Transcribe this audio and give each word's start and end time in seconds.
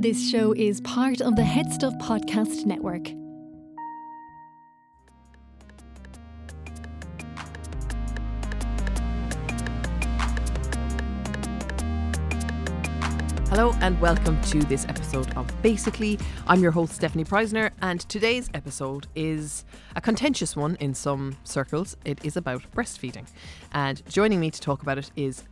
This 0.00 0.30
show 0.30 0.54
is 0.54 0.80
part 0.80 1.20
of 1.20 1.36
the 1.36 1.42
HeadStuff 1.42 2.00
Podcast 2.00 2.64
Network. 2.64 3.08
Hello 13.50 13.74
and 13.82 14.00
welcome 14.00 14.40
to 14.44 14.60
this 14.60 14.86
episode 14.86 15.36
of 15.36 15.46
Basically. 15.60 16.18
I'm 16.46 16.62
your 16.62 16.72
host, 16.72 16.98
Stefanie 16.98 17.28
Preissner, 17.28 17.70
and 17.82 18.00
today's 18.00 18.48
episode 18.54 19.06
is 19.14 19.66
a 19.96 20.00
contentious 20.00 20.56
one 20.56 20.76
in 20.76 20.94
some 20.94 21.36
circles. 21.44 21.94
It 22.06 22.24
is 22.24 22.38
about 22.38 22.62
breastfeeding. 22.74 23.28
And 23.72 24.02
joining 24.08 24.40
me 24.40 24.50
to 24.50 24.60
talk 24.62 24.80
about 24.80 24.96
it 24.96 25.10
is, 25.14 25.42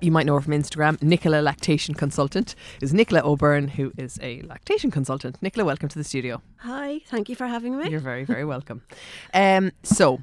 you 0.00 0.12
might 0.12 0.26
know 0.26 0.34
her 0.34 0.40
from 0.40 0.52
Instagram, 0.52 1.02
Nicola 1.02 1.40
Lactation 1.40 1.94
Consultant, 1.94 2.54
is 2.80 2.92
Nicola 2.92 3.22
O'Byrne, 3.22 3.68
who 3.68 3.92
is 3.96 4.18
a 4.22 4.42
lactation 4.42 4.90
consultant. 4.90 5.40
Nicola, 5.40 5.64
welcome 5.64 5.88
to 5.88 5.98
the 5.98 6.04
studio. 6.04 6.42
Hi, 6.58 7.00
thank 7.06 7.28
you 7.28 7.36
for 7.36 7.46
having 7.46 7.76
me. 7.76 7.88
You're 7.88 8.00
very, 8.00 8.24
very 8.24 8.44
welcome. 8.44 8.82
Um, 9.32 9.72
so, 9.82 10.22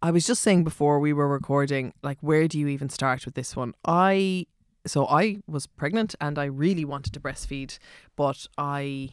I 0.00 0.10
was 0.10 0.26
just 0.26 0.42
saying 0.42 0.64
before 0.64 0.98
we 0.98 1.12
were 1.12 1.28
recording, 1.28 1.92
like, 2.02 2.18
where 2.20 2.48
do 2.48 2.58
you 2.58 2.66
even 2.68 2.88
start 2.88 3.24
with 3.24 3.34
this 3.34 3.54
one? 3.54 3.74
I 3.84 4.46
so 4.86 5.06
I 5.06 5.38
was 5.46 5.66
pregnant 5.66 6.14
and 6.20 6.38
I 6.38 6.44
really 6.46 6.84
wanted 6.84 7.12
to 7.14 7.20
breastfeed, 7.20 7.78
but 8.16 8.46
I, 8.58 9.10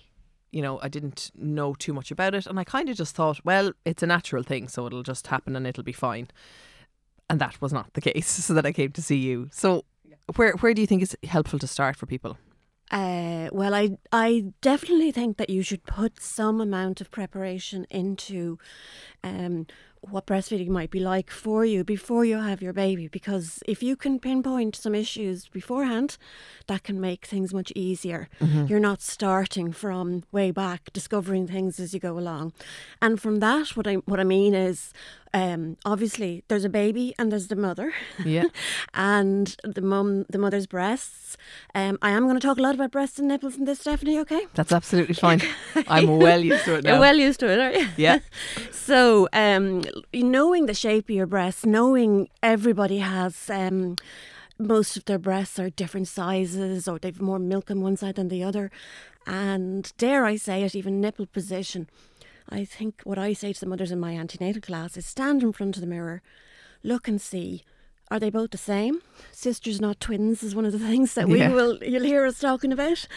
you 0.52 0.62
know, 0.64 0.80
I 0.82 0.88
didn't 0.88 1.30
know 1.36 1.76
too 1.76 1.94
much 1.94 2.10
about 2.10 2.34
it. 2.34 2.48
And 2.48 2.60
I 2.60 2.64
kind 2.64 2.90
of 2.90 2.98
just 2.98 3.16
thought, 3.16 3.46
well, 3.46 3.74
it's 3.86 4.02
a 4.02 4.08
natural 4.08 4.42
thing, 4.42 4.68
so 4.68 4.88
it'll 4.88 5.04
just 5.04 5.28
happen 5.28 5.56
and 5.56 5.68
it'll 5.68 5.84
be 5.84 5.94
fine. 5.94 6.30
And 7.30 7.40
that 7.40 7.62
was 7.62 7.72
not 7.72 7.94
the 7.94 8.02
case. 8.02 8.28
So 8.48 8.54
that 8.54 8.66
I 8.66 8.72
came 8.72 8.92
to 8.92 9.02
see 9.02 9.18
you. 9.18 9.50
So 9.52 9.86
where 10.36 10.54
where 10.54 10.74
do 10.74 10.82
you 10.82 10.88
think 10.88 11.02
is 11.02 11.16
helpful 11.24 11.60
to 11.60 11.68
start 11.68 11.96
for 11.96 12.06
people? 12.06 12.38
Uh, 12.92 13.50
well, 13.52 13.76
I 13.76 13.98
I 14.12 14.46
definitely 14.62 15.12
think 15.12 15.38
that 15.38 15.50
you 15.50 15.62
should 15.62 15.84
put 15.84 16.22
some 16.22 16.60
amount 16.60 17.02
of 17.02 17.12
preparation 17.12 17.86
into 17.92 18.58
um, 19.24 19.68
what 20.02 20.26
breastfeeding 20.26 20.70
might 20.70 20.90
be 20.90 21.00
like 21.00 21.30
for 21.30 21.66
you 21.66 21.84
before 21.84 22.24
you 22.24 22.38
have 22.38 22.62
your 22.62 22.74
baby 22.74 23.08
because 23.08 23.62
if 23.68 23.84
you 23.84 23.96
can 23.96 24.20
pinpoint 24.20 24.76
some 24.76 24.96
issues 24.96 25.48
beforehand 25.50 26.18
that 26.68 26.84
can 26.84 27.02
make 27.02 27.26
things 27.26 27.54
much 27.54 27.72
easier 27.76 28.30
mm-hmm. 28.40 28.66
you're 28.68 28.80
not 28.80 29.02
starting 29.02 29.74
from 29.74 30.24
way 30.32 30.52
back 30.52 30.92
discovering 30.94 31.48
things 31.48 31.80
as 31.80 31.94
you 31.94 32.00
go 32.00 32.18
along 32.18 32.54
and 33.02 33.22
from 33.22 33.40
that 33.40 33.76
what 33.76 33.88
i 33.88 33.96
what 34.06 34.20
i 34.20 34.24
mean 34.24 34.54
is 34.54 34.94
um, 35.34 35.78
obviously 35.86 36.44
there's 36.48 36.64
a 36.64 36.70
baby 36.70 37.14
and 37.18 37.32
there's 37.32 37.48
the 37.48 37.56
mother. 37.56 37.94
Yeah. 38.24 38.46
And 38.94 39.56
the 39.64 39.82
mum 39.82 40.26
the 40.30 40.38
mother's 40.38 40.68
breasts. 40.68 41.38
Um, 41.76 41.98
i 42.02 42.10
am 42.10 42.24
going 42.24 42.40
to 42.40 42.46
talk 42.46 42.58
a 42.58 42.62
lot 42.62 42.76
about 42.76 42.92
breasts 42.92 43.20
and 43.20 43.28
nipples 43.28 43.56
in 43.56 43.66
this 43.66 43.84
Stefanie 43.84 44.20
okay? 44.22 44.48
That's 44.56 44.72
absolutely 44.72 45.16
fine. 45.16 45.42
I'm 45.88 46.18
well 46.18 46.40
used 46.40 46.66
to 46.66 46.76
it 46.76 46.84
now. 46.84 46.92
you're 46.92 47.00
well 47.00 47.16
used 47.16 47.40
to 47.42 47.50
it 47.50 47.60
are 47.60 47.80
you? 47.80 47.88
Yeah. 47.98 48.20
So 48.72 49.30
um, 49.34 49.84
knowing 50.14 50.66
the 50.66 50.74
shape 50.74 51.06
of 51.06 51.16
your 51.16 51.28
breasts, 51.28 51.66
knowing 51.66 52.28
everybody 52.42 52.98
has. 52.98 53.50
Um, 53.50 53.96
most 54.62 54.98
of 54.98 55.06
their 55.06 55.18
breasts 55.20 55.58
are 55.58 55.70
different 55.70 56.08
sizes 56.08 56.88
or 56.88 57.00
they've 57.00 57.22
more 57.22 57.40
milk 57.40 57.72
on 57.72 57.82
one 57.82 57.96
side 57.96 58.16
than 58.16 58.28
the 58.28 58.44
other. 58.44 58.70
And 59.26 59.92
dare 59.98 60.26
I 60.26 60.36
say 60.36 60.64
it, 60.64 60.76
even 60.76 61.00
nipple 61.00 61.28
position. 61.28 61.88
I 62.50 62.66
think 62.66 63.02
what 63.04 63.18
I 63.18 63.34
say 63.34 63.54
to 63.54 63.60
the 63.60 63.66
mothers 63.66 63.92
in 63.92 64.00
my 64.00 64.14
antenatal 64.14 64.62
class 64.62 64.98
is 64.98 65.06
stand 65.06 65.44
in 65.44 65.52
front 65.52 65.78
of 65.78 65.82
the 65.82 65.88
mirror, 65.88 66.22
look 66.84 67.08
and 67.08 67.22
see. 67.22 67.64
Are 68.12 68.20
they 68.20 68.32
both 68.32 68.50
the 68.50 68.58
same? 68.58 69.04
Sisters, 69.32 69.80
not 69.80 70.00
twins, 70.00 70.42
is 70.42 70.56
one 70.56 70.66
of 70.66 70.72
the 70.72 70.80
things 70.90 71.14
that 71.14 71.30
we 71.30 71.40
yeah. 71.40 71.50
will 71.50 71.78
you'll 71.84 72.04
hear 72.04 72.26
us 72.26 72.40
talking 72.40 72.72
about. 72.72 73.08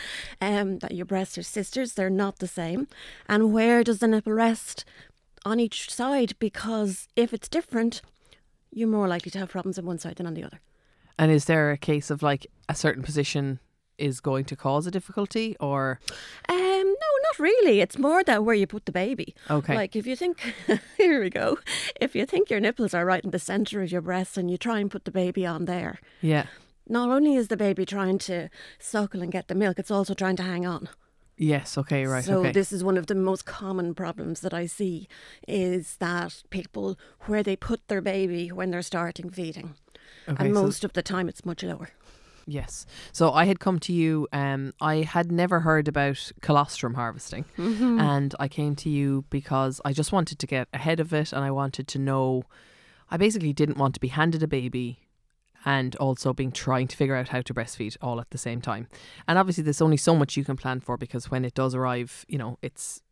Um, 0.41 0.79
that 0.81 0.93
your 0.93 1.07
breasts 1.07 1.39
are 1.39 1.43
sisters, 1.43 1.95
they're 1.95 2.11
not 2.11 2.39
the 2.39 2.47
same. 2.47 2.89
And 3.27 3.53
where 3.53 3.83
does 3.83 4.01
the 4.01 4.09
nipple 4.09 4.33
rest? 4.33 4.85
on 5.45 5.61
each 5.61 5.91
side 5.91 6.35
because 6.39 7.09
if 7.17 7.33
it's 7.33 7.49
different, 7.49 8.03
you're 8.71 8.89
more 8.89 9.09
likely 9.09 9.31
to 9.31 9.39
have 9.39 9.51
problems 9.51 9.79
on 9.79 9.85
one 9.85 9.99
side 9.99 10.17
than 10.17 10.27
on 10.27 10.35
the 10.35 10.45
other. 10.45 10.61
And 11.19 11.31
is 11.31 11.45
there 11.45 11.71
a 11.71 11.79
case 11.79 12.11
of 12.11 12.23
like 12.23 12.47
a 12.69 12.75
certain 12.75 13.03
position 13.03 13.61
is 14.03 14.21
going 14.21 14.45
to 14.45 14.57
cause 14.57 14.87
a 14.87 14.91
difficulty 14.91 15.57
or 15.61 16.01
um 16.49 16.57
no 16.59 17.11
not 17.27 17.39
really 17.39 17.81
it's 17.81 17.99
more 17.99 18.23
that 18.25 18.45
where 18.45 18.55
you 18.55 18.67
put 18.67 18.85
the 18.87 18.93
baby 18.93 19.35
okay 19.49 19.75
like 19.75 19.95
if 19.95 20.07
you 20.07 20.17
think 20.17 20.55
here 20.99 21.23
we 21.23 21.31
go 21.31 21.59
if 22.01 22.15
you 22.15 22.27
think 22.27 22.51
your 22.51 22.61
nipples 22.61 22.93
are 22.93 23.07
right 23.07 23.25
in 23.25 23.31
the 23.31 23.39
center 23.39 23.81
of 23.83 23.93
your 23.93 24.03
breast 24.03 24.37
and 24.37 24.51
you 24.51 24.57
try 24.57 24.81
and 24.81 24.91
put 24.91 25.05
the 25.05 25.11
baby 25.11 25.47
on 25.47 25.65
there 25.67 26.01
yeah 26.21 26.47
not 26.89 27.09
only 27.09 27.37
is 27.37 27.49
the 27.49 27.57
baby 27.57 27.87
trying 27.87 28.19
to 28.19 28.49
suckle 28.79 29.23
and 29.23 29.31
get 29.31 29.47
the 29.49 29.55
milk 29.55 29.79
it's 29.79 29.91
also 29.91 30.15
trying 30.15 30.37
to 30.37 30.43
hang 30.43 30.67
on 30.67 30.89
Yes, 31.39 31.79
okay, 31.79 32.07
right. 32.07 32.23
So 32.23 32.41
okay. 32.41 32.53
this 32.53 32.73
is 32.73 32.85
one 32.85 32.97
of 32.97 33.07
the 33.07 33.15
most 33.15 33.47
common 33.47 33.95
problems 33.95 34.41
that 34.43 34.55
I 34.55 34.67
see 34.67 35.09
is 35.49 35.97
that 35.97 36.43
people 36.51 36.99
where 37.23 37.43
they 37.43 37.57
put 37.57 37.89
their 37.89 38.03
baby 38.03 38.53
when 38.53 38.71
they're 38.71 38.83
starting 38.83 39.31
feeding. 39.31 39.75
Okay, 40.29 40.45
and 40.45 40.55
most 40.55 40.83
so 40.83 40.87
of 40.87 40.93
the 40.93 41.03
time 41.03 41.29
it's 41.29 41.45
much 41.45 41.65
lower. 41.65 41.91
Yes. 42.47 42.87
So 43.13 43.33
I 43.33 43.45
had 43.45 43.61
come 43.61 43.79
to 43.81 43.93
you, 43.93 44.29
um, 44.33 44.73
I 44.81 44.97
had 44.97 45.31
never 45.31 45.61
heard 45.61 45.89
about 45.89 46.33
colostrum 46.41 46.95
harvesting. 46.95 47.45
Mm-hmm. 47.57 48.01
And 48.13 48.35
I 48.39 48.49
came 48.49 48.75
to 48.77 48.91
you 48.91 49.25
because 49.31 49.81
I 49.85 49.93
just 49.93 50.13
wanted 50.13 50.39
to 50.39 50.47
get 50.47 50.69
ahead 50.73 51.01
of 51.01 51.13
it 51.13 51.33
and 51.33 51.45
I 51.45 51.51
wanted 51.51 51.89
to 51.89 51.99
know. 51.99 52.45
I 53.11 53.17
basically 53.17 53.53
didn't 53.53 53.79
want 53.79 53.95
to 53.95 54.01
be 54.01 54.09
handed 54.09 54.43
a 54.43 54.49
baby 54.49 55.01
and 55.65 55.95
also 55.97 56.33
being 56.33 56.53
trying 56.53 56.89
to 56.89 56.97
figure 56.97 57.17
out 57.17 57.29
how 57.29 57.41
to 57.43 57.55
breastfeed 57.55 57.97
all 58.01 58.21
at 58.21 58.31
the 58.31 58.39
same 58.39 58.61
time. 58.61 58.89
And 59.29 59.39
obviously, 59.39 59.65
there's 59.65 59.83
only 59.83 59.97
so 59.97 60.17
much 60.17 60.37
you 60.37 60.45
can 60.45 60.57
plan 60.57 60.81
for 60.81 60.97
because 60.97 61.31
when 61.31 61.45
it 61.45 61.55
does 61.55 61.75
arrive, 61.75 62.25
you 62.29 62.39
know, 62.39 62.59
it's 62.63 63.03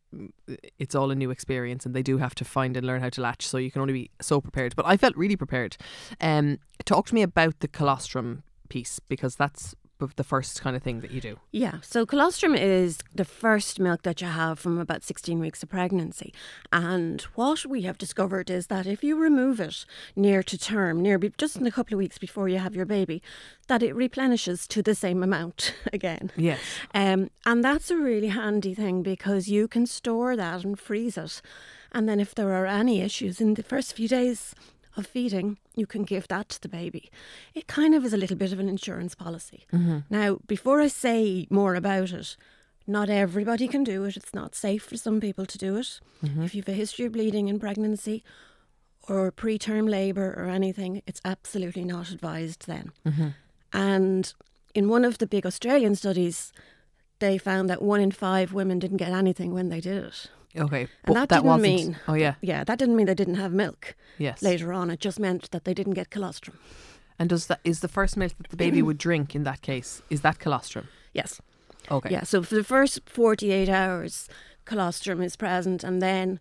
it's 0.77 0.93
all 0.93 1.09
a 1.09 1.15
new 1.15 1.31
experience 1.31 1.85
and 1.85 1.95
they 1.95 2.03
do 2.03 2.17
have 2.17 2.35
to 2.35 2.43
find 2.43 2.75
and 2.75 2.85
learn 2.85 3.01
how 3.01 3.09
to 3.09 3.21
latch 3.21 3.47
so 3.47 3.57
you 3.57 3.71
can 3.71 3.81
only 3.81 3.93
be 3.93 4.11
so 4.21 4.41
prepared 4.41 4.75
but 4.75 4.85
i 4.85 4.97
felt 4.97 5.15
really 5.15 5.37
prepared 5.37 5.77
um 6.19 6.59
talk 6.83 7.05
to 7.05 7.15
me 7.15 7.21
about 7.21 7.57
the 7.61 7.67
colostrum 7.67 8.43
piece 8.71 8.99
because 8.99 9.35
that's 9.35 9.75
the 10.15 10.23
first 10.23 10.61
kind 10.61 10.75
of 10.75 10.81
thing 10.81 11.01
that 11.01 11.11
you 11.11 11.21
do? 11.21 11.39
Yeah, 11.51 11.75
so 11.81 12.05
colostrum 12.05 12.55
is 12.55 12.99
the 13.13 13.25
first 13.25 13.79
milk 13.79 14.01
that 14.03 14.21
you 14.21 14.27
have 14.27 14.57
from 14.57 14.79
about 14.79 15.03
16 15.03 15.39
weeks 15.39 15.61
of 15.61 15.69
pregnancy. 15.69 16.33
And 16.71 17.21
what 17.35 17.65
we 17.65 17.83
have 17.83 17.97
discovered 17.97 18.49
is 18.49 18.67
that 18.67 18.87
if 18.87 19.03
you 19.03 19.15
remove 19.15 19.59
it 19.59 19.85
near 20.15 20.41
to 20.43 20.57
term, 20.57 21.01
near 21.01 21.19
just 21.37 21.57
in 21.57 21.67
a 21.67 21.71
couple 21.71 21.93
of 21.93 21.99
weeks 21.99 22.17
before 22.17 22.49
you 22.49 22.57
have 22.57 22.75
your 22.75 22.85
baby, 22.85 23.21
that 23.67 23.83
it 23.83 23.93
replenishes 23.93 24.67
to 24.69 24.81
the 24.81 24.95
same 24.95 25.21
amount 25.21 25.75
again. 25.93 26.31
Yes. 26.35 26.59
Um, 26.95 27.29
and 27.45 27.63
that's 27.63 27.91
a 27.91 27.97
really 27.97 28.29
handy 28.29 28.73
thing 28.73 29.03
because 29.03 29.49
you 29.49 29.67
can 29.67 29.85
store 29.85 30.35
that 30.35 30.63
and 30.63 30.79
freeze 30.79 31.17
it. 31.17 31.41
And 31.91 32.07
then 32.07 32.19
if 32.19 32.33
there 32.33 32.53
are 32.53 32.65
any 32.65 33.01
issues 33.01 33.41
in 33.41 33.53
the 33.53 33.63
first 33.63 33.93
few 33.93 34.07
days, 34.07 34.55
of 34.97 35.07
feeding, 35.07 35.57
you 35.75 35.85
can 35.85 36.03
give 36.03 36.27
that 36.27 36.49
to 36.49 36.61
the 36.61 36.69
baby. 36.69 37.09
It 37.53 37.67
kind 37.67 37.95
of 37.95 38.03
is 38.05 38.13
a 38.13 38.17
little 38.17 38.37
bit 38.37 38.53
of 38.53 38.59
an 38.59 38.69
insurance 38.69 39.15
policy. 39.15 39.65
Mm-hmm. 39.73 39.99
Now, 40.09 40.39
before 40.47 40.81
I 40.81 40.87
say 40.87 41.47
more 41.49 41.75
about 41.75 42.11
it, 42.11 42.35
not 42.87 43.09
everybody 43.09 43.67
can 43.67 43.83
do 43.83 44.03
it. 44.05 44.17
It's 44.17 44.33
not 44.33 44.55
safe 44.55 44.83
for 44.83 44.97
some 44.97 45.21
people 45.21 45.45
to 45.45 45.57
do 45.57 45.77
it. 45.77 45.99
Mm-hmm. 46.23 46.43
If 46.43 46.55
you 46.55 46.61
have 46.61 46.69
a 46.69 46.73
history 46.73 47.05
of 47.05 47.13
bleeding 47.13 47.47
in 47.47 47.59
pregnancy 47.59 48.23
or 49.07 49.31
preterm 49.31 49.89
labour 49.89 50.33
or 50.37 50.45
anything, 50.45 51.01
it's 51.07 51.21
absolutely 51.23 51.83
not 51.83 52.11
advised 52.11 52.67
then. 52.67 52.91
Mm-hmm. 53.05 53.27
And 53.73 54.33
in 54.73 54.89
one 54.89 55.05
of 55.05 55.19
the 55.19 55.27
big 55.27 55.45
Australian 55.45 55.95
studies, 55.95 56.51
they 57.19 57.37
found 57.37 57.69
that 57.69 57.81
one 57.81 58.01
in 58.01 58.11
five 58.11 58.51
women 58.51 58.79
didn't 58.79 58.97
get 58.97 59.11
anything 59.11 59.53
when 59.53 59.69
they 59.69 59.79
did 59.79 60.03
it. 60.03 60.27
Okay, 60.57 60.87
and 61.05 61.15
that, 61.15 61.29
that 61.29 61.43
didn't 61.43 61.61
mean. 61.61 61.97
Oh 62.07 62.13
yeah, 62.13 62.35
yeah, 62.41 62.63
that 62.63 62.77
didn't 62.79 62.95
mean 62.95 63.05
they 63.05 63.15
didn't 63.15 63.35
have 63.35 63.51
milk. 63.53 63.95
Yes. 64.17 64.41
Later 64.41 64.73
on, 64.73 64.89
it 64.89 64.99
just 64.99 65.19
meant 65.19 65.49
that 65.51 65.63
they 65.63 65.73
didn't 65.73 65.93
get 65.93 66.09
colostrum. 66.09 66.57
And 67.17 67.29
does 67.29 67.47
that 67.47 67.59
is 67.63 67.79
the 67.79 67.87
first 67.87 68.17
milk 68.17 68.33
that 68.37 68.49
the 68.49 68.57
baby 68.57 68.81
would 68.81 68.97
drink 68.97 69.35
in 69.35 69.43
that 69.43 69.61
case? 69.61 70.01
Is 70.09 70.21
that 70.21 70.39
colostrum? 70.39 70.87
Yes. 71.13 71.39
Okay. 71.89 72.09
Yeah. 72.11 72.23
So 72.23 72.41
for 72.43 72.55
the 72.55 72.63
first 72.63 72.99
forty-eight 73.09 73.69
hours, 73.69 74.27
colostrum 74.65 75.21
is 75.21 75.35
present, 75.35 75.83
and 75.83 76.01
then, 76.01 76.39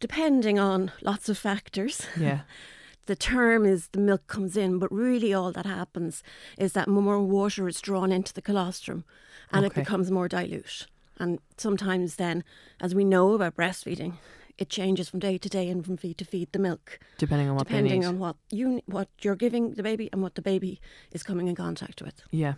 depending 0.00 0.58
on 0.58 0.92
lots 1.02 1.28
of 1.28 1.38
factors, 1.38 2.06
yeah, 2.18 2.40
the 3.06 3.16
term 3.16 3.64
is 3.66 3.88
the 3.88 4.00
milk 4.00 4.26
comes 4.26 4.56
in, 4.56 4.78
but 4.78 4.92
really 4.92 5.32
all 5.34 5.52
that 5.52 5.66
happens 5.66 6.22
is 6.58 6.72
that 6.72 6.88
more 6.88 7.20
water 7.20 7.68
is 7.68 7.80
drawn 7.80 8.12
into 8.12 8.32
the 8.32 8.42
colostrum 8.42 9.04
and 9.52 9.64
Okay. 9.64 9.80
it 9.80 9.84
becomes 9.84 10.10
more 10.10 10.28
dilute. 10.28 10.86
And 11.18 11.38
sometimes 11.56 12.16
then, 12.16 12.44
as 12.80 12.94
we 12.94 13.04
know 13.04 13.34
about 13.34 13.56
breastfeeding, 13.56 14.14
it 14.58 14.68
changes 14.68 15.08
from 15.08 15.18
day 15.18 15.36
to 15.38 15.48
day 15.48 15.68
and 15.68 15.84
from 15.84 15.96
feed 15.96 16.18
to 16.18 16.24
feed 16.24 16.52
the 16.52 16.58
milk, 16.58 16.98
Depending 17.18 17.48
on 17.48 17.56
what 17.56 17.66
they 17.66 17.74
depending 17.74 18.04
on 18.04 18.18
what 18.18 18.36
you 18.50 18.82
what 18.86 19.08
you're 19.20 19.34
giving 19.34 19.74
the 19.74 19.82
baby 19.82 20.08
and 20.12 20.22
what 20.22 20.36
the 20.36 20.42
baby 20.42 20.80
is 21.12 21.22
coming 21.22 21.48
in 21.48 21.56
contact 21.56 22.02
with. 22.02 22.22
Yeah. 22.30 22.54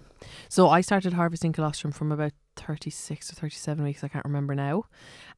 So 0.48 0.68
I 0.68 0.82
started 0.82 1.14
harvesting 1.14 1.52
colostrum 1.52 1.92
from 1.92 2.12
about 2.12 2.32
36 2.56 3.32
or 3.32 3.34
37 3.34 3.84
weeks, 3.84 4.04
I 4.04 4.08
can't 4.08 4.24
remember 4.24 4.54
now. 4.54 4.84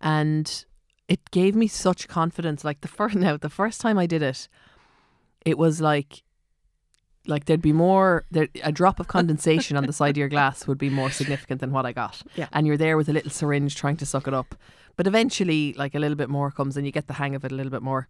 And 0.00 0.64
it 1.08 1.30
gave 1.30 1.54
me 1.54 1.68
such 1.68 2.08
confidence. 2.08 2.64
Like 2.64 2.80
the 2.80 2.88
first 2.88 3.14
now, 3.16 3.36
the 3.36 3.50
first 3.50 3.80
time 3.80 3.98
I 3.98 4.06
did 4.06 4.22
it, 4.22 4.48
it 5.44 5.58
was 5.58 5.80
like 5.80 6.22
like 7.28 7.44
there'd 7.44 7.62
be 7.62 7.72
more 7.72 8.24
there 8.30 8.48
a 8.64 8.72
drop 8.72 8.98
of 8.98 9.06
condensation 9.06 9.76
on 9.76 9.86
the 9.86 9.92
side 9.92 10.10
of 10.10 10.16
your 10.16 10.28
glass 10.28 10.66
would 10.66 10.78
be 10.78 10.90
more 10.90 11.10
significant 11.10 11.60
than 11.60 11.70
what 11.70 11.86
I 11.86 11.92
got. 11.92 12.22
Yeah. 12.34 12.48
And 12.52 12.66
you're 12.66 12.76
there 12.76 12.96
with 12.96 13.08
a 13.08 13.12
little 13.12 13.30
syringe 13.30 13.76
trying 13.76 13.98
to 13.98 14.06
suck 14.06 14.26
it 14.26 14.34
up. 14.34 14.54
But 14.96 15.06
eventually 15.06 15.74
like 15.74 15.94
a 15.94 15.98
little 15.98 16.16
bit 16.16 16.30
more 16.30 16.50
comes 16.50 16.76
and 16.76 16.86
you 16.86 16.92
get 16.92 17.06
the 17.06 17.14
hang 17.14 17.34
of 17.34 17.44
it 17.44 17.52
a 17.52 17.54
little 17.54 17.70
bit 17.70 17.82
more. 17.82 18.08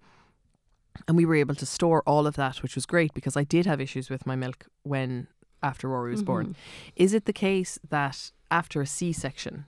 And 1.07 1.17
we 1.17 1.27
were 1.27 1.35
able 1.35 1.55
to 1.57 1.67
store 1.67 2.03
all 2.07 2.27
of 2.27 2.37
that, 2.37 2.63
which 2.63 2.75
was 2.75 2.87
great 2.87 3.13
because 3.13 3.37
I 3.37 3.45
did 3.45 3.67
have 3.67 3.81
issues 3.81 4.09
with 4.09 4.27
my 4.27 4.37
milk 4.37 4.67
when 4.83 5.27
after 5.63 5.89
Rory 5.89 6.13
was 6.13 6.23
born. 6.23 6.47
Mm-hmm. 6.47 6.91
Is 6.97 7.13
it 7.13 7.25
the 7.25 7.33
case 7.33 7.79
that 7.89 8.31
after 8.51 8.81
a 8.81 8.87
C 8.87 9.13
section, 9.13 9.67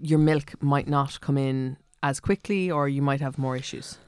your 0.00 0.18
milk 0.18 0.54
might 0.62 0.88
not 0.88 1.20
come 1.20 1.36
in 1.36 1.76
as 2.02 2.20
quickly, 2.20 2.70
or 2.70 2.88
you 2.88 3.02
might 3.02 3.20
have 3.20 3.36
more 3.36 3.56
issues? 3.56 3.98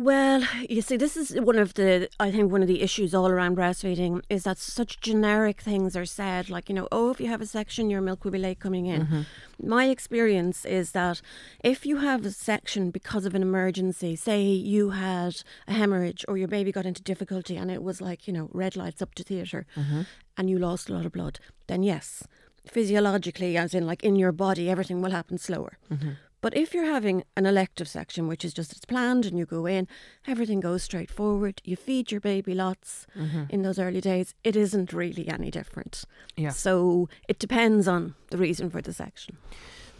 Well, 0.00 0.42
you 0.66 0.80
see, 0.80 0.96
this 0.96 1.14
is 1.14 1.38
one 1.38 1.58
of 1.58 1.74
the, 1.74 2.08
I 2.18 2.30
think, 2.30 2.50
one 2.50 2.62
of 2.62 2.68
the 2.68 2.80
issues 2.80 3.14
all 3.14 3.28
around 3.28 3.58
breastfeeding 3.58 4.22
is 4.30 4.44
that 4.44 4.56
such 4.56 4.98
generic 4.98 5.60
things 5.60 5.94
are 5.94 6.06
said, 6.06 6.48
like, 6.48 6.70
you 6.70 6.74
know, 6.74 6.88
oh, 6.90 7.10
if 7.10 7.20
you 7.20 7.26
have 7.26 7.42
a 7.42 7.46
section, 7.46 7.90
your 7.90 8.00
milk 8.00 8.24
will 8.24 8.30
be 8.30 8.38
late 8.38 8.60
coming 8.60 8.86
in. 8.86 9.02
Mm-hmm. 9.02 9.22
My 9.62 9.90
experience 9.90 10.64
is 10.64 10.92
that 10.92 11.20
if 11.62 11.84
you 11.84 11.98
have 11.98 12.24
a 12.24 12.30
section 12.30 12.90
because 12.90 13.26
of 13.26 13.34
an 13.34 13.42
emergency, 13.42 14.16
say 14.16 14.40
you 14.42 14.88
had 14.88 15.42
a 15.68 15.74
hemorrhage 15.74 16.24
or 16.26 16.38
your 16.38 16.48
baby 16.48 16.72
got 16.72 16.86
into 16.86 17.02
difficulty 17.02 17.58
and 17.58 17.70
it 17.70 17.82
was 17.82 18.00
like, 18.00 18.26
you 18.26 18.32
know, 18.32 18.48
red 18.54 18.76
lights 18.76 19.02
up 19.02 19.14
to 19.16 19.22
theatre 19.22 19.66
mm-hmm. 19.76 20.02
and 20.38 20.48
you 20.48 20.58
lost 20.58 20.88
a 20.88 20.94
lot 20.94 21.04
of 21.04 21.12
blood, 21.12 21.40
then 21.66 21.82
yes, 21.82 22.26
physiologically, 22.66 23.58
as 23.58 23.74
in 23.74 23.86
like 23.86 24.02
in 24.02 24.16
your 24.16 24.32
body, 24.32 24.70
everything 24.70 25.02
will 25.02 25.10
happen 25.10 25.36
slower. 25.36 25.76
Mm-hmm. 25.92 26.12
But 26.40 26.56
if 26.56 26.72
you're 26.72 26.86
having 26.86 27.24
an 27.36 27.44
elective 27.46 27.88
section, 27.88 28.26
which 28.26 28.44
is 28.44 28.54
just 28.54 28.72
it's 28.72 28.84
planned 28.84 29.26
and 29.26 29.38
you 29.38 29.44
go 29.44 29.66
in, 29.66 29.86
everything 30.26 30.60
goes 30.60 30.82
straight 30.82 31.10
forward, 31.10 31.60
you 31.64 31.76
feed 31.76 32.10
your 32.10 32.20
baby 32.20 32.54
lots 32.54 33.06
mm-hmm. 33.16 33.44
in 33.50 33.62
those 33.62 33.78
early 33.78 34.00
days, 34.00 34.34
it 34.42 34.56
isn't 34.56 34.92
really 34.92 35.28
any 35.28 35.50
different. 35.50 36.04
Yeah. 36.36 36.50
So 36.50 37.08
it 37.28 37.38
depends 37.38 37.86
on 37.86 38.14
the 38.30 38.38
reason 38.38 38.70
for 38.70 38.80
the 38.80 38.92
section. 38.92 39.36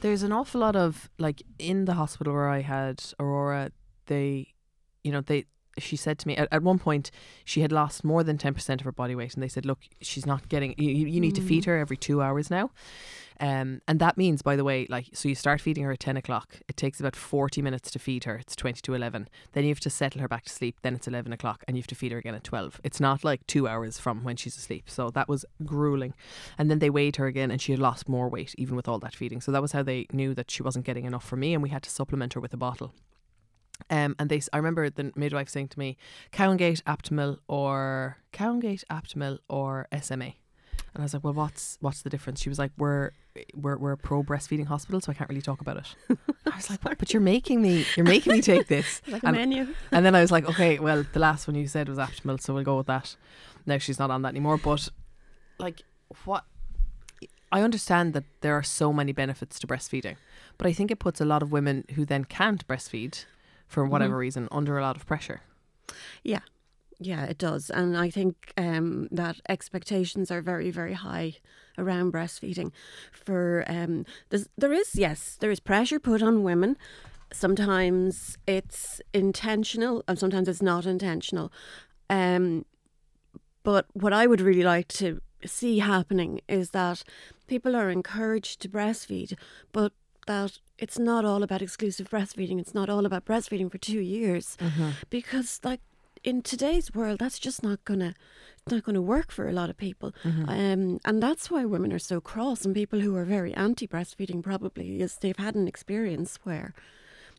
There's 0.01 0.23
an 0.23 0.33
awful 0.33 0.63
lot 0.63 0.77
of 0.77 1.11
like 1.19 1.43
in 1.59 1.85
the 1.85 1.95
hospital 1.95 2.33
where 2.33 2.49
I 2.49 2.61
had 2.61 3.03
Aurora, 3.19 3.73
they, 4.07 4.55
you 5.05 5.13
know, 5.13 5.21
they. 5.21 5.45
She 5.81 5.97
said 5.97 6.19
to 6.21 6.29
me 6.29 6.37
at, 6.37 6.49
at 6.53 6.63
one 6.63 6.79
point 6.79 7.11
she 7.45 7.63
had 7.63 7.73
lost 7.73 8.05
more 8.05 8.23
than 8.23 8.39
ten 8.39 8.55
percent 8.55 8.81
of 8.81 8.85
her 8.85 8.93
body 8.93 9.15
weight, 9.15 9.35
and 9.35 9.43
they 9.43 9.49
said, 9.49 9.67
"Look, 9.67 9.81
she's 10.01 10.27
not 10.27 10.49
getting. 10.49 10.75
You, 10.79 10.91
you 10.91 11.21
need 11.21 11.35
to 11.35 11.43
feed 11.43 11.65
her 11.65 11.79
every 11.79 11.97
two 11.97 12.23
hours 12.23 12.51
now." 12.51 12.71
Um, 13.41 13.81
and 13.89 13.99
that 14.01 14.19
means, 14.19 14.43
by 14.43 14.55
the 14.55 14.65
way, 14.65 14.87
like, 14.91 15.07
so 15.15 15.27
you 15.27 15.35
start 15.35 15.63
feeding 15.63 15.83
her 15.85 15.93
at 15.93 16.01
10 16.01 16.19
o'clock. 16.19 16.61
It 16.69 16.77
takes 16.77 17.01
about 17.01 17.17
40 17.17 17.63
minutes 17.63 17.91
to 17.93 17.99
feed 17.99 18.25
her. 18.25 18.37
It's 18.37 18.55
20 18.55 18.83
to 18.83 18.93
11. 18.95 19.31
Then 19.53 19.65
you 19.65 19.71
have 19.71 19.81
to 19.81 19.91
settle 19.91 20.21
her 20.21 20.29
back 20.29 20.45
to 20.45 20.53
sleep. 20.53 20.77
Then 20.83 20.95
it's 20.95 21.09
11 21.09 21.33
o'clock 21.33 21.65
and 21.67 21.77
you 21.77 21.81
have 21.81 21.87
to 21.89 21.95
feed 21.95 22.13
her 22.13 22.19
again 22.19 22.35
at 22.35 22.45
12. 22.45 22.83
It's 22.85 23.01
not 23.01 23.25
like 23.25 23.47
two 23.47 23.67
hours 23.67 23.99
from 23.99 24.25
when 24.25 24.37
she's 24.37 24.59
asleep. 24.59 24.91
So 24.91 25.09
that 25.11 25.27
was 25.27 25.47
grueling. 25.65 26.13
And 26.59 26.71
then 26.71 26.81
they 26.81 26.91
weighed 26.91 27.17
her 27.17 27.27
again 27.27 27.51
and 27.51 27.63
she 27.63 27.73
had 27.73 27.79
lost 27.79 28.11
more 28.11 28.29
weight 28.29 28.55
even 28.59 28.77
with 28.77 28.87
all 28.87 28.99
that 28.99 29.17
feeding. 29.17 29.41
So 29.41 29.51
that 29.53 29.63
was 29.63 29.73
how 29.73 29.83
they 29.83 30.07
knew 30.13 30.35
that 30.35 30.51
she 30.51 30.63
wasn't 30.63 30.85
getting 30.85 31.07
enough 31.07 31.27
from 31.27 31.41
me 31.41 31.55
and 31.55 31.63
we 31.63 31.71
had 31.71 31.83
to 31.85 31.91
supplement 31.91 32.35
her 32.35 32.41
with 32.41 32.53
a 32.53 32.59
bottle. 32.59 32.93
Um, 33.89 34.15
and 34.19 34.29
they, 34.29 34.41
I 34.53 34.59
remember 34.59 34.91
the 34.91 35.13
midwife 35.17 35.49
saying 35.49 35.69
to 35.69 35.79
me, 35.79 35.97
Cow 36.33 36.55
& 36.55 36.57
Gate, 36.57 36.83
Aptamil, 36.87 37.39
or 37.49 38.19
Cow 38.33 38.55
& 38.57 38.61
Gate, 38.61 38.85
Aptamil, 38.91 39.39
or 39.49 39.89
SMA. 40.01 40.35
And 40.95 41.03
I 41.03 41.05
was 41.05 41.15
like, 41.15 41.23
well, 41.23 41.33
what's 41.33 41.79
what's 41.81 42.03
the 42.03 42.11
difference? 42.11 42.41
She 42.41 42.49
was 42.49 42.59
like, 42.59 42.73
we're 42.77 43.13
we're 43.55 43.77
we're 43.77 43.93
a 43.93 43.97
pro 43.97 44.23
breastfeeding 44.23 44.67
hospital, 44.67 45.01
so 45.01 45.13
I 45.13 45.15
can't 45.15 45.31
really 45.31 45.43
talk 45.43 45.61
about 45.61 45.77
it. 45.77 46.19
I 46.53 46.57
was 46.57 46.69
like, 46.69 46.81
but 46.83 47.13
you're 47.13 47.21
making 47.23 47.63
me 47.63 47.87
you're 47.97 48.07
making 48.07 48.33
me 48.33 48.43
take 48.43 48.67
this. 48.67 49.01
Like 49.09 49.23
a 49.23 49.29
and, 49.29 49.37
menu. 49.37 49.75
and 49.93 50.05
then 50.05 50.15
I 50.15 50.21
was 50.21 50.33
like, 50.33 50.49
okay, 50.49 50.79
well, 50.79 51.05
the 51.13 51.21
last 51.21 51.47
one 51.47 51.55
you 51.55 51.69
said 51.69 51.89
was 51.89 51.99
Aptamil, 51.99 52.41
so 52.41 52.55
we'll 52.55 52.65
go 52.65 52.77
with 52.77 52.89
that. 52.89 53.15
Now 53.67 53.79
she's 53.79 53.99
not 53.99 54.11
on 54.11 54.23
that 54.23 54.31
anymore, 54.31 54.57
but 54.57 54.89
like, 55.59 55.83
what? 56.25 56.45
I 57.53 57.63
understand 57.63 58.13
that 58.15 58.25
there 58.41 58.55
are 58.55 58.63
so 58.63 58.93
many 58.93 59.13
benefits 59.13 59.59
to 59.61 59.67
breastfeeding, 59.67 60.17
but 60.59 60.67
I 60.67 60.73
think 60.73 60.91
it 60.91 60.99
puts 60.99 61.21
a 61.21 61.25
lot 61.25 61.43
of 61.43 61.53
women 61.53 61.85
who 61.95 62.05
then 62.05 62.25
can't 62.25 62.67
breastfeed 62.67 63.25
for 63.71 63.87
whatever 63.87 64.17
reason 64.17 64.49
under 64.51 64.77
a 64.77 64.83
lot 64.83 64.97
of 64.97 65.07
pressure. 65.07 65.41
Yeah. 66.25 66.41
Yeah, 66.99 67.25
it 67.25 67.39
does. 67.39 67.71
And 67.71 67.97
I 67.97 68.11
think 68.11 68.53
um, 68.59 69.09
that 69.11 69.41
expectations 69.49 70.31
are 70.31 70.43
very, 70.43 70.71
very 70.71 70.93
high 70.93 71.37
around 71.79 72.13
breastfeeding. 72.13 72.73
For 73.11 73.65
um, 73.69 74.05
there 74.59 74.73
is, 74.73 74.95
yes, 74.95 75.39
there 75.41 75.51
is 75.51 75.61
pressure 75.61 75.99
put 75.99 76.21
on 76.21 76.43
women. 76.43 76.77
Sometimes 77.33 78.37
it's 78.47 79.01
intentional 79.15 80.05
and 80.07 80.19
sometimes 80.19 80.49
it's 80.49 80.61
not 80.61 80.85
intentional. 80.85 81.51
Um, 82.11 82.67
but 83.63 83.87
what 83.93 84.13
I 84.13 84.27
would 84.27 84.41
really 84.41 84.65
like 84.65 84.89
to 84.89 85.21
see 85.47 85.79
happening 85.79 86.41
is 86.49 86.71
that 86.71 87.03
people 87.47 87.77
are 87.77 87.89
encouraged 87.89 88.61
to 88.61 88.69
breastfeed, 88.69 89.39
but 89.73 89.93
that 90.27 90.59
it's 90.81 90.99
not 90.99 91.25
all 91.25 91.43
about 91.43 91.63
exclusive 91.63 92.09
breastfeeding. 92.11 92.59
It's 92.61 92.75
not 92.75 92.89
all 92.89 93.05
about 93.07 93.25
breastfeeding 93.25 93.71
for 93.71 93.79
two 93.79 94.01
years, 94.01 94.57
because 95.11 95.61
like 95.65 95.81
in 96.25 96.43
today's 96.43 96.95
world, 96.95 97.19
that's 97.21 97.39
just 97.39 97.63
not 97.63 97.85
gonna 97.85 98.15
not 98.71 98.85
gonna 98.85 99.01
work 99.03 99.31
for 99.33 99.49
a 99.49 99.53
lot 99.53 99.71
of 99.71 99.77
people, 99.77 100.13
um, 100.25 100.99
and 101.05 101.23
that's 101.23 101.51
why 101.51 101.65
women 101.65 101.93
are 101.93 101.99
so 101.99 102.21
cross. 102.21 102.65
And 102.65 102.75
people 102.75 103.01
who 103.01 103.17
are 103.17 103.25
very 103.25 103.53
anti 103.55 103.87
breastfeeding 103.87 104.43
probably 104.43 105.01
is 105.01 105.17
they've 105.17 105.37
had 105.47 105.55
an 105.55 105.67
experience 105.69 106.39
where 106.45 106.75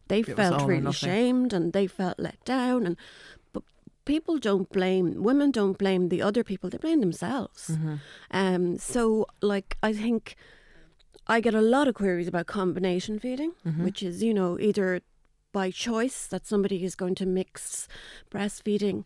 they 0.08 0.22
was 0.24 0.36
felt 0.36 0.54
really 0.68 0.82
shamed 0.94 1.54
and 1.54 1.74
they 1.74 1.88
felt 1.88 2.20
let 2.20 2.44
down 2.44 2.86
and 2.88 2.98
but 3.54 3.64
people 4.06 4.38
don't 4.40 4.70
blame 4.72 5.24
women 5.24 5.52
don't 5.52 5.78
blame 5.78 6.10
the 6.10 6.22
other 6.22 6.44
people 6.44 6.70
they 6.70 6.78
blame 6.78 7.00
themselves 7.02 7.70
Mm-hmm. 7.70 7.96
um 8.32 8.78
so 8.78 9.26
like 9.42 9.78
i 9.84 9.94
think 9.94 10.36
i 11.36 11.40
get 11.48 11.54
a 11.54 11.62
lot 11.76 11.88
of 11.90 11.94
queries 12.02 12.28
about 12.34 12.46
combination 12.60 13.16
feeding 13.26 13.52
Mm-hmm. 13.66 13.84
which 13.86 14.02
is 14.10 14.16
you 14.28 14.34
know 14.40 14.52
either 14.70 14.88
by 15.60 15.68
choice 15.88 16.20
that 16.32 16.44
somebody 16.52 16.78
is 16.90 16.96
going 17.02 17.16
to 17.22 17.26
mix 17.26 17.88
breastfeeding 18.34 19.06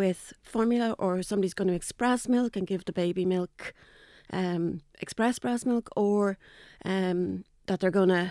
with 0.00 0.20
formula 0.54 0.88
or 1.04 1.22
somebody's 1.30 1.54
going 1.60 1.68
to 1.72 1.74
express 1.82 2.28
milk 2.28 2.56
and 2.56 2.66
give 2.72 2.84
the 2.84 2.92
baby 2.92 3.24
milk 3.36 3.74
um, 4.40 4.82
express 5.00 5.38
breast 5.44 5.64
milk 5.66 5.86
or 5.96 6.38
um, 6.84 7.44
that 7.66 7.80
they're 7.80 7.98
going 8.00 8.14
to 8.20 8.26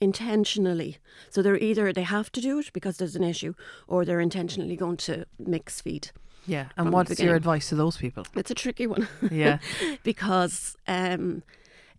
intentionally 0.00 0.96
so 1.30 1.42
they're 1.42 1.58
either 1.58 1.92
they 1.92 2.02
have 2.02 2.30
to 2.32 2.40
do 2.40 2.58
it 2.58 2.72
because 2.72 2.96
there's 2.96 3.14
an 3.16 3.22
issue 3.34 3.52
or 3.86 4.04
they're 4.04 4.20
intentionally 4.30 4.76
going 4.84 4.96
to 4.96 5.14
mix 5.38 5.80
feed 5.80 6.10
Yeah. 6.46 6.66
And 6.76 6.92
what's 6.92 7.20
your 7.20 7.36
advice 7.36 7.68
to 7.68 7.76
those 7.76 7.96
people? 8.04 8.24
it's 8.34 8.50
a 8.50 8.54
tricky 8.54 8.86
one 8.86 9.06
Yeah. 9.30 9.58
because 10.02 10.76
um, 10.88 11.42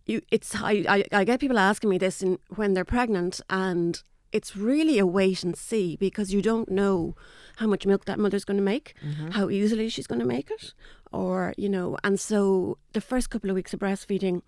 you 0.06 0.22
it's 0.30 0.54
I, 0.54 0.84
I, 0.88 1.04
I 1.12 1.24
get 1.24 1.40
people 1.40 1.58
asking 1.58 1.90
me 1.90 1.98
this 1.98 2.22
in, 2.22 2.38
when 2.54 2.74
they're 2.74 2.84
pregnant 2.84 3.40
and 3.48 4.02
it's 4.32 4.56
really 4.56 4.98
a 4.98 5.06
wait 5.06 5.44
and 5.44 5.56
see 5.56 5.96
because 5.96 6.32
you 6.32 6.42
don't 6.42 6.68
know 6.68 7.14
how 7.58 7.68
much 7.68 7.86
milk 7.86 8.04
that 8.06 8.18
mother's 8.18 8.44
going 8.44 8.56
to 8.56 8.64
make, 8.64 8.94
mm-hmm. 9.04 9.30
how 9.30 9.48
easily 9.48 9.88
she's 9.88 10.08
going 10.08 10.18
to 10.18 10.26
make 10.26 10.50
it, 10.50 10.74
or 11.12 11.54
you 11.56 11.68
know, 11.68 11.96
and 12.02 12.18
so 12.18 12.78
the 12.92 13.00
first 13.00 13.30
couple 13.30 13.48
of 13.48 13.54
weeks 13.54 13.72
of 13.72 13.80
breastfeeding 13.80 14.42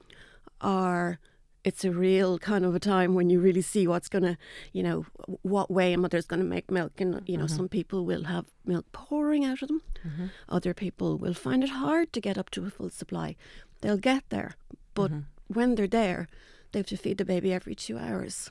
are 0.60 1.20
it's 1.66 1.84
a 1.84 1.90
real 1.90 2.38
kind 2.38 2.64
of 2.64 2.76
a 2.76 2.78
time 2.78 3.14
when 3.14 3.28
you 3.28 3.40
really 3.40 3.60
see 3.60 3.88
what's 3.88 4.08
going 4.08 4.22
to, 4.22 4.38
you 4.72 4.84
know, 4.84 5.04
what 5.42 5.68
way 5.68 5.92
a 5.92 5.98
mother's 5.98 6.24
going 6.24 6.38
to 6.38 6.46
make 6.46 6.70
milk. 6.70 7.00
And, 7.00 7.28
you 7.28 7.36
know, 7.36 7.46
mm-hmm. 7.46 7.56
some 7.56 7.68
people 7.68 8.06
will 8.06 8.24
have 8.24 8.46
milk 8.64 8.86
pouring 8.92 9.44
out 9.44 9.62
of 9.62 9.68
them. 9.68 9.82
Mm-hmm. 10.06 10.26
Other 10.48 10.72
people 10.74 11.18
will 11.18 11.34
find 11.34 11.64
it 11.64 11.70
hard 11.70 12.12
to 12.12 12.20
get 12.20 12.38
up 12.38 12.50
to 12.50 12.64
a 12.64 12.70
full 12.70 12.90
supply. 12.90 13.34
They'll 13.80 13.96
get 13.96 14.22
there. 14.28 14.54
But 14.94 15.10
when 15.48 15.74
they're 15.74 15.86
there, 15.86 16.28
they 16.72 16.78
have 16.80 16.86
to 16.86 16.96
feed 16.96 17.18
the 17.18 17.24
baby 17.24 17.52
every 17.52 17.74
two 17.74 17.98
hours. 17.98 18.50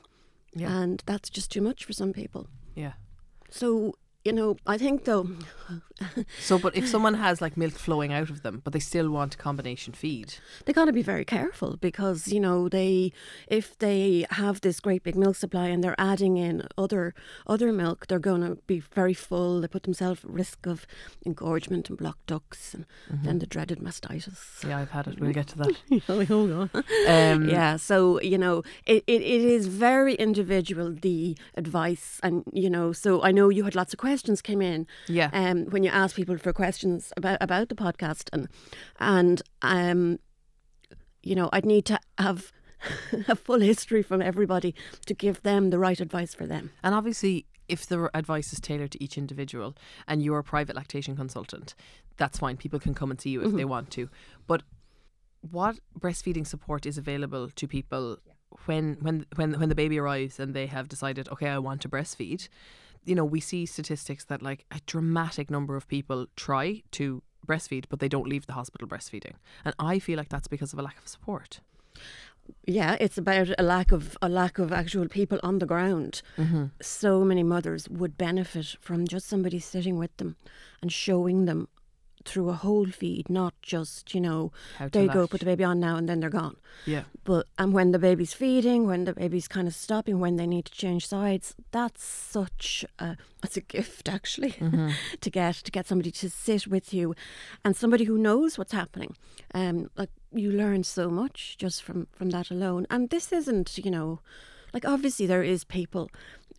Yeah. 0.54 0.70
And 0.70 1.02
that's 1.06 1.28
just 1.28 1.50
too 1.50 1.60
much 1.60 1.84
for 1.84 1.92
some 1.92 2.12
people. 2.12 2.48
Yeah. 2.74 2.92
So, 3.50 3.94
you 4.26 4.32
know, 4.32 4.56
I 4.66 4.76
think 4.76 5.04
though, 5.04 5.28
So, 6.40 6.58
but 6.58 6.76
if 6.76 6.86
someone 6.86 7.14
has 7.14 7.40
like 7.40 7.56
milk 7.56 7.72
flowing 7.72 8.12
out 8.12 8.28
of 8.28 8.42
them, 8.42 8.60
but 8.62 8.72
they 8.72 8.78
still 8.78 9.08
want 9.08 9.34
a 9.34 9.38
combination 9.38 9.94
feed, 9.94 10.34
they 10.64 10.72
got 10.72 10.86
to 10.86 10.92
be 10.92 11.02
very 11.02 11.24
careful 11.24 11.76
because 11.76 12.28
you 12.28 12.40
know 12.40 12.68
they, 12.68 13.12
if 13.48 13.78
they 13.78 14.26
have 14.30 14.60
this 14.60 14.80
great 14.80 15.02
big 15.02 15.16
milk 15.16 15.36
supply 15.36 15.68
and 15.68 15.82
they're 15.82 15.94
adding 15.98 16.36
in 16.36 16.66
other 16.76 17.14
other 17.46 17.72
milk, 17.72 18.08
they're 18.08 18.18
going 18.18 18.42
to 18.42 18.56
be 18.66 18.80
very 18.80 19.14
full. 19.14 19.60
They 19.60 19.68
put 19.68 19.84
themselves 19.84 20.24
at 20.24 20.30
risk 20.30 20.66
of 20.66 20.86
engorgement 21.24 21.88
and 21.88 21.96
blocked 21.96 22.26
ducts, 22.26 22.74
and 22.74 22.84
then 23.22 23.38
the 23.38 23.46
dreaded 23.46 23.78
mastitis. 23.78 24.64
yeah, 24.68 24.78
I've 24.78 24.90
had 24.90 25.06
it. 25.06 25.20
We'll 25.20 25.32
get 25.32 25.46
to 25.48 25.58
that. 25.58 26.02
Hold 26.28 26.50
on. 26.50 26.70
Um, 27.08 27.48
yeah, 27.48 27.76
so 27.76 28.20
you 28.20 28.38
know, 28.38 28.62
it, 28.84 29.02
it, 29.06 29.22
it 29.22 29.42
is 29.42 29.66
very 29.68 30.14
individual 30.14 30.92
the 30.92 31.36
advice, 31.54 32.20
and 32.22 32.44
you 32.52 32.68
know, 32.68 32.92
so 32.92 33.22
I 33.22 33.32
know 33.32 33.48
you 33.48 33.64
had 33.64 33.74
lots 33.74 33.94
of 33.94 33.98
questions 33.98 34.15
came 34.42 34.62
in. 34.62 34.86
Yeah. 35.08 35.30
Um, 35.32 35.66
when 35.66 35.82
you 35.82 35.90
ask 35.90 36.16
people 36.16 36.38
for 36.38 36.52
questions 36.52 37.12
about 37.16 37.38
about 37.40 37.68
the 37.68 37.74
podcast, 37.74 38.28
and 38.32 38.48
and 38.98 39.42
um, 39.62 40.18
you 41.22 41.34
know, 41.34 41.48
I'd 41.52 41.66
need 41.66 41.84
to 41.86 41.98
have 42.18 42.52
a 43.28 43.36
full 43.36 43.60
history 43.60 44.02
from 44.02 44.22
everybody 44.22 44.74
to 45.06 45.14
give 45.14 45.42
them 45.42 45.70
the 45.70 45.78
right 45.78 46.00
advice 46.00 46.34
for 46.34 46.46
them. 46.46 46.70
And 46.82 46.94
obviously, 46.94 47.46
if 47.68 47.86
the 47.86 48.10
advice 48.14 48.52
is 48.52 48.60
tailored 48.60 48.92
to 48.92 49.02
each 49.02 49.18
individual 49.18 49.74
and 50.06 50.22
you're 50.22 50.38
a 50.38 50.44
private 50.44 50.76
lactation 50.76 51.16
consultant, 51.16 51.74
that's 52.16 52.38
fine. 52.38 52.56
People 52.56 52.78
can 52.78 52.94
come 52.94 53.10
and 53.10 53.20
see 53.20 53.30
you 53.30 53.42
if 53.42 53.52
they 53.52 53.64
want 53.64 53.90
to. 53.92 54.08
But 54.46 54.62
what 55.50 55.76
breastfeeding 55.98 56.46
support 56.46 56.86
is 56.86 56.96
available 56.96 57.50
to 57.50 57.68
people 57.68 58.18
when 58.64 58.96
when 59.00 59.26
when 59.34 59.58
when 59.58 59.68
the 59.68 59.74
baby 59.74 59.98
arrives 59.98 60.40
and 60.40 60.54
they 60.54 60.66
have 60.66 60.88
decided, 60.88 61.28
okay, 61.28 61.48
I 61.48 61.58
want 61.58 61.82
to 61.82 61.88
breastfeed? 61.88 62.48
You 63.06 63.14
know, 63.14 63.24
we 63.24 63.40
see 63.40 63.66
statistics 63.66 64.24
that 64.26 64.42
like 64.42 64.64
a 64.70 64.80
dramatic 64.86 65.50
number 65.50 65.76
of 65.76 65.88
people 65.88 66.26
try 66.36 66.82
to 66.92 67.22
breastfeed, 67.46 67.84
but 67.88 68.00
they 68.00 68.08
don't 68.08 68.28
leave 68.28 68.46
the 68.46 68.52
hospital 68.54 68.88
breastfeeding, 68.88 69.34
and 69.64 69.74
I 69.78 69.98
feel 69.98 70.18
like 70.18 70.28
that's 70.28 70.48
because 70.48 70.72
of 70.72 70.78
a 70.78 70.82
lack 70.82 70.98
of 70.98 71.08
support. 71.08 71.60
Yeah, 72.64 72.96
it's 73.00 73.18
about 73.18 73.48
a 73.58 73.62
lack 73.62 73.92
of 73.92 74.16
a 74.20 74.28
lack 74.28 74.58
of 74.58 74.72
actual 74.72 75.08
people 75.08 75.38
on 75.42 75.58
the 75.58 75.66
ground. 75.66 76.22
Mm-hmm. 76.36 76.66
So 76.80 77.24
many 77.24 77.42
mothers 77.42 77.88
would 77.88 78.18
benefit 78.18 78.76
from 78.80 79.06
just 79.06 79.26
somebody 79.26 79.58
sitting 79.58 79.98
with 79.98 80.16
them 80.16 80.36
and 80.82 80.92
showing 80.92 81.44
them 81.44 81.68
through 82.26 82.48
a 82.48 82.54
whole 82.54 82.86
feed, 82.86 83.30
not 83.30 83.54
just 83.62 84.14
you 84.14 84.20
know 84.20 84.52
How 84.78 84.88
there 84.88 85.04
you 85.04 85.12
go, 85.12 85.26
put 85.26 85.40
the 85.40 85.46
baby 85.46 85.64
on 85.64 85.80
now 85.80 85.96
and 85.96 86.08
then 86.08 86.20
they're 86.20 86.30
gone. 86.30 86.56
Yeah. 86.84 87.04
But 87.24 87.46
and 87.58 87.72
when 87.72 87.92
the 87.92 87.98
baby's 87.98 88.34
feeding, 88.34 88.86
when 88.86 89.04
the 89.04 89.14
baby's 89.14 89.48
kind 89.48 89.68
of 89.68 89.74
stopping, 89.74 90.20
when 90.20 90.36
they 90.36 90.46
need 90.46 90.66
to 90.66 90.72
change 90.72 91.06
sides, 91.06 91.54
that's 91.70 92.04
such 92.04 92.84
a 92.98 93.16
that's 93.42 93.56
a 93.56 93.60
gift 93.60 94.08
actually 94.08 94.52
to 95.20 95.30
get 95.30 95.54
to 95.56 95.70
get 95.70 95.86
somebody 95.86 96.10
to 96.10 96.30
sit 96.30 96.66
with 96.66 96.92
you, 96.92 97.14
and 97.64 97.76
somebody 97.76 98.04
who 98.04 98.18
knows 98.18 98.58
what's 98.58 98.72
happening. 98.72 99.16
Um, 99.54 99.90
like 99.96 100.10
you 100.32 100.50
learn 100.52 100.84
so 100.84 101.10
much 101.10 101.56
just 101.58 101.82
from 101.82 102.08
from 102.12 102.30
that 102.30 102.50
alone. 102.50 102.86
And 102.90 103.10
this 103.10 103.32
isn't 103.32 103.78
you 103.78 103.90
know, 103.90 104.20
like 104.72 104.84
obviously 104.84 105.26
there 105.26 105.42
is 105.42 105.64
people 105.64 106.10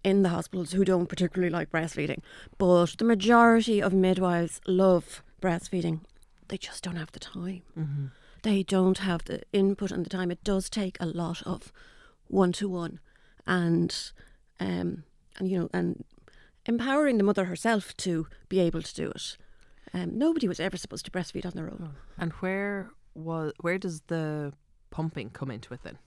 in 0.03 0.23
the 0.23 0.29
hospitals 0.29 0.71
who 0.71 0.85
don't 0.85 1.07
particularly 1.07 1.49
like 1.49 1.69
breastfeeding, 1.69 2.21
but 2.57 2.95
the 2.97 3.05
majority 3.05 3.81
of 3.81 3.93
midwives 3.93 4.61
love 4.67 5.21
breastfeeding. 5.47 6.01
They 6.47 6.57
just 6.57 6.83
don't 6.83 6.95
have 6.95 7.11
the 7.11 7.19
time 7.19 8.11
they 8.43 8.63
don't 8.63 8.99
have 8.99 9.25
the 9.25 9.41
input 9.51 9.91
and 9.91 10.05
the 10.05 10.09
time. 10.09 10.31
It 10.31 10.43
does 10.43 10.69
take 10.69 10.97
a 10.99 11.05
lot 11.05 11.41
of 11.45 11.71
one 12.27 12.51
to 12.53 12.69
one, 12.69 12.99
and 13.45 13.93
um, 14.59 15.03
and 15.37 15.49
you 15.49 15.59
know, 15.59 15.69
and 15.73 16.03
empowering 16.65 17.17
the 17.17 17.23
mother 17.23 17.45
herself 17.45 17.95
to 17.97 18.27
be 18.49 18.59
able 18.59 18.81
to 18.81 18.93
do 18.93 19.11
it. 19.11 19.37
Um, 19.93 20.17
nobody 20.17 20.47
was 20.47 20.59
ever 20.59 20.77
supposed 20.77 21.05
to 21.05 21.11
breastfeed 21.11 21.45
on 21.45 21.53
their 21.55 21.67
own. 21.67 21.95
And 22.17 22.31
where 22.33 22.91
was 23.15 23.53
where 23.61 23.77
does 23.77 24.01
the 24.07 24.53
pumping 24.91 25.29
come 25.29 25.51
into 25.51 25.73
it 25.73 25.81
then? 25.83 25.97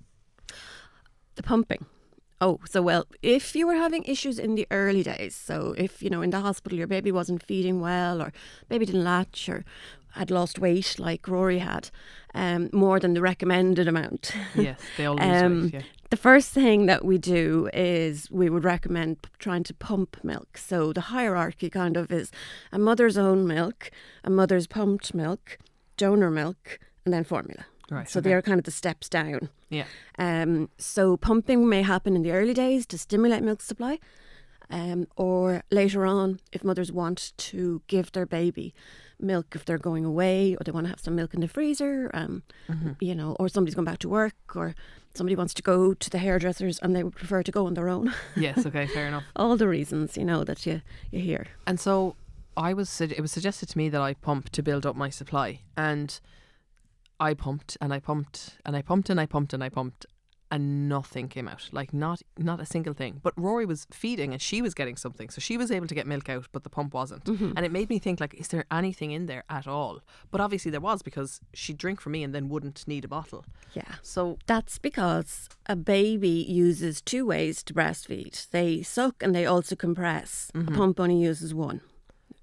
The 1.34 1.42
pumping. 1.42 1.86
Oh, 2.42 2.58
so 2.64 2.80
well, 2.80 3.06
if 3.22 3.54
you 3.54 3.66
were 3.66 3.74
having 3.74 4.02
issues 4.04 4.38
in 4.38 4.54
the 4.54 4.66
early 4.70 5.02
days, 5.02 5.34
so 5.34 5.74
if 5.76 6.02
you 6.02 6.08
know 6.08 6.22
in 6.22 6.30
the 6.30 6.40
hospital 6.40 6.78
your 6.78 6.86
baby 6.86 7.12
wasn't 7.12 7.42
feeding 7.42 7.80
well, 7.80 8.22
or 8.22 8.32
baby 8.68 8.86
didn't 8.86 9.04
latch, 9.04 9.48
or 9.48 9.64
had 10.14 10.30
lost 10.30 10.58
weight 10.58 10.96
like 10.98 11.28
Rory 11.28 11.58
had, 11.58 11.90
um, 12.34 12.70
more 12.72 12.98
than 12.98 13.12
the 13.14 13.20
recommended 13.20 13.86
amount. 13.86 14.32
Yes, 14.54 14.80
they 14.96 15.04
all 15.06 15.16
lose 15.16 15.42
Um, 15.42 15.62
weight. 15.64 15.74
Yeah. 15.74 15.82
The 16.08 16.16
first 16.16 16.50
thing 16.50 16.86
that 16.86 17.04
we 17.04 17.18
do 17.18 17.68
is 17.72 18.28
we 18.30 18.48
would 18.50 18.64
recommend 18.64 19.22
p- 19.22 19.28
trying 19.38 19.62
to 19.64 19.74
pump 19.74 20.16
milk. 20.24 20.58
So 20.58 20.92
the 20.92 21.02
hierarchy 21.02 21.70
kind 21.70 21.96
of 21.96 22.10
is 22.10 22.32
a 22.72 22.78
mother's 22.78 23.16
own 23.16 23.46
milk, 23.46 23.90
a 24.24 24.30
mother's 24.30 24.66
pumped 24.66 25.14
milk, 25.14 25.58
donor 25.96 26.30
milk, 26.30 26.80
and 27.04 27.14
then 27.14 27.22
formula. 27.22 27.66
Right, 27.90 28.08
So 28.08 28.20
okay. 28.20 28.28
they 28.30 28.34
are 28.34 28.42
kind 28.42 28.58
of 28.58 28.64
the 28.64 28.70
steps 28.70 29.08
down. 29.08 29.48
Yeah. 29.68 29.84
Um, 30.18 30.68
so 30.78 31.16
pumping 31.16 31.68
may 31.68 31.82
happen 31.82 32.14
in 32.16 32.22
the 32.22 32.32
early 32.32 32.54
days 32.54 32.86
to 32.86 32.98
stimulate 32.98 33.42
milk 33.42 33.60
supply, 33.62 33.98
um, 34.70 35.06
or 35.16 35.62
later 35.70 36.06
on 36.06 36.38
if 36.52 36.62
mothers 36.64 36.92
want 36.92 37.32
to 37.36 37.82
give 37.88 38.12
their 38.12 38.26
baby 38.26 38.72
milk 39.18 39.54
if 39.54 39.64
they're 39.64 39.76
going 39.78 40.04
away 40.04 40.54
or 40.54 40.64
they 40.64 40.70
want 40.72 40.86
to 40.86 40.90
have 40.90 41.00
some 41.00 41.14
milk 41.16 41.34
in 41.34 41.40
the 41.40 41.48
freezer, 41.48 42.10
um, 42.14 42.42
you 43.00 43.14
know, 43.14 43.36
or 43.40 43.48
somebody's 43.48 43.74
going 43.74 43.84
back 43.84 43.98
to 43.98 44.08
work 44.08 44.34
or 44.54 44.74
somebody 45.14 45.36
wants 45.36 45.52
to 45.54 45.62
go 45.62 45.92
to 45.92 46.08
the 46.08 46.18
hairdressers 46.18 46.78
and 46.78 46.94
they 46.96 47.02
would 47.02 47.14
prefer 47.16 47.42
to 47.42 47.50
go 47.52 47.66
on 47.66 47.74
their 47.74 47.88
own. 47.88 48.14
Yes. 48.36 48.64
Okay. 48.64 48.86
Fair 48.86 49.08
enough. 49.08 49.24
All 49.36 49.56
the 49.56 49.68
reasons, 49.68 50.16
you 50.16 50.24
know, 50.24 50.44
that 50.44 50.64
you, 50.64 50.80
you 51.10 51.20
hear. 51.20 51.48
And 51.66 51.78
so 51.78 52.14
I 52.56 52.72
was 52.72 53.00
it 53.00 53.20
was 53.20 53.32
suggested 53.32 53.68
to 53.70 53.78
me 53.78 53.88
that 53.90 54.00
I 54.00 54.14
pump 54.14 54.50
to 54.50 54.62
build 54.62 54.86
up 54.86 54.96
my 54.96 55.10
supply, 55.10 55.60
and 55.76 56.18
I 57.20 57.34
pumped 57.34 57.76
and 57.80 57.92
I 57.92 58.00
pumped 58.00 58.56
and 58.64 58.74
I 58.76 58.82
pumped 58.82 59.10
and 59.10 59.20
I 59.20 59.26
pumped 59.26 59.52
and 59.52 59.62
I 59.62 59.68
pumped, 59.68 60.06
and 60.50 60.88
nothing 60.88 61.28
came 61.28 61.46
out. 61.46 61.68
Like 61.70 61.94
not 61.94 62.22
not 62.36 62.60
a 62.60 62.66
single 62.66 62.92
thing. 62.92 63.20
But 63.22 63.34
Rory 63.36 63.66
was 63.66 63.86
feeding 63.92 64.32
and 64.32 64.42
she 64.42 64.60
was 64.62 64.74
getting 64.74 64.96
something, 64.96 65.30
so 65.30 65.40
she 65.40 65.56
was 65.56 65.70
able 65.70 65.86
to 65.86 65.94
get 65.94 66.06
milk 66.06 66.28
out, 66.28 66.48
but 66.50 66.64
the 66.64 66.70
pump 66.70 66.92
wasn't. 66.92 67.24
Mm-hmm. 67.24 67.52
And 67.56 67.64
it 67.64 67.70
made 67.70 67.88
me 67.88 67.98
think 67.98 68.20
like, 68.20 68.34
is 68.34 68.48
there 68.48 68.64
anything 68.70 69.12
in 69.12 69.26
there 69.26 69.44
at 69.48 69.66
all? 69.68 70.00
But 70.30 70.40
obviously 70.40 70.70
there 70.70 70.80
was 70.80 71.02
because 71.02 71.40
she'd 71.54 71.78
drink 71.78 72.00
from 72.00 72.12
me 72.12 72.24
and 72.24 72.34
then 72.34 72.48
wouldn't 72.48 72.88
need 72.88 73.04
a 73.04 73.08
bottle. 73.08 73.44
Yeah. 73.74 73.96
So 74.02 74.38
That's 74.46 74.78
because 74.78 75.48
a 75.66 75.76
baby 75.76 76.44
uses 76.48 77.00
two 77.00 77.26
ways 77.26 77.62
to 77.64 77.74
breastfeed. 77.74 78.50
They 78.50 78.82
suck 78.82 79.22
and 79.22 79.34
they 79.34 79.46
also 79.46 79.76
compress. 79.76 80.50
A 80.54 80.58
mm-hmm. 80.58 80.74
pump 80.74 80.98
only 80.98 81.16
uses 81.16 81.54
one. 81.54 81.80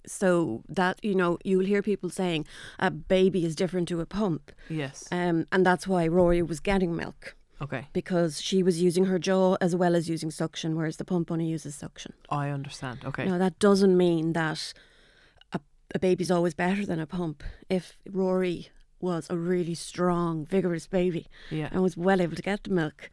So 0.08 0.64
that 0.70 1.04
you 1.04 1.16
know, 1.16 1.38
you'll 1.44 1.66
hear 1.66 1.82
people 1.82 2.10
saying 2.10 2.46
a 2.80 2.90
baby 2.90 3.46
is 3.46 3.56
different 3.56 3.88
to 3.90 4.00
a 4.02 4.06
pump, 4.06 4.52
yes, 4.70 5.08
um, 5.12 5.46
and 5.52 5.66
that's 5.66 5.88
why 5.88 6.08
Rory 6.08 6.42
was 6.42 6.60
getting 6.60 6.96
milk 6.96 7.36
okay, 7.62 7.88
because 7.94 8.42
she 8.42 8.64
was 8.64 8.82
using 8.82 9.06
her 9.06 9.20
jaw 9.20 9.58
as 9.62 9.76
well 9.76 9.96
as 9.96 10.10
using 10.10 10.32
suction, 10.32 10.76
whereas 10.76 10.98
the 10.98 11.06
pump 11.06 11.32
only 11.32 11.46
uses 11.46 11.76
suction. 11.76 12.14
I 12.30 12.50
understand. 12.50 13.00
Okay, 13.06 13.26
Now 13.26 13.38
that 13.38 13.60
doesn't 13.60 13.96
mean 13.98 14.34
that 14.34 14.74
a, 15.54 15.60
a 15.94 16.00
baby's 16.00 16.32
always 16.32 16.54
better 16.54 16.86
than 16.86 17.00
a 17.00 17.08
pump. 17.08 17.44
If 17.70 17.98
Rory 18.10 18.70
was 19.00 19.28
a 19.30 19.38
really 19.38 19.76
strong, 19.76 20.46
vigorous 20.46 20.88
baby, 20.88 21.28
yeah, 21.52 21.70
and 21.72 21.82
was 21.84 21.98
well 21.98 22.22
able 22.22 22.36
to 22.36 22.42
get 22.42 22.64
the 22.64 22.72
milk 22.72 23.10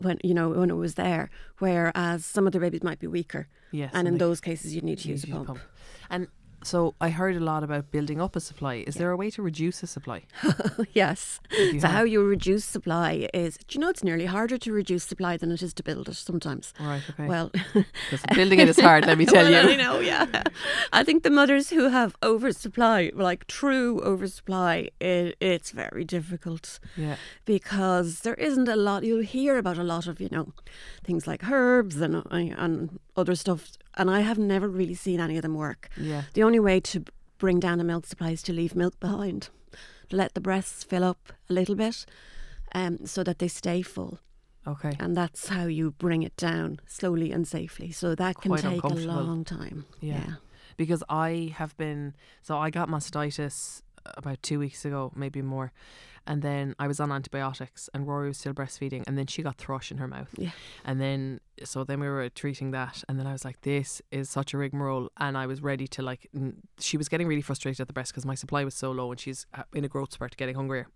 when 0.00 0.18
you 0.24 0.34
know 0.34 0.48
when 0.50 0.70
it 0.70 0.74
was 0.74 0.94
there. 0.94 1.30
Whereas 1.58 2.24
some 2.24 2.46
of 2.46 2.52
the 2.52 2.60
babies 2.60 2.82
might 2.82 2.98
be 2.98 3.06
weaker, 3.06 3.48
yes, 3.70 3.90
and 3.94 4.06
in 4.08 4.14
they- 4.14 4.18
those 4.18 4.40
cases 4.40 4.74
you 4.74 4.80
need 4.80 4.98
to 4.98 5.08
use 5.08 5.24
a 5.24 5.28
your 5.28 5.44
pump. 5.44 5.60
And 6.08 6.26
so 6.62 6.94
I 7.00 7.10
heard 7.10 7.36
a 7.36 7.40
lot 7.40 7.62
about 7.62 7.90
building 7.90 8.20
up 8.20 8.36
a 8.36 8.40
supply. 8.40 8.84
Is 8.86 8.94
there 8.96 9.10
a 9.10 9.16
way 9.16 9.30
to 9.30 9.42
reduce 9.42 9.82
a 9.82 9.86
supply? 9.86 10.22
yes. 10.92 11.40
So 11.50 11.72
have- 11.72 11.82
how 11.82 12.02
you 12.02 12.22
reduce 12.22 12.64
supply 12.64 13.28
is, 13.32 13.56
do 13.56 13.78
you 13.78 13.80
know, 13.80 13.88
it's 13.88 14.04
nearly 14.04 14.26
harder 14.26 14.58
to 14.58 14.72
reduce 14.72 15.04
supply 15.04 15.36
than 15.36 15.50
it 15.50 15.62
is 15.62 15.72
to 15.74 15.82
build 15.82 16.08
it 16.08 16.16
sometimes. 16.16 16.72
Right. 16.78 17.02
Okay. 17.10 17.26
Well, 17.26 17.50
building 18.34 18.60
it 18.60 18.68
is 18.68 18.78
hard. 18.78 19.06
Let 19.06 19.18
me 19.18 19.26
tell 19.26 19.44
well, 19.44 19.64
you. 19.64 19.72
I 19.72 19.76
know, 19.76 20.00
yeah. 20.00 20.42
I 20.92 21.04
think 21.04 21.22
the 21.22 21.30
mothers 21.30 21.70
who 21.70 21.88
have 21.88 22.14
oversupply, 22.22 23.10
like 23.14 23.46
true 23.46 24.00
oversupply, 24.00 24.90
it, 25.00 25.36
it's 25.40 25.70
very 25.70 26.04
difficult. 26.04 26.78
Yeah. 26.96 27.16
because 27.44 28.20
there 28.20 28.34
isn't 28.34 28.68
a 28.68 28.76
lot 28.76 29.04
you'll 29.04 29.22
hear 29.22 29.58
about 29.58 29.78
a 29.78 29.82
lot 29.84 30.06
of 30.06 30.20
you 30.20 30.28
know 30.30 30.52
things 31.04 31.26
like 31.26 31.48
herbs 31.50 32.00
and 32.00 32.16
uh, 32.16 32.22
and 32.30 32.98
other 33.16 33.34
stuff 33.34 33.70
and 34.00 34.10
I 34.10 34.20
have 34.20 34.38
never 34.38 34.68
really 34.68 34.94
seen 34.94 35.20
any 35.20 35.36
of 35.36 35.42
them 35.42 35.54
work. 35.54 35.88
Yeah. 35.96 36.22
The 36.32 36.42
only 36.42 36.58
way 36.58 36.80
to 36.80 37.04
bring 37.38 37.60
down 37.60 37.78
the 37.78 37.84
milk 37.84 38.06
supply 38.06 38.30
is 38.30 38.42
to 38.44 38.52
leave 38.52 38.74
milk 38.74 38.98
behind, 38.98 39.50
to 40.08 40.16
let 40.16 40.34
the 40.34 40.40
breasts 40.40 40.82
fill 40.84 41.04
up 41.04 41.32
a 41.48 41.52
little 41.52 41.74
bit, 41.74 42.06
um, 42.74 43.06
so 43.06 43.22
that 43.22 43.38
they 43.38 43.48
stay 43.48 43.82
full, 43.82 44.18
Okay. 44.66 44.92
and 44.98 45.16
that's 45.16 45.48
how 45.48 45.66
you 45.66 45.90
bring 45.92 46.22
it 46.22 46.36
down 46.36 46.80
slowly 46.86 47.30
and 47.30 47.46
safely. 47.46 47.92
So 47.92 48.14
that 48.14 48.40
can 48.40 48.50
Quite 48.52 48.62
take 48.62 48.82
a 48.82 48.88
long 48.88 49.44
time. 49.44 49.84
Yeah. 50.00 50.34
Because 50.76 51.02
I 51.10 51.52
have 51.56 51.76
been 51.76 52.14
so 52.40 52.56
I 52.56 52.70
got 52.70 52.88
mastitis 52.88 53.82
about 54.04 54.42
two 54.42 54.58
weeks 54.58 54.84
ago, 54.84 55.12
maybe 55.14 55.42
more. 55.42 55.72
And 56.26 56.42
then 56.42 56.74
I 56.78 56.86
was 56.86 57.00
on 57.00 57.10
antibiotics, 57.10 57.88
and 57.94 58.06
Rory 58.06 58.28
was 58.28 58.38
still 58.38 58.52
breastfeeding, 58.52 59.04
and 59.06 59.16
then 59.16 59.26
she 59.26 59.42
got 59.42 59.56
thrush 59.56 59.90
in 59.90 59.98
her 59.98 60.06
mouth. 60.06 60.28
Yeah. 60.36 60.50
And 60.84 61.00
then, 61.00 61.40
so 61.64 61.82
then 61.82 61.98
we 61.98 62.08
were 62.08 62.28
treating 62.28 62.72
that, 62.72 63.02
and 63.08 63.18
then 63.18 63.26
I 63.26 63.32
was 63.32 63.44
like, 63.44 63.62
this 63.62 64.02
is 64.10 64.28
such 64.28 64.52
a 64.52 64.58
rigmarole, 64.58 65.10
and 65.16 65.36
I 65.36 65.46
was 65.46 65.62
ready 65.62 65.88
to 65.88 66.02
like. 66.02 66.28
N- 66.34 66.58
she 66.78 66.96
was 66.98 67.08
getting 67.08 67.26
really 67.26 67.40
frustrated 67.40 67.80
at 67.80 67.86
the 67.86 67.94
breast 67.94 68.12
because 68.12 68.26
my 68.26 68.34
supply 68.34 68.64
was 68.64 68.74
so 68.74 68.92
low, 68.92 69.10
and 69.10 69.18
she's 69.18 69.46
uh, 69.54 69.62
in 69.74 69.82
a 69.84 69.88
growth 69.88 70.12
spurt, 70.12 70.36
getting 70.36 70.56
hungrier. 70.56 70.88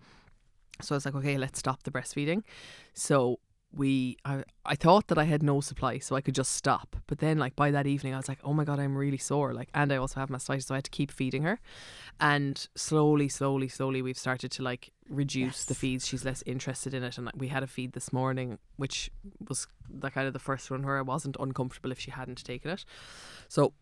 So 0.82 0.94
I 0.94 0.96
was 0.96 1.06
like, 1.06 1.14
okay, 1.14 1.38
let's 1.38 1.58
stop 1.58 1.84
the 1.84 1.90
breastfeeding. 1.90 2.42
So 2.92 3.38
we 3.76 4.16
I, 4.24 4.44
I 4.64 4.76
thought 4.76 5.08
that 5.08 5.18
I 5.18 5.24
had 5.24 5.42
no 5.42 5.60
supply 5.60 5.98
so 5.98 6.14
I 6.16 6.20
could 6.20 6.34
just 6.34 6.52
stop. 6.52 6.96
But 7.06 7.18
then 7.18 7.38
like 7.38 7.56
by 7.56 7.70
that 7.72 7.86
evening 7.86 8.14
I 8.14 8.16
was 8.18 8.28
like 8.28 8.38
oh 8.44 8.52
my 8.52 8.64
god 8.64 8.78
I'm 8.78 8.96
really 8.96 9.18
sore. 9.18 9.52
Like 9.52 9.68
and 9.74 9.92
I 9.92 9.96
also 9.96 10.20
have 10.20 10.28
mastitis 10.28 10.64
so 10.66 10.74
I 10.74 10.78
had 10.78 10.84
to 10.84 10.90
keep 10.90 11.10
feeding 11.10 11.42
her. 11.42 11.58
And 12.20 12.66
slowly 12.76 13.28
slowly 13.28 13.68
slowly 13.68 14.00
we've 14.02 14.18
started 14.18 14.50
to 14.52 14.62
like 14.62 14.92
reduce 15.08 15.64
the 15.64 15.74
feeds. 15.74 16.06
She's 16.06 16.24
less 16.24 16.42
interested 16.46 16.94
in 16.94 17.02
it. 17.02 17.16
And 17.18 17.26
like, 17.26 17.36
we 17.36 17.48
had 17.48 17.62
a 17.62 17.66
feed 17.66 17.92
this 17.92 18.12
morning 18.12 18.58
which 18.76 19.10
was 19.48 19.66
the 19.90 20.10
kind 20.10 20.26
of 20.26 20.32
the 20.32 20.38
first 20.38 20.70
one 20.70 20.82
where 20.84 20.98
I 20.98 21.02
wasn't 21.02 21.36
uncomfortable 21.40 21.90
if 21.92 21.98
she 22.00 22.10
hadn't 22.10 22.44
taken 22.44 22.70
it. 22.70 22.84
So 23.48 23.72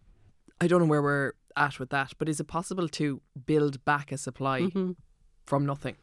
I 0.60 0.68
don't 0.68 0.80
know 0.80 0.86
where 0.86 1.02
we're 1.02 1.32
at 1.56 1.78
with 1.78 1.90
that 1.90 2.12
but 2.18 2.28
is 2.28 2.40
it 2.40 2.44
possible 2.46 2.88
to 2.88 3.20
build 3.46 3.84
back 3.84 4.10
a 4.10 4.16
supply 4.16 4.62
Mhm. 4.62 4.96
from 5.44 5.66
nothing 5.66 5.96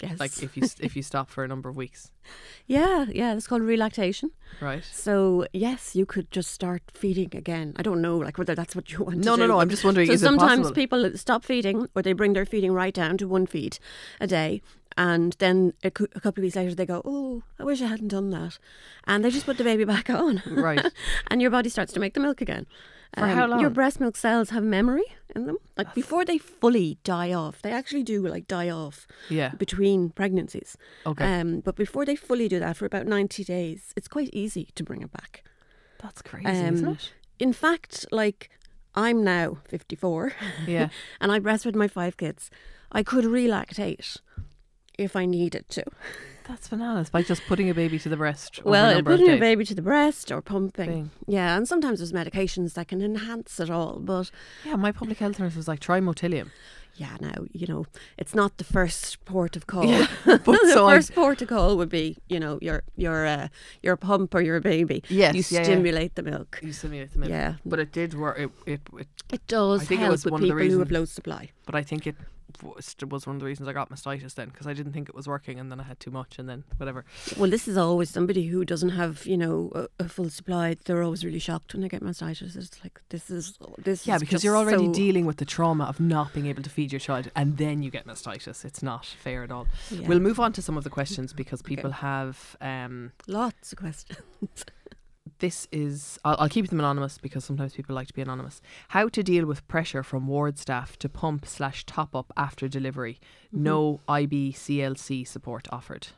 Yes. 0.00 0.18
like 0.18 0.42
if 0.42 0.56
you 0.56 0.62
if 0.80 0.96
you 0.96 1.02
stop 1.02 1.28
for 1.30 1.44
a 1.44 1.48
number 1.48 1.68
of 1.68 1.76
weeks 1.76 2.10
yeah, 2.66 3.06
yeah, 3.10 3.34
it's 3.34 3.46
called 3.46 3.62
relactation. 3.62 4.30
right 4.60 4.84
So 4.84 5.46
yes, 5.52 5.94
you 5.96 6.06
could 6.06 6.30
just 6.30 6.50
start 6.52 6.82
feeding 6.94 7.30
again. 7.36 7.74
I 7.76 7.82
don't 7.82 8.00
know, 8.00 8.16
like 8.16 8.38
whether 8.38 8.54
that's 8.54 8.74
what 8.76 8.90
you 8.92 9.04
want. 9.04 9.18
No, 9.18 9.34
no, 9.34 9.44
do, 9.44 9.48
no. 9.48 9.58
I'm 9.60 9.68
just 9.68 9.84
wondering, 9.84 10.06
So 10.06 10.16
sometimes 10.16 10.70
people 10.70 11.10
stop 11.16 11.44
feeding, 11.44 11.88
or 11.94 12.02
they 12.02 12.12
bring 12.14 12.32
their 12.32 12.46
feeding 12.46 12.72
right 12.72 12.94
down 12.94 13.16
to 13.18 13.26
one 13.28 13.46
feed 13.46 13.78
a 14.20 14.26
day, 14.26 14.62
and 14.96 15.34
then 15.40 15.72
a, 15.82 15.88
a 15.88 15.90
couple 16.20 16.40
of 16.40 16.44
weeks 16.44 16.56
later 16.56 16.74
they 16.74 16.86
go, 16.86 17.02
"Oh, 17.04 17.42
I 17.58 17.64
wish 17.64 17.82
I 17.82 17.86
hadn't 17.86 18.08
done 18.08 18.30
that," 18.30 18.58
and 19.06 19.24
they 19.24 19.30
just 19.30 19.46
put 19.46 19.58
the 19.58 19.64
baby 19.64 19.84
back 19.84 20.08
on, 20.22 20.42
Right. 20.46 20.86
and 21.28 21.42
your 21.42 21.50
body 21.50 21.68
starts 21.68 21.92
to 21.94 22.00
make 22.00 22.14
the 22.14 22.20
milk 22.20 22.40
again. 22.40 22.66
Um, 23.16 23.28
For 23.28 23.34
how 23.34 23.58
Your 23.60 23.70
breast 23.70 24.00
milk 24.00 24.16
cells 24.16 24.50
have 24.50 24.62
memory 24.64 25.04
in 25.36 25.46
them, 25.46 25.58
like 25.76 25.94
before 25.94 26.24
they 26.24 26.38
fully 26.38 26.98
die 27.04 27.32
off. 27.32 27.60
They 27.62 27.70
actually 27.72 28.02
do 28.04 28.26
like 28.26 28.46
die 28.48 28.70
off 28.70 29.06
Yeah. 29.28 29.50
between 29.50 30.10
pregnancies. 30.10 30.76
Okay. 31.06 31.40
Um, 31.40 31.60
but 31.60 31.76
before 31.76 32.04
they 32.06 32.16
fully 32.16 32.48
do 32.48 32.58
that, 32.60 32.76
for 32.76 32.86
about 32.86 33.06
ninety 33.06 33.44
days, 33.44 33.92
it's 33.96 34.08
quite 34.08 34.30
easy 34.32 34.68
to 34.74 34.82
bring 34.84 35.02
it 35.02 35.12
back. 35.12 35.44
That's 36.02 36.22
crazy, 36.22 36.48
isn't 36.50 36.86
Um, 36.86 36.94
it? 36.94 37.12
In 37.38 37.52
fact, 37.52 38.06
like 38.10 38.48
I'm 38.94 39.22
now 39.24 39.58
54 39.68 40.32
Yeah. 40.66 40.88
and 41.20 41.30
I 41.32 41.38
breastfed 41.38 41.74
my 41.74 41.88
five 41.88 42.16
kids. 42.16 42.50
I 42.92 43.02
could 43.02 43.24
relactate 43.24 44.16
if 44.98 45.16
I 45.16 45.24
needed 45.26 45.68
to. 45.70 45.84
That's 46.48 46.68
bananas. 46.68 47.10
By 47.10 47.22
just 47.22 47.42
putting 47.46 47.70
a 47.70 47.74
baby 47.74 47.98
to 48.00 48.08
the 48.08 48.16
breast. 48.16 48.60
over 48.60 48.68
a 48.68 48.70
well, 48.72 49.02
putting 49.02 49.30
a 49.30 49.36
baby 49.38 49.64
to 49.64 49.74
the 49.74 49.82
breast 49.82 50.30
or 50.32 50.42
pumping. 50.42 50.88
Thing. 50.90 51.10
Yeah, 51.26 51.56
and 51.56 51.66
sometimes 51.68 51.98
there's 52.00 52.12
medications 52.12 52.74
that 52.74 52.88
can 52.88 53.00
enhance 53.02 53.60
it 53.60 53.70
all. 53.70 53.98
But 54.00 54.30
Yeah, 54.64 54.76
my 54.76 54.92
public 54.92 55.18
health 55.18 55.38
nurse 55.38 55.54
was 55.56 55.68
like, 55.68 55.80
try 55.80 56.00
motilium. 56.00 56.50
yeah, 56.96 57.16
now, 57.20 57.44
you 57.52 57.66
know, 57.66 57.86
it's 58.18 58.34
not 58.34 58.58
the 58.58 58.64
first 58.64 59.24
port 59.24 59.56
of 59.56 59.66
call. 59.66 59.86
Yeah, 59.86 60.06
but 60.26 60.44
the 60.44 60.70
so 60.74 60.86
I'm- 60.88 60.96
first 60.98 61.14
port 61.14 61.40
of 61.42 61.48
call 61.48 61.76
would 61.78 61.88
be, 61.88 62.18
you 62.28 62.38
know, 62.40 62.58
your 62.60 62.82
your 62.96 63.24
uh, 63.26 63.48
your 63.82 63.96
pump 63.96 64.34
or 64.34 64.40
your 64.42 64.60
baby. 64.60 65.02
Yes, 65.08 65.34
You 65.34 65.42
yeah, 65.48 65.58
yeah. 65.60 65.64
stimulate 65.64 66.14
the 66.16 66.22
milk. 66.22 66.58
You 66.62 66.72
simulate 66.72 67.12
the 67.12 67.18
milk. 67.20 67.30
Yeah. 67.30 67.54
But 67.64 67.78
it 67.78 67.92
did 67.92 68.14
work. 68.14 68.38
It, 68.38 68.50
it, 68.66 68.80
it, 68.98 69.08
It 69.32 69.46
does 69.46 69.82
I 69.82 69.84
think 69.84 70.00
it 70.00 70.04
help 70.04 70.12
was 70.12 70.24
with 70.24 70.32
one 70.32 70.42
of 70.42 70.48
the 70.48 70.54
people 70.54 70.72
who 70.74 70.78
have 70.80 70.90
low 70.90 71.04
supply. 71.06 71.50
but 71.66 71.74
I 71.74 71.82
think 71.82 72.06
it 72.06 72.16
was, 72.62 72.94
was 73.08 73.26
one 73.26 73.36
of 73.36 73.40
the 73.40 73.46
reasons 73.46 73.68
I 73.68 73.72
got 73.72 73.90
mastitis 73.90 74.34
then 74.34 74.48
because 74.48 74.66
I 74.66 74.72
didn't 74.72 74.92
think 74.92 75.08
it 75.08 75.14
was 75.14 75.26
working 75.26 75.58
and 75.58 75.70
then 75.70 75.80
I 75.80 75.84
had 75.84 76.00
too 76.00 76.10
much 76.10 76.38
and 76.38 76.48
then 76.48 76.64
whatever. 76.76 77.04
Well, 77.38 77.50
this 77.50 77.68
is 77.68 77.76
always 77.76 78.10
somebody 78.10 78.46
who 78.46 78.64
doesn't 78.64 78.90
have, 78.90 79.26
you 79.26 79.36
know, 79.36 79.70
a, 79.74 80.04
a 80.04 80.08
full 80.08 80.30
supply. 80.30 80.76
They're 80.84 81.02
always 81.02 81.24
really 81.24 81.38
shocked 81.38 81.72
when 81.72 81.82
they 81.82 81.88
get 81.88 82.02
mastitis. 82.02 82.56
It's 82.56 82.82
like 82.82 83.00
this 83.10 83.30
is 83.30 83.58
this. 83.78 84.06
Yeah, 84.06 84.16
is 84.16 84.20
because 84.20 84.44
you're 84.44 84.56
already 84.56 84.86
so- 84.86 84.92
dealing 84.92 85.26
with 85.26 85.36
the 85.36 85.44
trauma 85.44 85.84
of 85.84 86.00
not 86.00 86.32
being 86.32 86.46
able 86.46 86.62
to 86.62 86.70
feed 86.70 86.92
your 86.92 87.00
child 87.00 87.30
and 87.36 87.56
then 87.56 87.82
you 87.82 87.90
get 87.90 88.06
mastitis. 88.06 88.64
It's 88.64 88.82
not 88.82 89.06
fair 89.06 89.42
at 89.42 89.50
all. 89.50 89.66
Yeah. 89.90 90.08
We'll 90.08 90.20
move 90.20 90.40
on 90.40 90.52
to 90.54 90.62
some 90.62 90.76
of 90.76 90.84
the 90.84 90.90
questions 90.90 91.32
because 91.32 91.62
people 91.62 91.90
have 91.90 92.56
um, 92.60 93.12
lots 93.26 93.72
of 93.72 93.78
questions. 93.78 94.20
this 95.42 95.66
is 95.72 96.20
I'll, 96.24 96.36
I'll 96.38 96.48
keep 96.48 96.68
them 96.68 96.78
anonymous 96.78 97.18
because 97.18 97.44
sometimes 97.44 97.74
people 97.74 97.94
like 97.96 98.06
to 98.06 98.14
be 98.14 98.22
anonymous 98.22 98.62
how 98.88 99.08
to 99.08 99.22
deal 99.24 99.44
with 99.44 99.66
pressure 99.66 100.04
from 100.04 100.28
ward 100.28 100.56
staff 100.56 100.96
to 101.00 101.08
pump 101.08 101.44
slash 101.46 101.84
top 101.84 102.14
up 102.14 102.32
after 102.36 102.68
delivery 102.68 103.18
mm-hmm. 103.48 103.64
no 103.64 104.00
ibclc 104.08 105.28
support 105.28 105.68
offered 105.70 106.08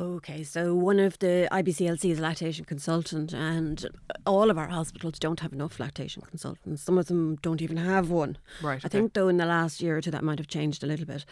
Okay, 0.00 0.44
so 0.44 0.76
one 0.76 1.00
of 1.00 1.18
the 1.18 1.48
IBCLC 1.50 2.12
is 2.12 2.20
a 2.20 2.22
lactation 2.22 2.64
consultant, 2.64 3.32
and 3.32 3.84
all 4.24 4.48
of 4.48 4.56
our 4.56 4.68
hospitals 4.68 5.18
don't 5.18 5.40
have 5.40 5.52
enough 5.52 5.80
lactation 5.80 6.22
consultants. 6.22 6.82
Some 6.82 6.98
of 6.98 7.06
them 7.06 7.36
don't 7.42 7.60
even 7.60 7.78
have 7.78 8.08
one. 8.08 8.38
right 8.62 8.80
I 8.84 8.86
think, 8.86 9.14
though, 9.14 9.26
in 9.26 9.38
the 9.38 9.46
last 9.46 9.82
year 9.82 9.96
or 9.96 10.00
two, 10.00 10.12
that 10.12 10.22
might 10.22 10.38
have 10.38 10.46
changed 10.46 10.84
a 10.84 10.86
little 10.86 11.04
bit. 11.04 11.24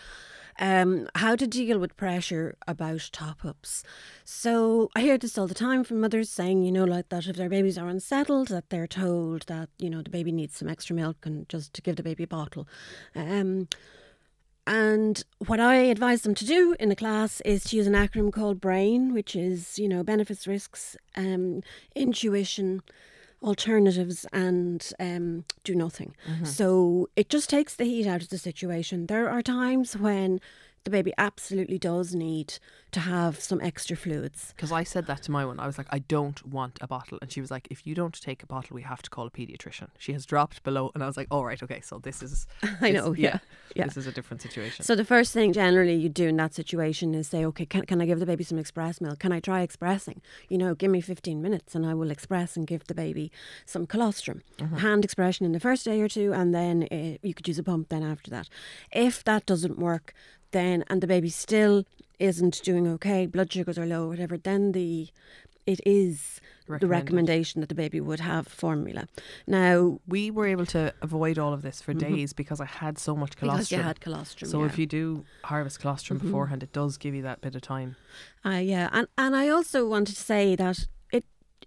Um, 0.58 1.08
how 1.14 1.36
to 1.36 1.46
deal 1.46 1.78
with 1.78 1.96
pressure 1.96 2.56
about 2.66 3.10
top 3.12 3.44
ups. 3.44 3.82
So 4.24 4.90
I 4.96 5.02
hear 5.02 5.18
this 5.18 5.36
all 5.36 5.46
the 5.46 5.54
time 5.54 5.84
from 5.84 6.00
mothers 6.00 6.30
saying, 6.30 6.62
you 6.62 6.72
know, 6.72 6.84
like 6.84 7.10
that 7.10 7.26
if 7.26 7.36
their 7.36 7.50
babies 7.50 7.76
are 7.76 7.88
unsettled, 7.88 8.48
that 8.48 8.70
they're 8.70 8.86
told 8.86 9.42
that, 9.48 9.68
you 9.78 9.90
know, 9.90 10.00
the 10.00 10.08
baby 10.10 10.32
needs 10.32 10.56
some 10.56 10.68
extra 10.68 10.96
milk 10.96 11.26
and 11.26 11.46
just 11.50 11.74
to 11.74 11.82
give 11.82 11.96
the 11.96 12.02
baby 12.02 12.24
a 12.24 12.26
bottle. 12.26 12.66
Um, 13.14 13.68
and 14.66 15.22
what 15.46 15.60
I 15.60 15.76
advise 15.76 16.22
them 16.22 16.34
to 16.34 16.44
do 16.44 16.74
in 16.80 16.88
the 16.88 16.96
class 16.96 17.40
is 17.42 17.62
to 17.64 17.76
use 17.76 17.86
an 17.86 17.92
acronym 17.92 18.32
called 18.32 18.60
BRAIN, 18.60 19.12
which 19.12 19.36
is, 19.36 19.78
you 19.78 19.88
know, 19.88 20.02
benefits, 20.02 20.46
risks, 20.46 20.96
um, 21.14 21.62
intuition, 21.94 22.82
alternatives, 23.42 24.26
and 24.32 24.92
um, 24.98 25.44
do 25.64 25.74
nothing. 25.74 26.14
So 26.44 27.08
it 27.16 27.28
just 27.28 27.48
takes 27.50 27.74
the 27.76 27.84
heat 27.84 28.06
out 28.06 28.22
of 28.22 28.28
the 28.30 28.38
situation. 28.38 29.06
There 29.06 29.28
are 29.30 29.42
times 29.42 29.96
when 29.96 30.40
the 30.86 30.90
baby 30.90 31.12
absolutely 31.18 31.78
does 31.78 32.14
need 32.14 32.58
to 32.92 33.00
have 33.00 33.38
some 33.40 33.60
extra 33.60 33.96
fluids. 33.96 34.52
because 34.56 34.72
i 34.72 34.82
said 34.82 35.06
that 35.06 35.20
to 35.22 35.30
my 35.30 35.44
one 35.44 35.58
i 35.60 35.66
was 35.66 35.76
like 35.76 35.86
i 35.90 35.98
don't 35.98 36.46
want 36.46 36.78
a 36.80 36.86
bottle 36.86 37.18
and 37.20 37.30
she 37.32 37.40
was 37.40 37.50
like 37.50 37.66
if 37.70 37.86
you 37.86 37.94
don't 37.94 38.18
take 38.22 38.42
a 38.42 38.46
bottle 38.46 38.74
we 38.74 38.82
have 38.82 39.02
to 39.02 39.10
call 39.10 39.26
a 39.26 39.30
pediatrician 39.30 39.88
she 39.98 40.12
has 40.12 40.24
dropped 40.24 40.62
below 40.62 40.90
and 40.94 41.02
i 41.02 41.06
was 41.06 41.16
like 41.16 41.26
all 41.30 41.44
right 41.44 41.62
okay 41.62 41.80
so 41.80 41.98
this 41.98 42.22
is 42.22 42.46
I 42.62 42.92
this- 42.92 42.94
know, 42.94 43.12
yeah, 43.14 43.38
yeah. 43.74 43.84
this 43.84 43.96
is 43.98 44.06
a 44.06 44.12
different 44.12 44.40
situation 44.42 44.84
So 44.84 44.94
the 44.94 45.04
first 45.04 45.32
thing 45.34 45.52
generally 45.52 45.94
you 45.94 46.08
do 46.08 46.28
in 46.28 46.36
that 46.36 46.54
situation 46.54 47.14
is 47.14 47.26
say, 47.28 47.44
okay, 47.44 47.66
can, 47.66 47.84
can 47.84 48.00
I 48.00 48.06
give 48.06 48.20
the 48.20 48.26
baby 48.26 48.44
some 48.44 48.58
express 48.58 49.00
milk? 49.00 49.18
Can 49.18 49.32
I 49.32 49.40
try 49.40 49.60
expressing? 49.62 50.20
You 50.48 50.58
know, 50.58 50.74
give 50.74 50.90
me 50.90 51.00
15 51.00 51.42
minutes 51.42 51.74
and 51.74 51.84
I 51.84 51.92
will 51.94 52.10
express 52.10 52.56
and 52.56 52.66
give 52.66 52.84
the 52.84 52.94
baby 52.94 53.32
some 53.64 53.84
colostrum. 53.86 54.42
Hand 54.78 55.04
expression 55.04 55.44
in 55.46 55.52
the 55.52 55.60
first 55.60 55.84
day 55.84 56.00
or 56.00 56.08
two 56.08 56.32
and 56.32 56.54
then 56.54 56.86
uh, 56.92 57.18
you 57.26 57.34
could 57.34 57.48
use 57.48 57.58
a 57.58 57.62
pump 57.64 57.88
then 57.88 58.02
after 58.02 58.30
that. 58.30 58.48
If 58.92 59.24
that 59.24 59.44
doesn't 59.46 59.78
work, 59.78 60.14
then, 60.52 60.84
and 60.88 61.00
the 61.00 61.06
baby 61.06 61.28
still 61.30 61.84
isn't 62.18 62.62
doing 62.62 62.86
okay, 62.88 63.26
blood 63.26 63.52
sugars 63.52 63.78
are 63.78 63.86
low, 63.86 64.08
whatever, 64.08 64.36
then 64.38 64.72
the, 64.72 65.08
it 65.66 65.80
is 65.84 66.40
the 66.80 66.86
recommendation 66.86 67.60
that 67.60 67.68
the 67.68 67.74
baby 67.74 68.00
would 68.00 68.20
have 68.20 68.46
formula. 68.48 69.06
Now, 69.46 70.00
we 70.06 70.30
were 70.30 70.46
able 70.46 70.66
to 70.66 70.92
avoid 71.02 71.38
all 71.38 71.52
of 71.52 71.62
this 71.62 71.80
for 71.80 71.94
days 71.94 72.32
because 72.32 72.60
i 72.60 72.64
had 72.64 72.98
so 72.98 73.14
much 73.14 73.36
colostrum 73.36 73.58
because 73.58 73.72
you 73.72 73.82
had 73.82 74.00
colostrum. 74.00 74.50
so 74.50 74.60
yeah. 74.60 74.66
if 74.66 74.78
you 74.78 74.86
do 74.86 75.24
harvest 75.44 75.78
colostrum 75.80 76.18
beforehand 76.18 76.62
it 76.62 76.72
does 76.72 76.96
give 76.96 77.14
you 77.14 77.22
that 77.22 77.40
bit 77.40 77.54
of 77.54 77.62
time 77.62 77.96
Uh, 78.44 78.50
yeah, 78.50 78.88
and 78.92 79.08
and 79.18 79.34
I 79.36 79.48
also 79.48 79.88
wanted 79.88 80.16
to 80.16 80.22
say 80.22 80.56
that 80.56 80.86
it 81.12 81.24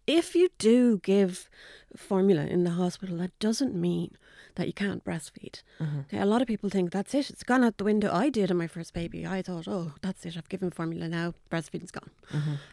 if 0.08 0.36
you 0.36 0.50
do 0.58 1.00
give 1.00 1.50
formula 1.96 2.44
in 2.46 2.64
the 2.64 2.72
hospital, 2.72 3.18
that 3.18 3.38
doesn't 3.40 3.76
mean 3.76 4.18
that 4.56 4.68
you 4.68 4.74
can't 4.74 5.04
breastfeed. 5.04 5.62
Okay, 6.08 6.20
a 6.20 6.26
lot 6.26 6.42
of 6.42 6.48
people 6.48 6.70
think 6.70 6.92
that's 6.92 7.14
it; 7.14 7.30
it's 7.30 7.44
gone 7.44 7.64
out 7.64 7.78
the 7.78 7.84
window. 7.84 8.12
I 8.14 8.30
did 8.30 8.52
in 8.52 8.58
my 8.58 8.68
first 8.68 8.94
baby. 8.94 9.26
I 9.26 9.42
thought, 9.42 9.68
oh, 9.68 9.94
that's 10.02 10.26
it. 10.26 10.36
I've 10.38 10.50
given 10.50 10.72
formula 10.72 11.08
now. 11.08 11.34
Breastfeeding's 11.52 11.92
gone. 11.92 12.12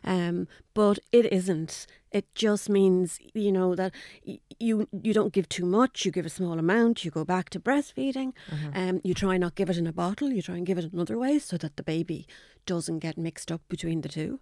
Um, 0.05 0.49
but 0.75 0.99
it 1.13 1.33
isn't. 1.33 1.87
It 2.13 2.27
just 2.35 2.69
means 2.69 3.19
you 3.35 3.53
know 3.53 3.75
that 3.75 3.93
y- 4.27 4.39
you 4.59 4.89
you 5.03 5.13
don't 5.13 5.33
give 5.33 5.49
too 5.49 5.67
much. 5.67 6.05
You 6.05 6.13
give 6.13 6.27
a 6.27 6.31
small 6.31 6.59
amount. 6.59 7.05
You 7.05 7.11
go 7.11 7.25
back 7.25 7.51
to 7.51 7.61
breastfeeding. 7.61 8.33
Um, 8.75 9.01
you 9.05 9.15
try 9.15 9.37
not 9.37 9.55
give 9.55 9.71
it 9.71 9.77
in 9.77 9.87
a 9.87 9.93
bottle. 9.93 10.31
You 10.33 10.43
try 10.43 10.57
and 10.57 10.67
give 10.67 10.79
it 10.79 10.93
another 10.93 11.19
way 11.19 11.39
so 11.39 11.57
that 11.59 11.77
the 11.77 11.83
baby 11.83 12.27
doesn't 12.65 12.99
get 12.99 13.17
mixed 13.17 13.53
up 13.53 13.61
between 13.69 14.01
the 14.01 14.09
2 14.09 14.41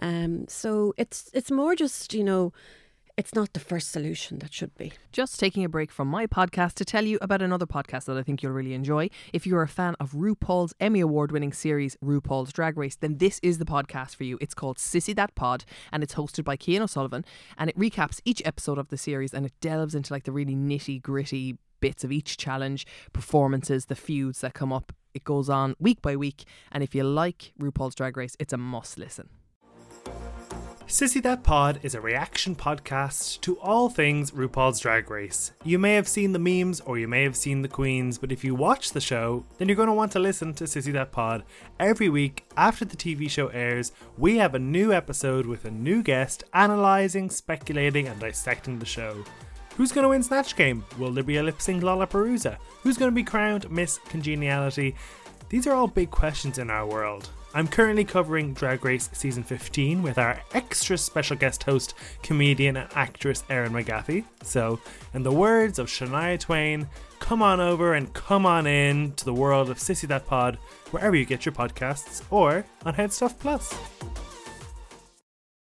Um, 0.00 0.46
so 0.48 0.92
it's 0.96 1.30
it's 1.34 1.50
more 1.50 1.74
just 1.76 2.14
you 2.14 2.24
know, 2.24 2.52
it's 3.16 3.34
not 3.34 3.52
the 3.52 3.60
first 3.60 3.90
solution 3.90 4.38
that 4.38 4.52
should 4.52 4.74
be. 4.76 4.92
Just 5.12 5.38
taking 5.38 5.64
a 5.64 5.68
break 5.68 5.90
from 5.90 6.08
my 6.08 6.26
podcast 6.26 6.74
to 6.74 6.84
tell 6.84 7.04
you 7.04 7.18
about 7.20 7.42
another 7.42 7.66
podcast 7.66 8.04
that 8.06 8.16
I 8.16 8.22
think 8.22 8.42
you'll 8.42 8.52
really 8.52 8.74
enjoy. 8.74 9.10
If 9.32 9.46
you're 9.46 9.62
a 9.62 9.68
fan 9.68 9.94
of 10.00 10.12
RuPaul's 10.12 10.74
Emmy 10.80 11.00
Award 11.00 11.32
winning 11.32 11.52
series, 11.52 11.96
RuPaul's 12.04 12.52
Drag 12.52 12.76
Race, 12.76 12.96
then 12.96 13.18
this 13.18 13.40
is 13.42 13.58
the 13.58 13.64
podcast 13.64 14.16
for 14.16 14.24
you. 14.24 14.38
It's 14.40 14.54
called 14.54 14.78
Sissy 14.78 15.14
That 15.14 15.34
Pod 15.34 15.64
and 15.92 16.02
it's 16.02 16.14
hosted 16.14 16.44
by 16.44 16.56
Cian 16.56 16.82
O'Sullivan 16.82 17.24
and 17.58 17.70
it 17.70 17.78
recaps 17.78 18.20
each 18.24 18.42
episode 18.44 18.78
of 18.78 18.88
the 18.88 18.98
series 18.98 19.34
and 19.34 19.46
it 19.46 19.52
delves 19.60 19.94
into 19.94 20.12
like 20.12 20.24
the 20.24 20.32
really 20.32 20.54
nitty 20.54 21.02
gritty 21.02 21.58
bits 21.80 22.04
of 22.04 22.12
each 22.12 22.36
challenge, 22.36 22.86
performances, 23.12 23.86
the 23.86 23.96
feuds 23.96 24.40
that 24.40 24.54
come 24.54 24.72
up. 24.72 24.92
It 25.12 25.24
goes 25.24 25.48
on 25.50 25.74
week 25.80 26.00
by 26.02 26.14
week, 26.14 26.44
and 26.70 26.84
if 26.84 26.94
you 26.94 27.02
like 27.02 27.52
RuPaul's 27.58 27.96
Drag 27.96 28.16
Race, 28.16 28.36
it's 28.38 28.52
a 28.52 28.56
must 28.56 28.96
listen. 28.96 29.28
Sissy 30.90 31.22
That 31.22 31.44
Pod 31.44 31.78
is 31.84 31.94
a 31.94 32.00
reaction 32.00 32.56
podcast 32.56 33.40
to 33.42 33.56
all 33.60 33.88
things 33.88 34.32
RuPaul's 34.32 34.80
Drag 34.80 35.08
Race. 35.08 35.52
You 35.62 35.78
may 35.78 35.94
have 35.94 36.08
seen 36.08 36.32
the 36.32 36.40
memes 36.40 36.80
or 36.80 36.98
you 36.98 37.06
may 37.06 37.22
have 37.22 37.36
seen 37.36 37.62
the 37.62 37.68
queens, 37.68 38.18
but 38.18 38.32
if 38.32 38.42
you 38.42 38.56
watch 38.56 38.90
the 38.90 39.00
show, 39.00 39.46
then 39.56 39.68
you're 39.68 39.76
going 39.76 39.86
to 39.86 39.94
want 39.94 40.10
to 40.12 40.18
listen 40.18 40.52
to 40.54 40.64
Sissy 40.64 40.92
That 40.92 41.12
Pod. 41.12 41.44
Every 41.78 42.08
week 42.08 42.44
after 42.56 42.84
the 42.84 42.96
TV 42.96 43.30
show 43.30 43.46
airs, 43.48 43.92
we 44.18 44.38
have 44.38 44.56
a 44.56 44.58
new 44.58 44.92
episode 44.92 45.46
with 45.46 45.64
a 45.64 45.70
new 45.70 46.02
guest 46.02 46.42
analysing, 46.54 47.30
speculating, 47.30 48.08
and 48.08 48.18
dissecting 48.18 48.80
the 48.80 48.84
show. 48.84 49.24
Who's 49.76 49.92
going 49.92 50.02
to 50.02 50.08
win 50.08 50.24
Snatch 50.24 50.56
Game? 50.56 50.84
Will 50.98 51.12
there 51.12 51.22
be 51.22 51.36
a 51.36 51.42
lip 51.44 51.62
sync 51.62 51.84
Lollapalooza? 51.84 52.56
Who's 52.82 52.98
going 52.98 53.12
to 53.12 53.14
be 53.14 53.22
crowned 53.22 53.70
Miss 53.70 53.98
Congeniality? 54.08 54.96
These 55.50 55.68
are 55.68 55.72
all 55.72 55.86
big 55.86 56.10
questions 56.10 56.58
in 56.58 56.68
our 56.68 56.84
world. 56.84 57.30
I'm 57.52 57.66
currently 57.66 58.04
covering 58.04 58.54
Drag 58.54 58.84
Race 58.84 59.10
Season 59.12 59.42
15 59.42 60.02
with 60.02 60.18
our 60.18 60.40
extra 60.54 60.96
special 60.96 61.36
guest 61.36 61.64
host, 61.64 61.94
comedian 62.22 62.76
and 62.76 62.88
actress 62.94 63.42
Erin 63.50 63.72
McGathy. 63.72 64.24
So, 64.44 64.78
in 65.14 65.24
the 65.24 65.32
words 65.32 65.80
of 65.80 65.88
Shania 65.88 66.38
Twain, 66.38 66.86
come 67.18 67.42
on 67.42 67.58
over 67.60 67.94
and 67.94 68.12
come 68.14 68.46
on 68.46 68.68
in 68.68 69.14
to 69.14 69.24
the 69.24 69.34
world 69.34 69.68
of 69.68 69.78
Sissy 69.78 70.06
That 70.06 70.26
Pod, 70.26 70.58
wherever 70.92 71.16
you 71.16 71.24
get 71.24 71.44
your 71.44 71.52
podcasts, 71.52 72.22
or 72.30 72.64
on 72.84 72.94
Headstuff 72.94 73.36
Plus. 73.40 73.74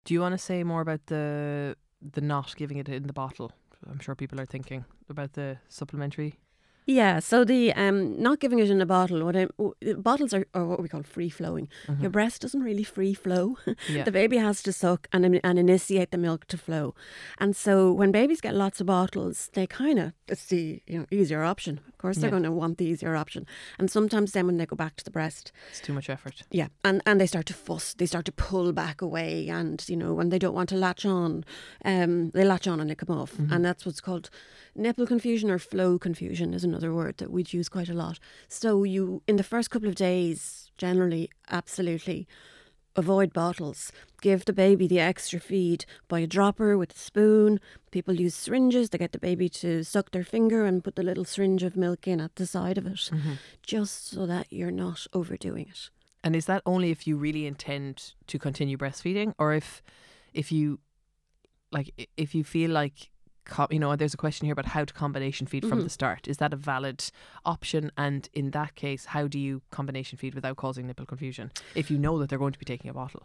Do 0.05 0.15
you 0.15 0.21
want 0.21 0.33
to 0.33 0.39
say 0.39 0.63
more 0.63 0.81
about 0.81 1.05
the 1.05 1.75
the 2.01 2.21
not 2.21 2.55
giving 2.55 2.77
it 2.77 2.89
in 2.89 3.03
the 3.03 3.13
bottle? 3.13 3.51
I'm 3.87 3.99
sure 3.99 4.15
people 4.15 4.41
are 4.41 4.45
thinking 4.47 4.85
about 5.07 5.33
the 5.33 5.57
supplementary. 5.69 6.39
Yeah, 6.87 7.19
so 7.19 7.43
the 7.43 7.73
um, 7.73 8.21
not 8.21 8.39
giving 8.39 8.59
it 8.59 8.69
in 8.69 8.79
a 8.81 8.85
bottle. 8.85 9.25
What 9.25 9.35
I, 9.35 9.47
w- 9.57 9.95
bottles 9.97 10.33
are, 10.33 10.45
are 10.53 10.65
what 10.65 10.81
we 10.81 10.87
call 10.87 11.01
free 11.03 11.29
flowing. 11.29 11.67
Your 11.99 12.11
breast 12.11 12.41
doesn't 12.43 12.61
really 12.61 12.83
free 12.83 13.13
flow. 13.13 13.57
Yeah. 13.89 14.03
the 14.03 14.11
baby 14.11 14.37
has 14.37 14.61
to 14.63 14.71
suck 14.71 15.07
and 15.11 15.39
and 15.43 15.59
initiate 15.59 16.11
the 16.11 16.17
milk 16.17 16.45
to 16.47 16.57
flow. 16.57 16.93
And 17.39 17.55
so 17.55 17.91
when 17.91 18.11
babies 18.11 18.41
get 18.41 18.53
lots 18.55 18.79
of 18.81 18.87
bottles, 18.87 19.49
they 19.53 19.65
kind 19.67 19.99
of 19.99 20.13
it's 20.27 20.45
the 20.45 20.81
you 20.87 20.99
know 20.99 21.05
easier 21.11 21.43
option. 21.43 21.79
Of 21.87 21.97
course, 21.97 22.17
they're 22.17 22.27
Yeah. 22.27 22.31
going 22.39 22.43
to 22.43 22.51
want 22.51 22.77
the 22.77 22.85
easier 22.85 23.15
option. 23.15 23.45
And 23.79 23.89
sometimes 23.89 24.31
then 24.31 24.45
when 24.45 24.57
they 24.57 24.65
go 24.67 24.75
back 24.75 24.95
to 24.97 25.03
the 25.03 25.11
breast, 25.11 25.51
It's 25.71 25.81
too 25.81 25.93
much 25.93 26.09
effort. 26.09 26.43
yeah, 26.51 26.67
and 26.83 27.01
and 27.05 27.19
they 27.19 27.27
start 27.27 27.45
to 27.47 27.53
fuss. 27.53 27.93
They 27.95 28.05
start 28.05 28.25
to 28.25 28.31
pull 28.31 28.71
back 28.73 29.01
away, 29.01 29.49
and 29.49 29.83
you 29.89 29.97
know 29.97 30.13
when 30.13 30.29
they 30.29 30.39
don't 30.39 30.55
want 30.55 30.69
to 30.69 30.75
latch 30.77 31.05
on, 31.05 31.43
um, 31.83 32.29
they 32.31 32.43
latch 32.45 32.67
on 32.67 32.79
and 32.79 32.89
they 32.89 32.95
come 32.95 33.17
off, 33.21 33.33
and 33.51 33.65
that's 33.65 33.85
what's 33.85 34.01
called 34.01 34.29
nipple 34.75 35.07
confusion 35.07 35.49
or 35.49 35.59
flow 35.59 35.97
confusion 35.99 36.53
is 36.53 36.63
another 36.75 36.93
word 36.93 37.17
that 37.17 37.31
we'd 37.31 37.53
use 37.53 37.69
quite 37.69 37.89
a 37.89 37.93
lot. 37.93 38.19
So 38.47 38.83
you 38.83 39.21
in 39.27 39.37
the 39.37 39.43
first 39.43 39.69
couple 39.69 39.87
of 39.87 39.95
days, 39.95 40.69
generally, 40.77 41.29
absolutely. 41.49 42.27
Avoid 42.97 43.33
bottles. 43.33 43.91
Give 44.21 44.45
the 44.45 44.53
baby 44.53 44.87
the 44.87 45.01
extra 45.01 45.39
feed 45.39 45.85
by 46.07 46.19
a 46.19 46.27
dropper 46.27 46.77
with 46.77 46.93
a 46.93 46.97
spoon. 46.97 47.59
People 47.91 48.13
use 48.13 48.33
syringes. 48.33 48.89
They 48.89 48.97
get 48.97 49.11
the 49.11 49.19
baby 49.19 49.49
to 49.49 49.83
suck 49.83 50.11
their 50.11 50.23
finger 50.23 50.65
and 50.65 50.83
put 50.83 50.95
the 50.95 51.03
little 51.03 51.25
syringe 51.25 51.63
of 51.63 51.75
milk 51.75 52.07
in 52.07 52.21
at 52.21 52.35
the 52.35 52.47
side 52.47 52.77
of 52.77 52.85
it, 52.85 53.09
mm-hmm. 53.11 53.33
just 53.61 54.07
so 54.07 54.25
that 54.25 54.47
you're 54.49 54.71
not 54.71 55.07
overdoing 55.11 55.67
it. 55.69 55.89
And 56.23 56.35
is 56.35 56.45
that 56.45 56.61
only 56.65 56.89
if 56.89 57.05
you 57.05 57.17
really 57.17 57.45
intend 57.45 58.13
to 58.27 58.39
continue 58.39 58.77
breastfeeding, 58.77 59.33
or 59.37 59.53
if 59.53 59.83
if 60.33 60.51
you 60.51 60.79
like 61.71 62.09
if 62.15 62.33
you 62.33 62.43
feel 62.45 62.71
like 62.71 63.11
co- 63.45 63.67
you 63.69 63.79
know 63.79 63.95
there's 63.95 64.13
a 64.13 64.17
question 64.17 64.45
here 64.45 64.53
about 64.53 64.65
how 64.65 64.83
to 64.83 64.93
combination 64.93 65.47
feed 65.47 65.63
from 65.63 65.79
the 65.79 65.85
mm-hmm. 65.85 65.89
start. 65.89 66.27
Is 66.27 66.37
that 66.37 66.53
a 66.53 66.57
valid 66.57 67.03
option? 67.45 67.91
And 67.97 68.27
in 68.33 68.51
that 68.51 68.75
case 68.75 69.05
how 69.05 69.27
do 69.27 69.39
you 69.39 69.61
combination 69.71 70.17
feed 70.17 70.35
without 70.35 70.57
causing 70.57 70.87
nipple 70.87 71.05
confusion 71.05 71.51
if 71.75 71.89
you 71.89 71.97
know 71.97 72.17
that 72.19 72.29
they're 72.29 72.39
going 72.39 72.53
to 72.53 72.59
be 72.59 72.65
taking 72.65 72.89
a 72.89 72.93
bottle 72.93 73.23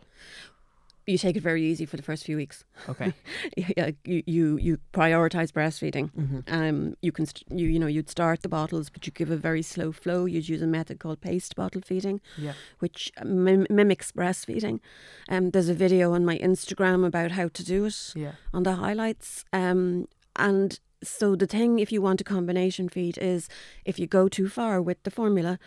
you 1.11 1.19
take 1.19 1.37
it 1.37 1.43
very 1.43 1.63
easy 1.63 1.87
for 1.87 1.97
the 1.97 2.03
first 2.03 2.25
few 2.25 2.37
weeks. 2.37 2.65
okay 2.89 3.13
yeah, 3.77 3.91
you 4.05 4.23
you, 4.27 4.57
you 4.59 4.79
prioritize 4.93 5.51
breastfeeding. 5.53 6.07
Um, 6.51 6.95
you 7.03 7.13
can 7.13 7.27
st- 7.27 7.47
you 7.61 7.67
you 7.69 7.79
know 7.79 7.87
you'd 7.87 8.11
start 8.11 8.43
the 8.43 8.49
bottles, 8.49 8.91
but 8.91 9.07
you 9.07 9.13
give 9.13 9.31
a 9.31 9.37
very 9.37 9.63
slow 9.63 9.93
flow. 9.93 10.27
You'd 10.27 10.49
use 10.49 10.63
a 10.63 10.67
method 10.67 10.99
called 11.01 11.21
paced 11.21 11.57
bottle 11.57 11.83
feeding, 11.83 12.21
yeah 12.39 12.55
which 12.79 13.13
mim- 13.25 13.67
mimics 13.71 14.13
breastfeeding. 14.13 14.81
Um, 15.29 15.51
there's 15.51 15.69
a 15.69 15.75
video 15.75 16.13
on 16.13 16.25
my 16.25 16.39
Instagram 16.39 17.07
about 17.07 17.31
how 17.33 17.49
to 17.49 17.63
do 17.65 17.85
it 17.87 18.13
yeah 18.15 18.33
on 18.53 18.63
the 18.63 18.75
highlights. 18.75 19.45
Um, 19.53 20.07
and 20.37 20.79
so 21.03 21.35
the 21.37 21.47
thing, 21.47 21.79
if 21.79 21.91
you 21.93 22.03
want 22.03 22.21
a 22.21 22.25
combination 22.25 22.89
feed, 22.89 23.17
is 23.19 23.49
if 23.85 23.99
you 23.99 24.07
go 24.07 24.29
too 24.29 24.49
far 24.49 24.81
with 24.83 25.03
the 25.03 25.11
formula, 25.11 25.59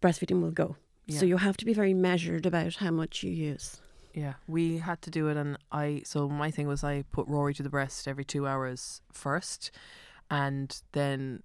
breastfeeding 0.00 0.40
will 0.40 0.52
go. 0.52 0.76
Yeah. 1.06 1.20
So 1.20 1.26
you 1.26 1.38
have 1.38 1.56
to 1.56 1.64
be 1.64 1.74
very 1.74 1.94
measured 1.94 2.46
about 2.46 2.76
how 2.76 2.90
much 2.90 3.22
you 3.22 3.30
use. 3.30 3.80
Yeah, 4.14 4.34
we 4.46 4.78
had 4.78 5.00
to 5.02 5.10
do 5.10 5.28
it, 5.28 5.36
and 5.36 5.56
I. 5.70 6.02
So 6.04 6.28
my 6.28 6.50
thing 6.50 6.66
was, 6.66 6.82
I 6.84 7.04
put 7.12 7.28
Rory 7.28 7.54
to 7.54 7.62
the 7.62 7.70
breast 7.70 8.08
every 8.08 8.24
two 8.24 8.46
hours 8.46 9.00
first, 9.12 9.70
and 10.30 10.80
then 10.92 11.42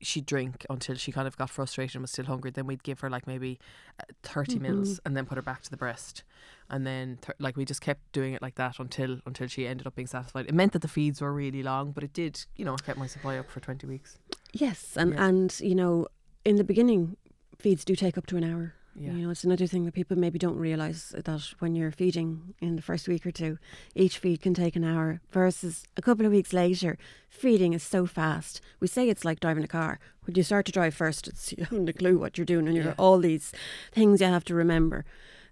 she'd 0.00 0.26
drink 0.26 0.66
until 0.68 0.94
she 0.94 1.10
kind 1.10 1.26
of 1.26 1.36
got 1.38 1.48
frustrated 1.48 1.94
and 1.96 2.02
was 2.02 2.10
still 2.10 2.26
hungry. 2.26 2.50
Then 2.50 2.66
we'd 2.66 2.82
give 2.82 3.00
her 3.00 3.08
like 3.10 3.26
maybe 3.26 3.58
uh, 3.98 4.04
30 4.22 4.58
mils, 4.58 5.00
and 5.04 5.16
then 5.16 5.26
put 5.26 5.36
her 5.36 5.42
back 5.42 5.62
to 5.62 5.70
the 5.70 5.76
breast, 5.76 6.22
and 6.70 6.86
then 6.86 7.18
th- 7.22 7.36
like 7.38 7.56
we 7.56 7.64
just 7.64 7.80
kept 7.80 8.12
doing 8.12 8.32
it 8.34 8.42
like 8.42 8.54
that 8.56 8.78
until 8.78 9.18
until 9.26 9.46
she 9.48 9.66
ended 9.66 9.86
up 9.86 9.94
being 9.94 10.06
satisfied. 10.06 10.46
It 10.46 10.54
meant 10.54 10.72
that 10.72 10.82
the 10.82 10.88
feeds 10.88 11.20
were 11.20 11.32
really 11.32 11.62
long, 11.62 11.92
but 11.92 12.04
it 12.04 12.12
did, 12.12 12.44
you 12.56 12.64
know, 12.64 12.76
kept 12.76 12.98
my 12.98 13.06
supply 13.06 13.36
up 13.38 13.50
for 13.50 13.60
twenty 13.60 13.86
weeks. 13.86 14.18
Yes, 14.52 14.96
and 14.96 15.12
Yeah. 15.14 15.26
and 15.26 15.60
you 15.60 15.74
know, 15.74 16.06
in 16.44 16.56
the 16.56 16.64
beginning, 16.64 17.16
feeds 17.58 17.84
do 17.84 17.94
take 17.96 18.16
up 18.16 18.26
to 18.26 18.36
an 18.36 18.44
hour. 18.44 18.74
Yeah. 18.98 19.12
You 19.12 19.24
know, 19.26 19.30
it's 19.30 19.44
another 19.44 19.66
thing 19.66 19.84
that 19.84 19.92
people 19.92 20.16
maybe 20.16 20.38
don't 20.38 20.56
realise 20.56 21.10
that 21.10 21.42
when 21.58 21.74
you're 21.74 21.90
feeding 21.90 22.54
in 22.60 22.76
the 22.76 22.82
first 22.82 23.06
week 23.08 23.26
or 23.26 23.30
two, 23.30 23.58
each 23.94 24.16
feed 24.18 24.40
can 24.40 24.54
take 24.54 24.74
an 24.74 24.84
hour 24.84 25.20
versus 25.30 25.84
a 25.98 26.02
couple 26.02 26.24
of 26.24 26.32
weeks 26.32 26.52
later, 26.54 26.96
feeding 27.28 27.74
is 27.74 27.82
so 27.82 28.06
fast. 28.06 28.60
We 28.80 28.86
say 28.88 29.08
it's 29.10 29.24
like 29.24 29.40
driving 29.40 29.64
a 29.64 29.68
car. 29.68 29.98
When 30.24 30.34
you 30.34 30.42
start 30.42 30.64
to 30.66 30.72
drive 30.72 30.94
first, 30.94 31.28
it's 31.28 31.52
you 31.56 31.64
haven't 31.64 31.88
a 31.90 31.92
clue 31.92 32.16
what 32.18 32.38
you're 32.38 32.46
doing 32.46 32.66
and 32.66 32.74
you're 32.76 32.86
Yeah. 32.86 32.94
all 32.98 33.18
these 33.18 33.52
things 33.92 34.20
you 34.22 34.26
have 34.28 34.44
to 34.46 34.54
remember. 34.54 35.04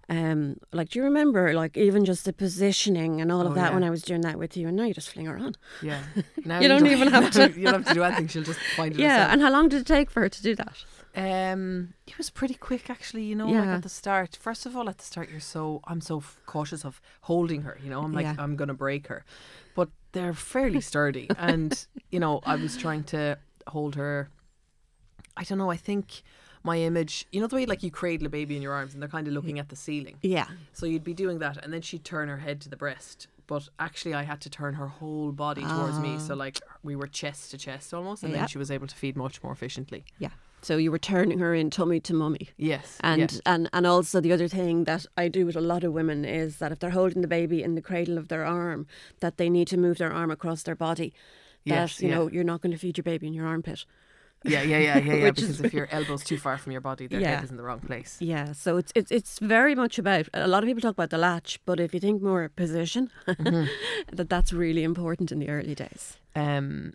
Um, 0.07 0.57
like, 0.71 0.89
do 0.89 0.99
you 0.99 1.05
remember, 1.05 1.53
like, 1.55 1.75
even 1.77 2.05
just 2.05 2.25
the 2.25 2.33
positioning 2.33 3.21
and 3.21 3.31
all 3.31 3.41
Oh, 3.43 3.47
of 3.47 3.55
that 3.55 3.69
yeah. 3.69 3.73
when 3.73 3.83
I 3.83 3.89
was 3.89 4.03
doing 4.03 4.21
that 4.21 4.37
with 4.37 4.55
you? 4.55 4.67
And 4.67 4.77
now 4.77 4.83
you 4.83 4.93
just 4.93 5.09
fling 5.09 5.25
her 5.25 5.37
on. 5.37 5.55
Yeah, 5.81 6.03
now 6.45 6.59
You 6.59 6.67
don't 6.67 6.85
even 6.85 7.07
have 7.17 7.31
to- 7.31 7.51
You 7.57 7.63
don't 7.65 7.73
have 7.81 7.87
to 7.87 7.93
do 7.95 8.03
anything. 8.03 8.27
She'll 8.27 8.43
just 8.43 8.59
find 8.75 8.93
it. 8.93 8.99
Yeah, 8.99 9.13
herself. 9.13 9.31
and 9.33 9.41
how 9.41 9.51
long 9.51 9.69
did 9.69 9.81
it 9.81 9.87
take 9.87 10.11
for 10.11 10.19
her 10.21 10.29
to 10.29 10.41
do 10.43 10.55
that? 10.55 10.75
Um, 11.17 11.93
it 12.05 12.17
was 12.17 12.29
pretty 12.29 12.55
quick 12.55 12.89
actually. 12.89 13.23
You 13.23 13.35
know, 13.35 13.45
like 13.47 13.53
Yeah. 13.65 13.75
at 13.77 13.83
the 13.83 13.89
start. 13.89 14.37
First 14.39 14.65
of 14.65 14.75
all, 14.75 14.89
at 14.89 14.97
the 14.97 15.05
start, 15.05 15.29
you're 15.31 15.39
so 15.39 15.79
I'm 15.87 16.01
so 16.01 16.17
f- 16.17 16.37
cautious 16.45 16.83
of 16.85 17.01
holding 17.21 17.61
her. 17.63 17.79
You 17.83 17.89
know, 17.89 18.01
I'm 18.01 18.11
like 18.13 18.25
Yeah. 18.25 18.35
I'm 18.37 18.55
gonna 18.57 18.73
break 18.73 19.07
her, 19.07 19.23
but 19.75 19.89
they're 20.11 20.33
fairly 20.33 20.81
sturdy, 20.81 21.27
and 21.37 21.87
you 22.11 22.19
know, 22.19 22.41
I 22.45 22.55
was 22.57 22.75
trying 22.77 23.05
to 23.05 23.37
hold 23.67 23.95
her. 23.95 24.29
I 25.37 25.43
don't 25.45 25.57
know. 25.57 25.71
I 25.71 25.77
think 25.77 26.21
my 26.65 26.77
image, 26.79 27.25
you 27.31 27.39
know, 27.39 27.47
the 27.47 27.55
way 27.55 27.65
like 27.65 27.83
you 27.83 27.91
cradle 27.91 28.27
a 28.27 28.29
baby 28.29 28.55
in 28.55 28.61
your 28.61 28.73
arms 28.73 28.93
and 28.93 29.01
they're 29.01 29.09
kind 29.09 29.27
of 29.27 29.33
looking 29.33 29.59
at 29.59 29.69
the 29.69 29.75
ceiling. 29.75 30.17
Yeah. 30.21 30.47
So 30.73 30.85
you'd 30.85 31.03
be 31.03 31.13
doing 31.13 31.39
that, 31.39 31.63
and 31.63 31.71
then 31.73 31.81
she'd 31.81 32.03
turn 32.03 32.27
her 32.29 32.37
head 32.37 32.59
to 32.61 32.69
the 32.69 32.77
breast. 32.77 33.27
But 33.47 33.69
actually, 33.79 34.15
I 34.15 34.23
had 34.23 34.41
to 34.41 34.49
turn 34.49 34.73
her 34.73 34.87
whole 34.87 35.31
body 35.31 35.61
towards 35.61 35.99
me, 35.99 36.17
so 36.19 36.33
like 36.33 36.59
we 36.83 36.95
were 36.95 37.07
chest 37.07 37.51
to 37.51 37.57
chest 37.59 37.93
almost, 37.93 38.23
and 38.23 38.33
Ah. 38.33 38.37
Then 38.39 38.47
she 38.47 38.57
was 38.57 38.71
able 38.71 38.87
to 38.87 38.95
feed 38.95 39.15
much 39.15 39.43
more 39.43 39.53
efficiently. 39.53 40.03
Yeah. 40.17 40.29
So 40.63 40.77
you 40.77 40.89
were 40.91 40.97
turning 40.97 41.37
her 41.37 41.53
in 41.53 41.69
tummy 41.69 41.99
to 41.99 42.13
mummy. 42.15 42.49
Yes, 42.57 42.97
And, 43.01 43.31
yeah. 43.31 43.39
and 43.45 43.69
and 43.71 43.85
also 43.85 44.19
the 44.19 44.33
other 44.33 44.47
thing 44.47 44.85
that 44.85 45.05
I 45.15 45.27
do 45.27 45.45
with 45.45 45.55
a 45.55 45.61
lot 45.61 45.83
of 45.83 45.93
women 45.93 46.25
is 46.25 46.57
that 46.57 46.71
if 46.71 46.79
they're 46.79 46.89
holding 46.89 47.21
the 47.21 47.27
baby 47.27 47.61
in 47.61 47.75
the 47.75 47.83
cradle 47.83 48.17
of 48.17 48.29
their 48.29 48.43
arm, 48.43 48.87
that 49.19 49.37
they 49.37 49.47
need 49.47 49.67
to 49.67 49.77
move 49.77 49.99
their 49.99 50.11
arm 50.11 50.31
across 50.31 50.63
their 50.63 50.75
body. 50.75 51.13
That 51.67 51.75
Yes, 51.75 52.01
you 52.01 52.09
yeah. 52.09 52.15
know 52.15 52.29
you're 52.31 52.43
not 52.43 52.61
going 52.61 52.71
to 52.71 52.79
feed 52.79 52.97
your 52.97 53.03
baby 53.03 53.27
in 53.27 53.33
your 53.33 53.45
armpit. 53.45 53.85
Yeah, 54.45 54.61
yeah, 54.61 54.77
yeah, 54.79 54.97
yeah, 54.99 55.13
yeah. 55.23 55.31
Because 55.31 55.59
if 55.61 55.73
your 55.73 55.87
elbow's 55.91 56.23
too 56.23 56.37
far 56.37 56.57
from 56.57 56.71
your 56.71 56.81
body, 56.81 57.07
their 57.07 57.19
Yeah. 57.19 57.35
head 57.35 57.43
is 57.43 57.51
in 57.51 57.57
the 57.57 57.63
wrong 57.63 57.79
place. 57.79 58.17
Yeah. 58.19 58.53
So 58.53 58.77
it's 58.77 58.91
it's 58.95 59.11
it's 59.11 59.39
very 59.39 59.75
much 59.75 59.97
about 59.99 60.27
a 60.33 60.47
lot 60.47 60.63
of 60.63 60.67
people 60.67 60.81
talk 60.81 60.93
about 60.93 61.09
the 61.09 61.17
latch, 61.17 61.59
but 61.65 61.79
if 61.79 61.93
you 61.93 61.99
think 61.99 62.21
more 62.21 62.49
position, 62.49 63.09
Mm-hmm. 63.27 63.65
that 64.15 64.29
that's 64.29 64.53
really 64.53 64.83
important 64.83 65.31
in 65.31 65.39
the 65.39 65.49
early 65.49 65.75
days. 65.75 66.17
Um, 66.35 66.93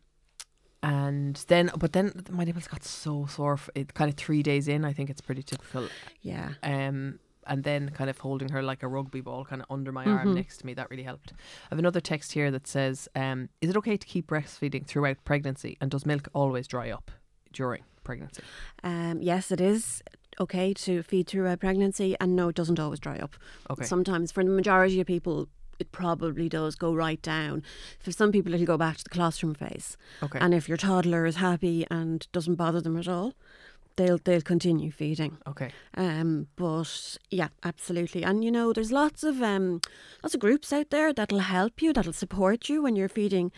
and 0.83 1.37
then, 1.49 1.71
but 1.77 1.93
then 1.93 2.25
my 2.31 2.45
nipples 2.45 2.67
got 2.67 2.85
so 2.85 3.27
sore. 3.27 3.55
f- 3.55 3.69
It 3.75 3.93
kind 3.95 4.09
of 4.11 4.17
three 4.17 4.43
days 4.43 4.67
in, 4.67 4.85
I 4.85 4.93
think 4.95 5.11
it's 5.11 5.21
pretty 5.21 5.43
typical. 5.43 5.89
Yeah. 6.23 6.51
Um, 6.63 7.19
and 7.47 7.65
then 7.65 7.91
kind 7.91 8.09
of 8.09 8.19
holding 8.19 8.49
her 8.51 8.63
like 8.63 8.83
a 8.83 8.89
rugby 8.89 9.21
ball, 9.21 9.45
kind 9.45 9.61
of 9.61 9.67
under 9.71 9.93
my 9.93 10.05
arm 10.07 10.35
next 10.35 10.59
to 10.59 10.67
me, 10.67 10.75
that 10.75 10.89
really 10.91 11.03
helped. 11.03 11.33
I 11.33 11.67
have 11.71 11.79
another 11.79 12.01
text 12.01 12.33
here 12.33 12.51
that 12.51 12.67
says, 12.67 13.09
um, 13.15 13.49
"Is 13.61 13.71
it 13.71 13.77
okay 13.79 13.97
to 13.97 14.07
keep 14.07 14.27
breastfeeding 14.29 14.87
throughout 14.87 15.17
pregnancy? 15.25 15.77
And 15.81 15.91
does 15.91 16.07
milk 16.07 16.29
always 16.33 16.67
dry 16.67 16.91
up 16.91 17.11
during 17.53 17.85
pregnancy?" 18.05 18.43
Um, 18.83 19.21
yes, 19.23 19.51
it 19.51 19.61
is 19.61 20.03
okay 20.41 20.73
to 20.73 21.03
feed 21.03 21.27
through 21.27 21.49
a 21.49 21.57
pregnancy, 21.57 22.17
and 22.21 22.35
no, 22.35 22.49
it 22.49 22.57
doesn't 22.57 22.81
always 22.81 23.01
dry 23.01 23.19
up. 23.19 23.37
Okay. 23.69 23.85
Sometimes, 23.85 24.33
for 24.33 24.43
the 24.43 24.51
majority 24.51 25.01
of 25.01 25.07
people, 25.07 25.49
it 25.79 25.93
probably 25.93 26.49
does 26.49 26.75
go 26.75 26.95
right 26.95 27.21
down. 27.23 27.63
For 27.99 28.13
some 28.13 28.33
people, 28.33 28.55
it'll 28.55 28.67
go 28.67 28.77
back 28.77 28.99
to 28.99 29.05
the 29.05 29.11
colostrum 29.11 29.55
phase. 29.55 29.97
Okay. 30.23 30.39
And 30.39 30.55
if 30.55 30.69
your 30.69 30.77
toddler 30.77 31.27
is 31.27 31.37
happy 31.37 31.87
and 31.91 32.27
doesn't 32.33 32.57
bother 32.57 32.81
them 32.81 32.97
at 32.99 33.09
all, 33.09 33.35
they'll 33.97 34.19
they'll 34.19 34.43
continue 34.43 34.91
feeding. 34.91 35.39
okay. 35.47 35.71
Um, 35.97 36.47
but 36.57 37.19
yeah, 37.31 37.49
absolutely. 37.65 38.23
And 38.23 38.45
you 38.45 38.51
know, 38.51 38.73
there's 38.73 38.93
lots 38.93 39.25
of 39.25 39.43
um, 39.43 39.81
lots 40.23 40.35
of 40.35 40.41
groups 40.41 40.73
out 40.73 40.91
there 40.91 41.13
that'll 41.13 41.41
help 41.41 41.83
you, 41.83 41.93
that'll 41.93 42.13
support 42.13 42.69
you 42.69 42.83
when 42.83 42.97
you're 42.97 43.09
feeding. 43.09 43.53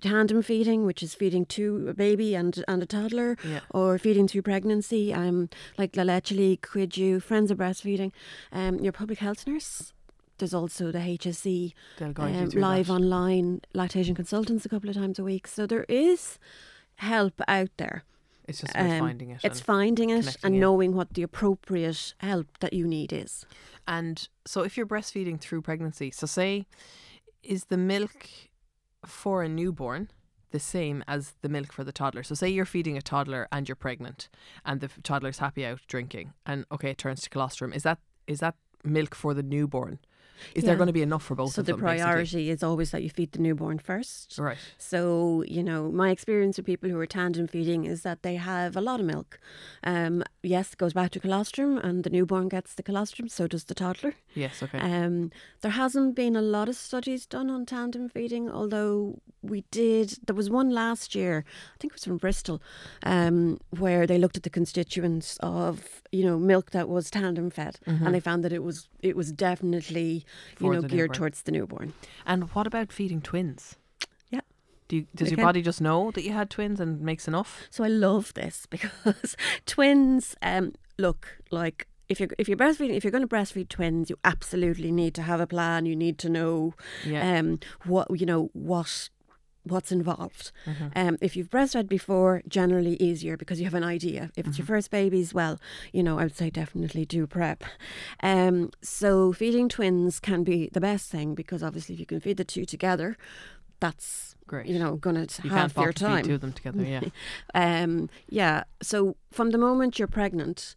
Tandem 0.00 0.42
feeding, 0.42 0.84
which 0.86 1.02
is 1.02 1.14
feeding 1.14 1.44
to 1.46 1.88
a 1.88 1.94
baby 1.94 2.34
and 2.36 2.62
and 2.68 2.82
a 2.82 2.86
toddler, 2.86 3.36
Yeah. 3.44 3.60
or 3.70 3.98
feeding 3.98 4.28
through 4.28 4.42
pregnancy, 4.42 5.12
um, 5.12 5.48
like 5.76 5.96
La 5.96 6.04
Leche 6.04 6.32
League, 6.32 6.62
Cuidiú, 6.62 7.20
Friends 7.20 7.50
of 7.50 7.58
Breastfeeding, 7.58 8.12
um, 8.52 8.78
your 8.78 8.92
public 8.92 9.18
health 9.18 9.44
nurse. 9.46 9.92
There's 10.38 10.54
also 10.54 10.92
the 10.92 11.00
HSE 11.00 11.74
you 11.98 12.06
um, 12.06 12.48
live 12.50 12.86
that. 12.86 12.92
online 12.92 13.60
lactation 13.74 14.14
consultants 14.14 14.64
a 14.64 14.68
couple 14.68 14.88
of 14.88 14.94
times 14.94 15.18
a 15.18 15.24
week. 15.24 15.48
So 15.48 15.66
there 15.66 15.84
is 15.88 16.38
help 16.96 17.40
out 17.48 17.70
there. 17.76 18.04
It's 18.46 18.60
just 18.60 18.76
Um, 18.76 19.00
finding 19.00 19.30
it. 19.30 19.40
It's 19.42 19.58
finding 19.60 20.10
it 20.10 20.36
and 20.44 20.54
in. 20.54 20.60
knowing 20.60 20.94
what 20.94 21.14
the 21.14 21.22
appropriate 21.24 22.14
help 22.18 22.46
that 22.60 22.72
you 22.72 22.86
need 22.86 23.12
is. 23.12 23.44
And 23.86 24.28
so, 24.46 24.62
if 24.62 24.76
you're 24.76 24.86
breastfeeding 24.86 25.40
through 25.40 25.62
pregnancy, 25.62 26.10
so 26.12 26.26
say, 26.26 26.66
is 27.42 27.64
the 27.64 27.76
milk 27.76 28.26
for 29.06 29.42
a 29.42 29.48
newborn 29.48 30.10
the 30.50 30.58
same 30.58 31.04
as 31.06 31.34
the 31.42 31.48
milk 31.48 31.72
for 31.72 31.84
the 31.84 31.92
toddler? 31.92 32.22
So, 32.22 32.34
say 32.34 32.48
you're 32.48 32.64
feeding 32.64 32.96
a 32.96 33.02
toddler 33.02 33.48
and 33.52 33.68
you're 33.68 33.76
pregnant, 33.76 34.28
and 34.64 34.80
the 34.80 34.88
toddler's 35.02 35.38
happy 35.38 35.64
out 35.64 35.80
drinking, 35.86 36.32
and 36.46 36.64
okay, 36.72 36.90
it 36.90 36.98
turns 36.98 37.22
to 37.22 37.30
colostrum. 37.30 37.72
Is 37.72 37.82
that 37.82 37.98
is 38.26 38.40
that 38.40 38.56
milk 38.84 39.14
for 39.14 39.34
the 39.34 39.42
newborn? 39.42 39.98
Is 40.54 40.64
there 40.64 40.76
going 40.76 40.86
to 40.88 40.92
be 40.92 41.02
enough 41.02 41.22
for 41.22 41.34
both 41.34 41.52
so 41.52 41.60
of 41.60 41.66
the 41.66 41.72
them? 41.72 41.80
basically? 41.80 42.02
priority 42.02 42.50
is 42.50 42.62
always 42.62 42.90
that 42.90 43.02
you 43.02 43.10
feed 43.10 43.32
the 43.32 43.38
newborn 43.38 43.78
first. 43.78 44.38
right? 44.38 44.58
So, 44.76 45.44
you 45.46 45.62
know, 45.62 45.90
my 45.90 46.10
experience 46.10 46.56
with 46.56 46.66
people 46.66 46.88
who 46.90 46.98
are 46.98 47.06
tandem 47.06 47.46
feeding 47.46 47.84
is 47.84 48.02
that 48.02 48.22
they 48.22 48.36
have 48.36 48.76
a 48.76 48.80
lot 48.80 49.00
of 49.00 49.06
milk. 49.06 49.38
Um, 49.84 50.22
yes, 50.42 50.72
it 50.72 50.78
goes 50.78 50.92
back 50.92 51.10
to 51.12 51.20
colostrum, 51.20 51.78
and 51.78 52.04
the 52.04 52.10
newborn 52.10 52.48
gets 52.48 52.74
the 52.74 52.82
colostrum, 52.82 53.28
so 53.28 53.46
does 53.46 53.64
the 53.64 53.74
toddler. 53.74 54.14
Yes. 54.34 54.62
Okay. 54.62 54.78
Um, 54.78 55.30
there 55.60 55.72
hasn't 55.72 56.14
been 56.14 56.36
a 56.36 56.42
lot 56.42 56.68
of 56.68 56.76
studies 56.76 57.26
done 57.26 57.50
on 57.50 57.66
tandem 57.66 58.08
feeding, 58.08 58.50
although 58.50 59.20
we 59.42 59.64
did. 59.70 60.18
There 60.26 60.36
was 60.36 60.50
one 60.50 60.70
last 60.70 61.14
year, 61.14 61.44
I 61.46 61.76
think 61.78 61.92
it 61.92 61.96
was 61.96 62.04
from 62.04 62.18
Bristol, 62.18 62.62
um, 63.02 63.58
where 63.70 64.06
they 64.06 64.18
looked 64.18 64.36
at 64.36 64.42
the 64.42 64.50
constituents 64.50 65.38
of 65.40 66.02
you 66.12 66.24
know 66.24 66.38
milk 66.38 66.70
that 66.70 66.88
was 66.88 67.10
tandem 67.10 67.50
fed, 67.50 67.78
and 67.86 68.14
they 68.14 68.20
found 68.20 68.44
that 68.44 68.52
it 68.52 68.62
was 68.62 68.88
it 69.00 69.16
was 69.16 69.32
definitely 69.32 70.24
you 70.60 70.70
know 70.72 70.80
geared 70.82 70.92
newborn. 70.92 71.12
towards 71.18 71.42
the 71.42 71.52
newborn. 71.52 71.92
and 72.26 72.44
what 72.54 72.66
about 72.66 72.92
feeding 72.92 73.20
twins? 73.20 73.76
Yeah. 74.30 74.40
Do 74.88 74.96
you, 74.96 75.06
does 75.14 75.30
your 75.30 75.38
body 75.38 75.62
just 75.62 75.80
know 75.80 76.10
that 76.12 76.22
you 76.24 76.32
had 76.32 76.50
twins 76.50 76.80
and 76.80 77.00
makes 77.00 77.26
enough? 77.28 77.66
So 77.70 77.84
I 77.84 77.88
love 77.88 78.34
this 78.34 78.66
because 78.70 79.36
twins 79.66 80.34
um, 80.42 80.72
look 80.98 81.38
like 81.50 81.86
if 82.08 82.20
you're 82.20 82.30
if 82.38 82.48
you're 82.48 82.56
breastfeeding 82.56 82.96
if 82.96 83.04
you're 83.04 83.10
going 83.10 83.26
to 83.26 83.28
breastfeed 83.28 83.68
twins, 83.68 84.08
you 84.08 84.16
absolutely 84.24 84.90
need 84.90 85.14
to 85.14 85.22
have 85.22 85.40
a 85.40 85.46
plan. 85.46 85.84
You 85.86 85.94
need 85.94 86.18
to 86.20 86.28
know 86.30 86.74
Yeah. 87.04 87.38
um, 87.38 87.60
what 87.84 88.08
you 88.18 88.24
know 88.26 88.48
what 88.54 89.10
what's 89.70 89.92
involved. 89.92 90.52
Mm-hmm. 90.66 90.88
Um, 90.96 91.18
if 91.20 91.36
you've 91.36 91.50
breastfed 91.50 91.88
before, 91.88 92.42
generally 92.48 92.96
easier 92.96 93.36
because 93.36 93.58
you 93.60 93.64
have 93.66 93.74
an 93.74 93.84
idea. 93.84 94.30
If 94.36 94.46
it's 94.46 94.58
your 94.58 94.66
first 94.66 94.90
babies, 94.90 95.32
well, 95.34 95.58
you 95.92 96.02
know, 96.02 96.18
I 96.18 96.24
would 96.24 96.36
say 96.36 96.50
definitely 96.50 97.04
do 97.04 97.26
prep. 97.26 97.64
Um, 98.22 98.70
so 98.82 99.32
feeding 99.32 99.68
twins 99.68 100.20
can 100.20 100.44
be 100.44 100.68
the 100.72 100.80
best 100.80 101.10
thing 101.10 101.34
because 101.34 101.62
obviously 101.62 101.94
if 101.94 102.00
you 102.00 102.06
can 102.06 102.20
feed 102.20 102.36
the 102.36 102.44
two 102.44 102.64
together, 102.64 103.16
that's 103.80 104.36
Great. 104.46 104.66
you 104.66 104.78
know 104.78 104.96
going 104.96 105.26
to 105.26 105.42
you 105.42 105.50
half 105.50 105.74
can't 105.74 105.84
your 105.84 105.92
time. 105.92 106.24
two 106.24 106.34
of 106.34 106.40
them 106.40 106.52
together. 106.52 106.82
Yeah. 106.82 107.00
Um, 107.54 108.10
yeah. 108.28 108.64
So 108.82 109.16
from 109.30 109.50
the 109.50 109.58
moment 109.58 109.98
you're 109.98 110.08
pregnant, 110.08 110.74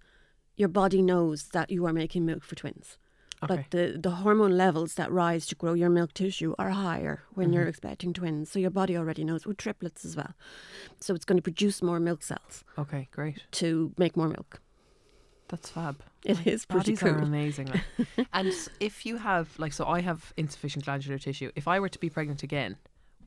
your 0.56 0.70
body 0.70 1.02
knows 1.02 1.50
that 1.50 1.70
you 1.72 1.86
are 1.86 1.94
making 1.94 2.26
milk 2.26 2.44
for 2.44 2.56
twins. 2.56 2.98
Okay. 3.44 3.56
But 3.56 3.72
the, 3.72 3.98
the 4.00 4.12
hormone 4.12 4.56
levels 4.56 4.94
that 4.96 5.12
rise 5.12 5.48
to 5.48 5.56
grow 5.56 5.74
your 5.74 5.90
milk 5.90 6.14
tissue 6.14 6.54
are 6.60 6.70
higher 6.70 7.24
when 7.34 7.52
you're 7.54 7.64
Mm-hmm. 7.64 7.70
expecting 7.70 8.14
twins. 8.14 8.52
So 8.52 8.60
your 8.60 8.70
body 8.70 8.96
already 8.96 9.24
knows 9.24 9.46
with 9.48 9.58
triplets 9.58 10.06
as 10.06 10.16
well. 10.16 10.34
So 11.00 11.16
it's 11.16 11.26
going 11.26 11.38
to 11.38 11.42
produce 11.42 11.82
more 11.82 12.00
milk 12.00 12.22
cells 12.24 12.64
Okay. 12.78 13.08
Great. 13.12 13.42
to 13.54 13.94
make 13.98 14.16
more 14.16 14.28
milk. 14.30 14.62
That's 15.48 15.70
fab. 15.70 16.02
It 16.24 16.46
is 16.48 16.66
pretty 16.66 16.92
Bodies 16.96 17.04
are 17.04 17.14
cool. 17.16 17.24
amazing. 17.28 17.68
like. 17.68 18.28
and 18.34 18.54
if 18.80 19.06
you 19.06 19.18
have, 19.18 19.58
like, 19.60 19.74
so 19.74 19.86
I 19.86 20.02
have 20.02 20.34
insufficient 20.38 20.86
glandular 20.86 21.18
tissue. 21.18 21.52
If 21.56 21.68
I 21.68 21.80
were 21.80 21.90
to 21.90 22.00
be 22.00 22.10
pregnant 22.10 22.44
again, 22.44 22.78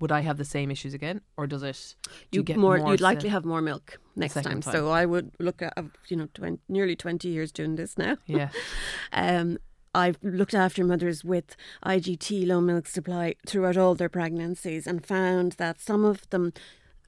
would 0.00 0.10
I 0.10 0.20
have 0.20 0.38
the 0.38 0.44
same 0.44 0.70
issues 0.70 0.94
again, 0.94 1.20
or 1.36 1.46
does 1.46 1.62
it? 1.62 1.94
Do 2.04 2.10
you, 2.10 2.40
You 2.40 2.42
get 2.44 2.56
more, 2.56 2.78
more? 2.78 2.92
you'd 2.92 3.00
likely 3.00 3.28
have 3.28 3.44
more 3.44 3.60
milk 3.60 3.98
next 4.16 4.34
time. 4.34 4.44
time. 4.44 4.62
So 4.62 4.90
I 4.90 5.04
would 5.06 5.32
look 5.38 5.60
at 5.60 5.72
you 6.08 6.16
know 6.16 6.28
20, 6.34 6.58
nearly 6.68 6.96
twenty 6.96 7.28
years 7.28 7.52
doing 7.52 7.76
this 7.76 7.98
now. 7.98 8.16
Yeah. 8.26 8.48
Um, 9.12 9.58
I've 9.94 10.18
looked 10.22 10.54
after 10.54 10.84
mothers 10.84 11.24
with 11.24 11.56
IGT 11.86 12.46
low 12.46 12.60
milk 12.60 12.86
supply 12.86 13.34
throughout 13.46 13.76
all 13.76 13.94
their 13.94 14.08
pregnancies 14.08 14.86
and 14.86 15.04
found 15.04 15.52
that 15.52 15.80
some 15.80 16.04
of 16.04 16.28
them 16.30 16.52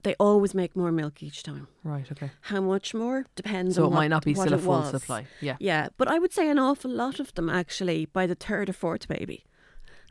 they 0.03 0.15
always 0.21 0.55
make 0.55 0.77
more 0.77 0.93
milk 0.93 1.21
each 1.21 1.43
time. 1.43 1.67
Right. 1.83 2.07
Okay. 2.13 2.31
How 2.43 2.61
much 2.61 2.95
more 2.95 3.27
depends 3.35 3.75
So 3.75 3.83
on 3.83 3.87
it 3.87 3.91
what, 3.91 3.97
might 3.97 4.09
not 4.09 4.25
be 4.25 4.35
still 4.35 4.55
a 4.55 4.59
full 4.59 4.85
supply. 4.85 5.27
Yeah. 5.41 5.57
Yeah, 5.59 5.89
but 5.97 6.07
I 6.07 6.21
would 6.21 6.33
say 6.33 6.49
an 6.49 6.61
awful 6.61 6.93
lot 6.93 7.19
of 7.19 7.35
them 7.35 7.51
actually 7.51 8.07
by 8.07 8.27
the 8.29 8.37
third 8.37 8.71
or 8.71 8.73
fourth 8.73 9.09
baby. 9.09 9.45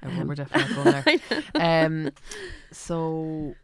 Um, 0.04 0.28
we're 0.28 0.36
definitely 0.36 0.76
going 0.76 1.22
there. 1.32 1.86
um, 1.86 2.12
so 2.72 3.56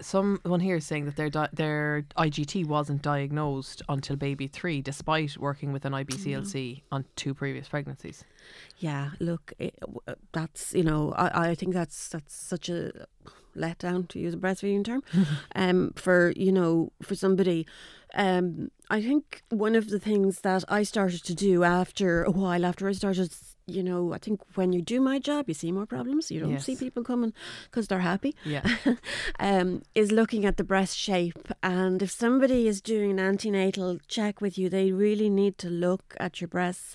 someone 0.00 0.60
here 0.60 0.76
is 0.76 0.86
saying 0.86 1.06
that 1.06 1.16
their 1.16 1.30
di- 1.30 1.48
their 1.52 2.04
IGT 2.18 2.66
wasn't 2.66 3.02
diagnosed 3.02 3.82
until 3.88 4.16
baby 4.16 4.46
three, 4.46 4.82
despite 4.82 5.38
working 5.38 5.72
with 5.72 5.84
an 5.84 5.92
IBCLC 5.92 6.82
on 6.92 7.04
two 7.16 7.34
previous 7.34 7.68
pregnancies. 7.68 8.24
Yeah, 8.78 9.10
look, 9.20 9.52
it, 9.58 9.78
uh, 10.06 10.14
that's 10.32 10.74
you 10.74 10.82
know, 10.82 11.12
I, 11.12 11.50
I 11.50 11.54
think 11.54 11.72
that's 11.74 12.08
that's 12.08 12.34
such 12.34 12.68
a 12.68 13.06
letdown 13.56 14.06
to 14.08 14.18
use 14.18 14.34
a 14.34 14.36
breastfeeding 14.36 14.84
term. 14.84 15.02
um, 15.54 15.92
for 15.96 16.32
you 16.36 16.52
know, 16.52 16.92
for 17.02 17.14
somebody, 17.14 17.66
um, 18.14 18.70
I 18.90 19.00
think 19.00 19.42
one 19.48 19.74
of 19.74 19.88
the 19.88 19.98
things 19.98 20.40
that 20.40 20.64
I 20.68 20.82
started 20.82 21.24
to 21.24 21.34
do 21.34 21.64
after 21.64 22.22
a 22.22 22.30
while, 22.30 22.64
after 22.64 22.88
I 22.88 22.92
started, 22.92 23.32
you 23.66 23.82
know, 23.82 24.12
I 24.12 24.18
think 24.18 24.40
when 24.54 24.72
you 24.72 24.80
do 24.80 25.00
my 25.00 25.18
job, 25.18 25.48
you 25.48 25.54
see 25.54 25.72
more 25.72 25.86
problems. 25.86 26.30
You 26.30 26.40
don't 26.40 26.60
see 26.60 26.76
people 26.76 27.02
coming 27.02 27.32
because 27.64 27.88
they're 27.88 27.98
happy. 27.98 28.36
Yeah. 28.44 28.64
um, 29.40 29.82
is 29.94 30.12
looking 30.12 30.44
at 30.44 30.56
the 30.56 30.64
breast 30.64 30.96
shape. 30.96 31.48
And 31.64 32.00
if 32.00 32.10
somebody 32.12 32.68
is 32.68 32.80
doing 32.80 33.10
an 33.10 33.18
antenatal 33.18 33.98
check 34.06 34.40
with 34.40 34.56
you, 34.56 34.68
they 34.68 34.92
really 34.92 35.28
need 35.28 35.58
to 35.58 35.68
look 35.68 36.16
at 36.20 36.40
your 36.40 36.46
breasts, 36.46 36.94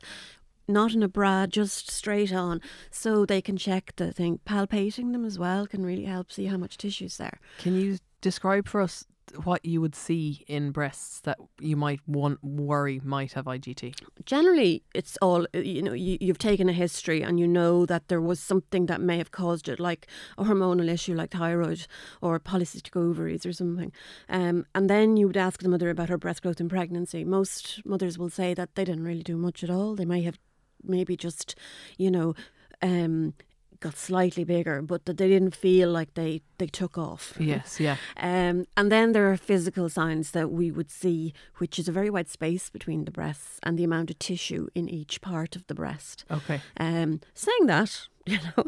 not 0.66 0.94
in 0.94 1.04
a 1.04 1.10
bra, 1.10 1.46
just 1.46 1.92
straight 1.92 2.32
on, 2.32 2.62
so 2.90 3.26
they 3.26 3.42
can 3.42 3.58
check 3.58 3.94
the 3.98 4.14
thing. 4.14 4.40
Palpating 4.46 5.12
them 5.12 5.26
as 5.26 5.38
well 5.38 5.68
can 5.68 5.86
really 5.86 6.06
help 6.06 6.32
see 6.32 6.46
how 6.46 6.58
much 6.58 6.78
tissue's 6.78 7.18
there. 7.18 7.40
Can 7.58 7.76
you 7.76 7.98
describe 8.22 8.70
for 8.70 8.80
us 8.80 9.04
what 9.44 9.66
you 9.66 9.82
would 9.82 9.96
see 9.96 10.44
in 10.48 10.72
breasts 10.72 11.20
that 11.22 11.38
you 11.60 11.76
might 11.76 12.00
want 12.08 12.44
worry 12.44 13.02
might 13.04 13.34
have 13.34 13.46
IGT? 13.46 13.96
Generally, 14.26 14.84
it's 14.94 15.18
all, 15.22 15.48
uh, 15.56 15.60
you 15.60 15.82
know, 15.82 15.94
you, 15.94 16.18
you've 16.20 16.38
taken 16.38 16.70
a 16.70 16.74
history 16.74 17.22
and 17.22 17.40
you 17.40 17.48
know 17.48 17.86
that 17.86 18.08
there 18.08 18.22
was 18.22 18.40
something 18.40 18.86
that 18.88 19.02
may 19.02 19.18
have 19.18 19.32
caused 19.32 19.68
it, 19.68 19.80
like 19.80 20.08
a 20.38 20.44
hormonal 20.44 20.90
issue 20.90 21.16
like 21.16 21.32
thyroid 21.32 21.88
or 22.22 22.40
polycystic 22.40 22.96
ovaries 22.96 23.46
or 23.46 23.54
something. 23.54 23.92
Um, 24.30 24.66
and 24.76 24.90
then 24.90 25.18
you 25.18 25.28
would 25.28 25.38
ask 25.38 25.62
the 25.62 25.70
mother 25.70 25.90
about 25.90 26.10
her 26.10 26.18
breast 26.18 26.42
growth 26.42 26.60
in 26.60 26.70
pregnancy. 26.70 27.24
Most 27.24 27.82
mothers 27.86 28.18
will 28.18 28.30
say 28.30 28.54
that 28.54 28.76
they 28.76 28.86
didn't 28.86 29.06
really 29.06 29.24
do 29.24 29.38
much 29.38 29.64
at 29.64 29.70
all. 29.70 29.96
They 29.96 30.06
may 30.06 30.22
have 30.24 30.38
maybe 30.84 31.16
just, 31.16 31.56
you 31.98 32.12
know, 32.12 32.36
um, 32.82 33.34
got 33.82 33.98
slightly 33.98 34.44
bigger, 34.44 34.82
but 34.82 35.06
that 35.06 35.18
they 35.18 35.28
didn't 35.28 35.56
feel 35.56 35.90
like 35.90 36.14
they, 36.14 36.42
they 36.60 36.68
took 36.68 36.98
off. 36.98 37.34
Yes. 37.40 37.80
Yeah. 37.80 37.98
Um, 38.16 38.66
and 38.78 38.92
then 38.92 39.12
there 39.12 39.30
are 39.30 39.38
physical 39.38 39.90
signs 39.90 40.32
that 40.32 40.52
we 40.52 40.72
would 40.72 40.90
see, 40.90 41.34
which 41.58 41.78
is 41.78 41.88
a 41.88 41.92
very 41.92 42.10
wide 42.10 42.30
space 42.30 42.70
between 42.70 43.06
the 43.06 43.12
breasts 43.12 43.60
and 43.64 43.78
the 43.78 43.84
amount 43.84 44.10
of 44.10 44.20
tissue 44.20 44.68
in 44.76 44.88
each 44.88 45.20
part 45.22 45.56
of 45.56 45.66
the 45.68 45.76
breast. 45.76 46.24
Okay. 46.32 46.62
Um, 46.78 47.20
saying 47.34 47.66
that, 47.66 48.08
you 48.26 48.38
know, 48.56 48.66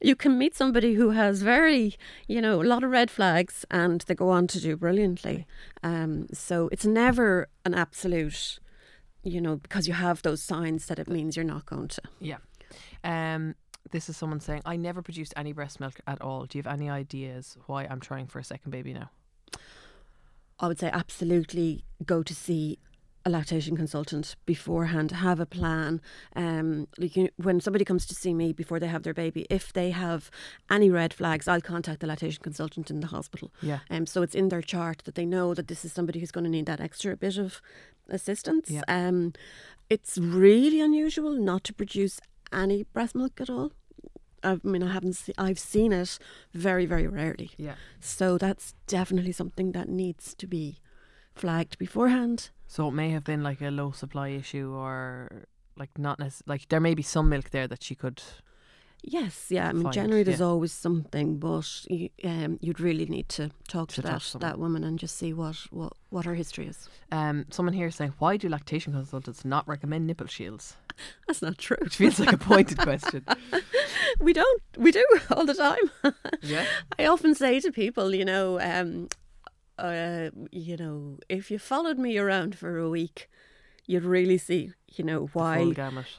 you 0.00 0.14
can 0.14 0.38
meet 0.38 0.54
somebody 0.54 0.94
who 0.94 1.10
has 1.10 1.42
very, 1.42 1.96
you 2.28 2.40
know, 2.40 2.62
a 2.62 2.64
lot 2.64 2.84
of 2.84 2.90
red 2.90 3.10
flags 3.10 3.64
and 3.70 4.00
they 4.02 4.14
go 4.14 4.30
on 4.30 4.46
to 4.46 4.60
do 4.60 4.76
brilliantly. 4.76 5.46
Um, 5.82 6.28
so 6.32 6.68
it's 6.70 6.86
never 6.86 7.48
an 7.64 7.74
absolute, 7.74 8.60
you 9.24 9.40
know, 9.40 9.56
because 9.56 9.88
you 9.88 9.94
have 9.94 10.22
those 10.22 10.42
signs 10.42 10.86
that 10.86 11.00
it 11.00 11.08
means 11.08 11.36
you're 11.36 11.44
not 11.44 11.66
going 11.66 11.88
to. 11.88 12.02
Yeah. 12.20 12.38
Um, 13.02 13.56
this 13.90 14.08
is 14.08 14.16
someone 14.16 14.40
saying, 14.40 14.62
I 14.64 14.76
never 14.76 15.02
produced 15.02 15.34
any 15.36 15.52
breast 15.52 15.80
milk 15.80 16.00
at 16.06 16.20
all. 16.20 16.46
Do 16.46 16.58
you 16.58 16.62
have 16.64 16.72
any 16.72 16.90
ideas 16.90 17.56
why 17.66 17.84
I'm 17.84 18.00
trying 18.00 18.26
for 18.26 18.38
a 18.38 18.44
second 18.44 18.70
baby 18.70 18.92
now? 18.92 19.10
I 20.58 20.68
would 20.68 20.78
say 20.78 20.90
absolutely 20.92 21.84
go 22.04 22.22
to 22.22 22.34
see 22.34 22.78
a 23.26 23.30
lactation 23.30 23.74
consultant 23.76 24.36
beforehand, 24.44 25.10
have 25.10 25.40
a 25.40 25.46
plan. 25.46 26.00
Um, 26.36 26.88
like 26.98 27.16
you, 27.16 27.30
when 27.36 27.58
somebody 27.60 27.84
comes 27.84 28.04
to 28.06 28.14
see 28.14 28.34
me 28.34 28.52
before 28.52 28.78
they 28.78 28.86
have 28.86 29.02
their 29.02 29.14
baby, 29.14 29.46
if 29.48 29.72
they 29.72 29.90
have 29.90 30.30
any 30.70 30.90
red 30.90 31.14
flags, 31.14 31.48
I'll 31.48 31.62
contact 31.62 32.00
the 32.00 32.06
lactation 32.06 32.42
consultant 32.42 32.90
in 32.90 33.00
the 33.00 33.06
hospital. 33.06 33.50
Yeah. 33.62 33.78
Um, 33.88 34.06
so 34.06 34.20
it's 34.22 34.34
in 34.34 34.50
their 34.50 34.60
chart 34.60 35.02
that 35.04 35.14
they 35.14 35.24
know 35.24 35.54
that 35.54 35.68
this 35.68 35.84
is 35.84 35.92
somebody 35.92 36.20
who's 36.20 36.30
going 36.30 36.44
to 36.44 36.50
need 36.50 36.66
that 36.66 36.80
extra 36.80 37.16
bit 37.16 37.38
of 37.38 37.62
assistance. 38.10 38.70
Yeah. 38.70 38.82
Um, 38.88 39.32
it's 39.88 40.18
really 40.18 40.80
unusual 40.80 41.34
not 41.34 41.64
to 41.64 41.72
produce 41.72 42.20
any 42.54 42.84
breast 42.92 43.14
milk 43.14 43.40
at 43.40 43.50
all. 43.50 43.72
I 44.42 44.58
mean, 44.62 44.82
I 44.82 44.92
haven't. 44.92 45.14
Se- 45.14 45.32
I've 45.38 45.58
seen 45.58 45.92
it 45.92 46.18
very, 46.52 46.86
very 46.86 47.06
rarely. 47.06 47.50
Yeah. 47.56 47.74
So 48.00 48.36
that's 48.38 48.74
definitely 48.86 49.32
something 49.32 49.72
that 49.72 49.88
needs 49.88 50.34
to 50.34 50.46
be 50.46 50.78
flagged 51.34 51.78
beforehand. 51.78 52.50
So 52.66 52.88
it 52.88 52.92
may 52.92 53.10
have 53.10 53.24
been 53.24 53.42
like 53.42 53.62
a 53.62 53.70
low 53.70 53.92
supply 53.92 54.28
issue 54.28 54.72
or 54.74 55.46
like 55.76 55.98
not 55.98 56.18
necess- 56.18 56.42
like 56.46 56.68
there 56.68 56.80
may 56.80 56.94
be 56.94 57.02
some 57.02 57.28
milk 57.28 57.50
there 57.50 57.66
that 57.68 57.82
she 57.82 57.94
could 57.94 58.22
Yes, 59.06 59.46
yeah. 59.50 59.68
I 59.68 59.72
mean, 59.72 59.82
Find, 59.82 59.92
generally 59.94 60.22
there's 60.22 60.40
yeah. 60.40 60.46
always 60.46 60.72
something, 60.72 61.36
but 61.38 61.68
you, 61.90 62.08
um, 62.24 62.58
you'd 62.62 62.80
really 62.80 63.04
need 63.04 63.28
to 63.30 63.50
talk 63.68 63.88
to, 63.90 63.96
To 63.96 64.02
that 64.02 64.36
that 64.40 64.58
woman 64.58 64.82
and 64.82 64.98
just 64.98 65.18
see 65.18 65.34
what, 65.34 65.56
what, 65.70 65.92
what 66.08 66.24
her 66.24 66.34
history 66.34 66.66
is. 66.68 66.88
um 67.12 67.44
someone 67.50 67.74
here 67.74 67.88
is 67.88 67.96
saying 67.96 68.14
why 68.18 68.38
do 68.38 68.48
lactation 68.48 68.92
consultants 68.94 69.44
not 69.44 69.68
recommend 69.68 70.06
nipple 70.06 70.26
shields? 70.26 70.76
That's 71.26 71.42
not 71.42 71.58
true. 71.58 71.76
Which 71.80 71.96
feels 71.96 72.18
like 72.20 72.32
a 72.32 72.38
pointed 72.38 72.78
question. 72.88 73.24
we 74.20 74.32
don't. 74.32 74.62
We 74.76 74.92
do 74.92 75.04
all 75.30 75.46
the 75.46 75.54
time. 75.54 76.14
Yeah. 76.42 76.66
I 76.98 77.06
often 77.06 77.34
say 77.34 77.60
to 77.60 77.72
people, 77.72 78.14
you 78.14 78.24
know, 78.24 78.60
um, 78.60 79.08
uh, 79.78 80.30
you 80.50 80.76
know, 80.76 81.18
if 81.28 81.50
you 81.50 81.58
followed 81.58 81.98
me 81.98 82.18
around 82.18 82.56
for 82.56 82.78
a 82.78 82.88
week, 82.88 83.28
you'd 83.86 84.04
really 84.04 84.38
see, 84.38 84.72
you 84.94 85.04
know, 85.04 85.28
why. 85.32 85.72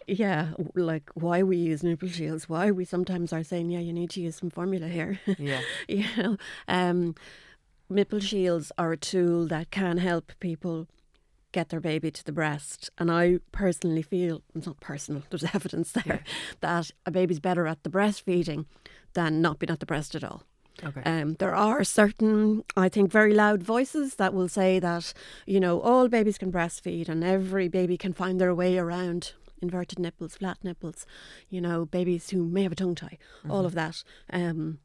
Yeah, 0.07 0.49
like 0.75 1.09
why 1.13 1.43
we 1.43 1.57
use 1.57 1.83
nipple 1.83 2.09
shields, 2.09 2.49
why 2.49 2.71
we 2.71 2.85
sometimes 2.85 3.33
are 3.33 3.43
saying, 3.43 3.69
yeah, 3.69 3.79
you 3.79 3.93
need 3.93 4.09
to 4.11 4.21
use 4.21 4.35
some 4.35 4.49
formula 4.49 4.87
here. 4.87 5.19
Yeah. 5.37 5.61
you 5.87 6.05
know, 6.17 6.37
um, 6.67 7.15
nipple 7.89 8.19
shields 8.19 8.71
are 8.77 8.91
a 8.91 8.97
tool 8.97 9.47
that 9.47 9.71
can 9.71 9.97
help 9.97 10.33
people 10.39 10.87
get 11.55 11.69
their 11.69 11.79
baby 11.79 12.11
to 12.11 12.23
the 12.23 12.33
breast. 12.33 12.89
And 12.97 13.09
I 13.09 13.39
personally 13.53 14.01
feel, 14.01 14.43
it's 14.53 14.67
not 14.67 14.79
personal, 14.81 15.23
there's 15.29 15.55
evidence 15.55 15.93
there, 15.93 16.23
that 16.59 16.91
a 17.05 17.11
baby's 17.11 17.39
better 17.39 17.65
at 17.65 17.81
the 17.83 17.89
breastfeeding 17.89 18.65
than 19.13 19.41
not 19.41 19.57
being 19.57 19.71
at 19.71 19.79
the 19.79 19.85
breast 19.85 20.13
at 20.15 20.23
all. 20.23 20.43
Okay. 20.83 21.01
Um, 21.05 21.35
there 21.35 21.55
are 21.55 21.85
certain, 21.85 22.65
I 22.75 22.89
think, 22.89 23.09
very 23.09 23.33
loud 23.33 23.63
voices 23.63 24.15
that 24.15 24.33
will 24.33 24.49
say 24.49 24.77
that, 24.79 25.13
you 25.45 25.61
know, 25.61 25.79
all 25.79 26.09
babies 26.09 26.37
can 26.37 26.51
breastfeed 26.51 27.07
and 27.07 27.23
every 27.23 27.69
baby 27.69 27.97
can 27.97 28.11
find 28.11 28.41
their 28.41 28.53
way 28.53 28.77
around 28.77 29.31
inverted 29.61 29.97
nipples, 29.99 30.35
flat 30.35 30.57
nipples, 30.61 31.05
you 31.49 31.61
know, 31.61 31.85
babies 31.85 32.31
who 32.31 32.43
may 32.43 32.63
have 32.63 32.73
a 32.73 32.75
tongue 32.75 32.95
tie, 32.95 33.17
all 33.49 33.65
of 33.65 33.73
that. 33.75 34.03
Um, 34.33 34.79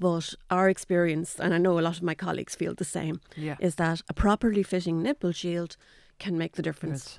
but 0.00 0.34
our 0.50 0.68
experience, 0.68 1.38
and 1.40 1.52
I 1.54 1.58
know 1.58 1.78
a 1.78 1.82
lot 1.82 1.96
of 1.96 2.02
my 2.02 2.14
colleagues 2.14 2.54
feel 2.54 2.74
the 2.74 2.84
same, 2.84 3.20
Yeah. 3.36 3.56
is 3.60 3.74
that 3.76 4.02
a 4.08 4.14
properly 4.14 4.62
fitting 4.62 5.02
nipple 5.02 5.32
shield 5.32 5.76
can 6.18 6.36
make 6.38 6.54
the 6.56 6.62
difference. 6.62 7.18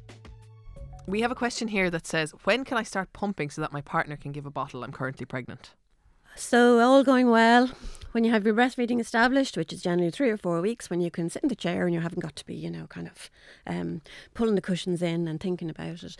We 1.07 1.21
have 1.21 1.31
a 1.31 1.35
question 1.35 1.67
here 1.67 1.89
that 1.89 2.05
says, 2.05 2.31
When 2.43 2.63
can 2.63 2.77
I 2.77 2.83
start 2.83 3.11
pumping 3.11 3.49
so 3.49 3.61
that 3.61 3.73
my 3.73 3.81
partner 3.81 4.15
can 4.15 4.31
give 4.31 4.45
a 4.45 4.51
bottle? 4.51 4.83
I'm 4.83 4.91
currently 4.91 5.25
pregnant. 5.25 5.71
So, 6.35 6.79
all 6.79 7.03
going 7.03 7.29
well. 7.29 7.69
When 8.11 8.23
you 8.23 8.31
have 8.31 8.45
your 8.45 8.53
breastfeeding 8.53 8.99
established, 8.99 9.57
which 9.57 9.73
is 9.73 9.81
generally 9.81 10.11
three 10.11 10.29
or 10.29 10.37
four 10.37 10.61
weeks, 10.61 10.89
when 10.89 11.01
you 11.01 11.09
can 11.09 11.29
sit 11.29 11.43
in 11.43 11.49
the 11.49 11.55
chair 11.55 11.85
and 11.85 11.93
you 11.93 12.01
haven't 12.01 12.21
got 12.21 12.35
to 12.35 12.45
be, 12.45 12.55
you 12.55 12.69
know, 12.69 12.87
kind 12.87 13.07
of 13.07 13.29
um, 13.65 14.01
pulling 14.33 14.55
the 14.55 14.61
cushions 14.61 15.01
in 15.01 15.27
and 15.27 15.39
thinking 15.39 15.69
about 15.69 16.03
it, 16.03 16.17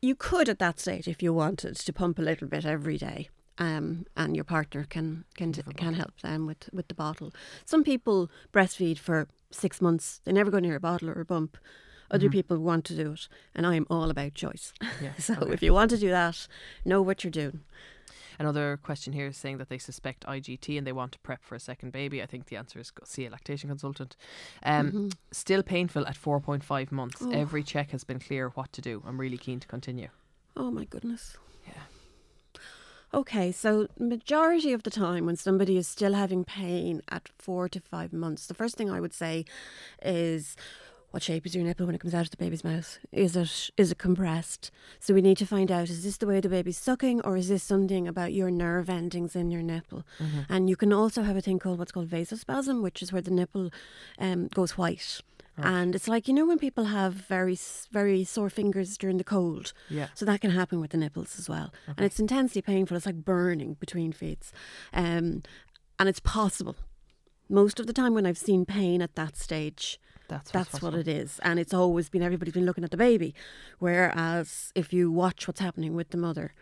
you 0.00 0.14
could 0.14 0.48
at 0.48 0.58
that 0.58 0.80
stage, 0.80 1.06
if 1.06 1.22
you 1.22 1.32
wanted, 1.32 1.76
to 1.76 1.92
pump 1.92 2.18
a 2.18 2.22
little 2.22 2.48
bit 2.48 2.64
every 2.64 2.98
day. 2.98 3.28
Um, 3.58 4.06
and 4.16 4.36
your 4.36 4.44
partner 4.44 4.86
can 4.88 5.24
can 5.34 5.52
can 5.52 5.94
help 5.94 6.20
them 6.20 6.46
with, 6.46 6.70
with 6.72 6.86
the 6.86 6.94
bottle. 6.94 7.32
Some 7.64 7.82
people 7.82 8.30
breastfeed 8.52 8.98
for 8.98 9.26
six 9.50 9.80
months; 9.80 10.20
they 10.24 10.32
never 10.32 10.50
go 10.50 10.60
near 10.60 10.76
a 10.76 10.80
bottle 10.80 11.10
or 11.10 11.20
a 11.20 11.26
pump. 11.26 11.56
Other 12.10 12.30
people 12.30 12.58
want 12.58 12.84
to 12.86 12.94
do 12.94 13.12
it, 13.12 13.28
and 13.54 13.66
I'm 13.66 13.86
all 13.90 14.10
about 14.10 14.34
choice. 14.34 14.72
Yeah, 15.02 15.14
so 15.18 15.34
okay. 15.34 15.52
if 15.52 15.62
you 15.62 15.74
want 15.74 15.90
to 15.90 15.98
do 15.98 16.08
that, 16.10 16.46
know 16.84 17.02
what 17.02 17.22
you're 17.22 17.30
doing. 17.30 17.60
Another 18.38 18.78
question 18.80 19.12
here 19.12 19.26
is 19.26 19.36
saying 19.36 19.58
that 19.58 19.68
they 19.68 19.78
suspect 19.78 20.24
IGT 20.24 20.78
and 20.78 20.86
they 20.86 20.92
want 20.92 21.12
to 21.12 21.18
prep 21.18 21.42
for 21.42 21.56
a 21.56 21.60
second 21.60 21.90
baby. 21.90 22.22
I 22.22 22.26
think 22.26 22.46
the 22.46 22.56
answer 22.56 22.78
is 22.78 22.92
go 22.92 23.02
see 23.04 23.26
a 23.26 23.30
lactation 23.30 23.68
consultant. 23.68 24.16
Um, 24.62 25.10
Still 25.32 25.64
painful 25.64 26.06
at 26.06 26.14
4.5 26.14 26.92
months. 26.92 27.20
Oh. 27.20 27.30
Every 27.32 27.64
check 27.64 27.90
has 27.90 28.04
been 28.04 28.20
clear 28.20 28.50
what 28.50 28.72
to 28.74 28.80
do. 28.80 29.02
I'm 29.04 29.20
really 29.20 29.38
keen 29.38 29.58
to 29.58 29.66
continue. 29.66 30.08
Oh 30.56 30.70
my 30.70 30.84
goodness. 30.84 31.36
Yeah. 31.66 32.60
Okay, 33.12 33.50
so 33.50 33.88
majority 33.98 34.72
of 34.72 34.84
the 34.84 34.90
time 34.90 35.26
when 35.26 35.36
somebody 35.36 35.76
is 35.76 35.88
still 35.88 36.12
having 36.12 36.44
pain 36.44 37.00
at 37.08 37.28
four 37.38 37.68
to 37.70 37.80
five 37.80 38.12
months, 38.12 38.46
the 38.46 38.54
first 38.54 38.76
thing 38.76 38.90
I 38.90 39.00
would 39.00 39.14
say 39.14 39.46
is 40.02 40.56
what 41.10 41.22
shape 41.22 41.46
is 41.46 41.54
your 41.54 41.64
nipple 41.64 41.86
when 41.86 41.94
it 41.94 42.00
comes 42.00 42.14
out 42.14 42.24
of 42.24 42.30
the 42.30 42.36
baby's 42.36 42.64
mouth? 42.64 42.98
Is 43.12 43.34
it 43.34 43.70
is 43.76 43.92
it 43.92 43.98
compressed? 43.98 44.70
So 45.00 45.14
we 45.14 45.22
need 45.22 45.38
to 45.38 45.46
find 45.46 45.72
out 45.72 45.88
is 45.88 46.04
this 46.04 46.18
the 46.18 46.26
way 46.26 46.40
the 46.40 46.48
baby's 46.48 46.76
sucking 46.76 47.22
or 47.22 47.36
is 47.36 47.48
this 47.48 47.62
something 47.62 48.06
about 48.06 48.32
your 48.32 48.50
nerve 48.50 48.90
endings 48.90 49.34
in 49.34 49.50
your 49.50 49.62
nipple? 49.62 50.04
And 50.48 50.68
you 50.68 50.76
can 50.76 50.92
also 50.92 51.22
have 51.22 51.36
a 51.36 51.40
thing 51.40 51.58
called 51.58 51.78
what's 51.78 51.92
called 51.92 52.08
vasospasm, 52.08 52.82
which 52.82 53.02
is 53.02 53.12
where 53.12 53.22
the 53.22 53.30
nipple 53.30 53.70
um, 54.18 54.48
goes 54.48 54.76
white. 54.76 55.20
And 55.60 55.96
it's 55.96 56.06
like 56.06 56.28
you 56.28 56.34
know 56.34 56.46
when 56.46 56.58
people 56.58 56.84
have 56.84 57.14
very 57.14 57.58
very 57.90 58.22
sore 58.22 58.50
fingers 58.50 58.96
during 58.96 59.16
the 59.16 59.24
cold. 59.24 59.72
Yeah. 59.88 60.08
So 60.14 60.24
that 60.26 60.40
can 60.40 60.50
happen 60.50 60.80
with 60.80 60.90
the 60.90 60.98
nipples 60.98 61.38
as 61.38 61.48
well. 61.48 61.72
And 61.96 62.06
it's 62.06 62.20
intensely 62.20 62.62
painful. 62.62 62.96
It's 62.96 63.06
like 63.06 63.24
burning 63.24 63.74
between 63.80 64.12
feeds. 64.12 64.52
Um, 64.92 65.42
and 65.98 66.08
it's 66.08 66.20
possible. 66.20 66.76
Most 67.48 67.80
of 67.80 67.86
the 67.86 67.92
time 67.94 68.12
when 68.14 68.26
I've 68.26 68.38
seen 68.38 68.66
pain 68.66 69.00
at 69.00 69.14
that 69.14 69.36
stage, 69.36 69.98
That's, 70.28 70.50
that's 70.50 70.80
what 70.82 70.94
it 70.94 71.08
is. 71.08 71.40
And 71.42 71.58
it's 71.58 71.74
always 71.74 72.08
been 72.08 72.22
everybody's 72.22 72.54
been 72.54 72.66
looking 72.66 72.84
at 72.84 72.90
the 72.90 72.96
baby. 72.96 73.34
Whereas 73.78 74.72
if 74.74 74.92
you 74.92 75.10
watch 75.10 75.48
what's 75.48 75.60
happening 75.60 75.94
with 75.94 76.10
the 76.10 76.18
mother, 76.18 76.52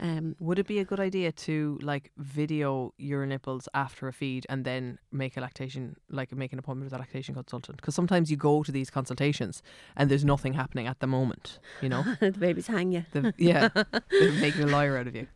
um, 0.00 0.34
Would 0.40 0.58
it 0.58 0.66
be 0.66 0.78
a 0.78 0.84
good 0.84 0.98
idea 0.98 1.30
to 1.30 1.78
like 1.82 2.10
video 2.16 2.94
your 2.96 3.26
nipples 3.26 3.68
after 3.74 4.08
a 4.08 4.12
feed 4.14 4.46
and 4.48 4.64
then 4.64 4.98
make 5.12 5.36
a 5.36 5.42
lactation, 5.42 5.96
like 6.08 6.32
make 6.32 6.54
an 6.54 6.58
appointment 6.58 6.90
with 6.90 6.94
a 6.94 6.98
lactation 6.98 7.34
consultant? 7.34 7.76
Because 7.76 7.94
sometimes 7.94 8.30
you 8.30 8.38
go 8.38 8.62
to 8.62 8.72
these 8.72 8.88
consultations 8.88 9.62
and 9.96 10.10
there's 10.10 10.24
nothing 10.24 10.54
happening 10.54 10.86
at 10.86 11.00
the 11.00 11.06
moment, 11.06 11.58
you 11.82 11.90
know? 11.90 12.02
the 12.20 12.30
baby's 12.30 12.66
hang 12.66 12.92
you. 12.92 13.04
The, 13.12 13.34
yeah, 13.36 13.68
they're 14.10 14.32
making 14.32 14.62
a 14.62 14.68
liar 14.68 14.96
out 14.96 15.06
of 15.06 15.14
you. 15.14 15.26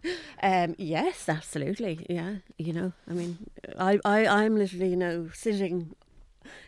Um, 0.43 0.75
yes, 0.79 1.29
absolutely. 1.29 2.07
Yeah, 2.09 2.37
you 2.57 2.73
know, 2.73 2.93
I 3.09 3.13
mean, 3.13 3.51
I, 3.79 3.99
I, 4.03 4.27
I'm 4.27 4.57
literally, 4.57 4.89
you 4.89 4.97
know, 4.97 5.29
sitting 5.35 5.95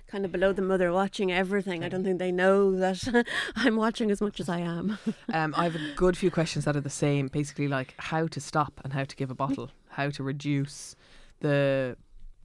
kind 0.07 0.25
of 0.25 0.33
below 0.33 0.53
the 0.53 0.63
mother 0.63 0.93
watching 0.93 1.33
everything. 1.33 1.85
I 1.85 1.89
don't 1.89 2.05
think 2.05 2.19
they 2.19 2.33
know 2.33 2.77
that 2.77 3.27
I'm 3.57 3.77
watching 3.77 4.11
as 4.11 4.21
much 4.21 4.41
as 4.41 4.49
I 4.49 4.61
am. 4.61 4.99
Um, 5.33 5.55
I 5.57 5.65
have 5.65 5.75
a 5.75 5.95
good 5.97 6.17
few 6.17 6.31
questions 6.31 6.65
that 6.65 6.77
are 6.77 6.81
the 6.81 6.89
same. 6.89 7.29
Basically, 7.29 7.69
like 7.69 7.95
how 7.99 8.27
to 8.29 8.41
stop 8.41 8.81
and 8.85 8.93
how 8.93 9.05
to 9.05 9.17
give 9.17 9.31
a 9.31 9.35
bottle, 9.35 9.71
how 9.91 10.09
to 10.11 10.23
reduce 10.23 10.97
the 11.41 11.97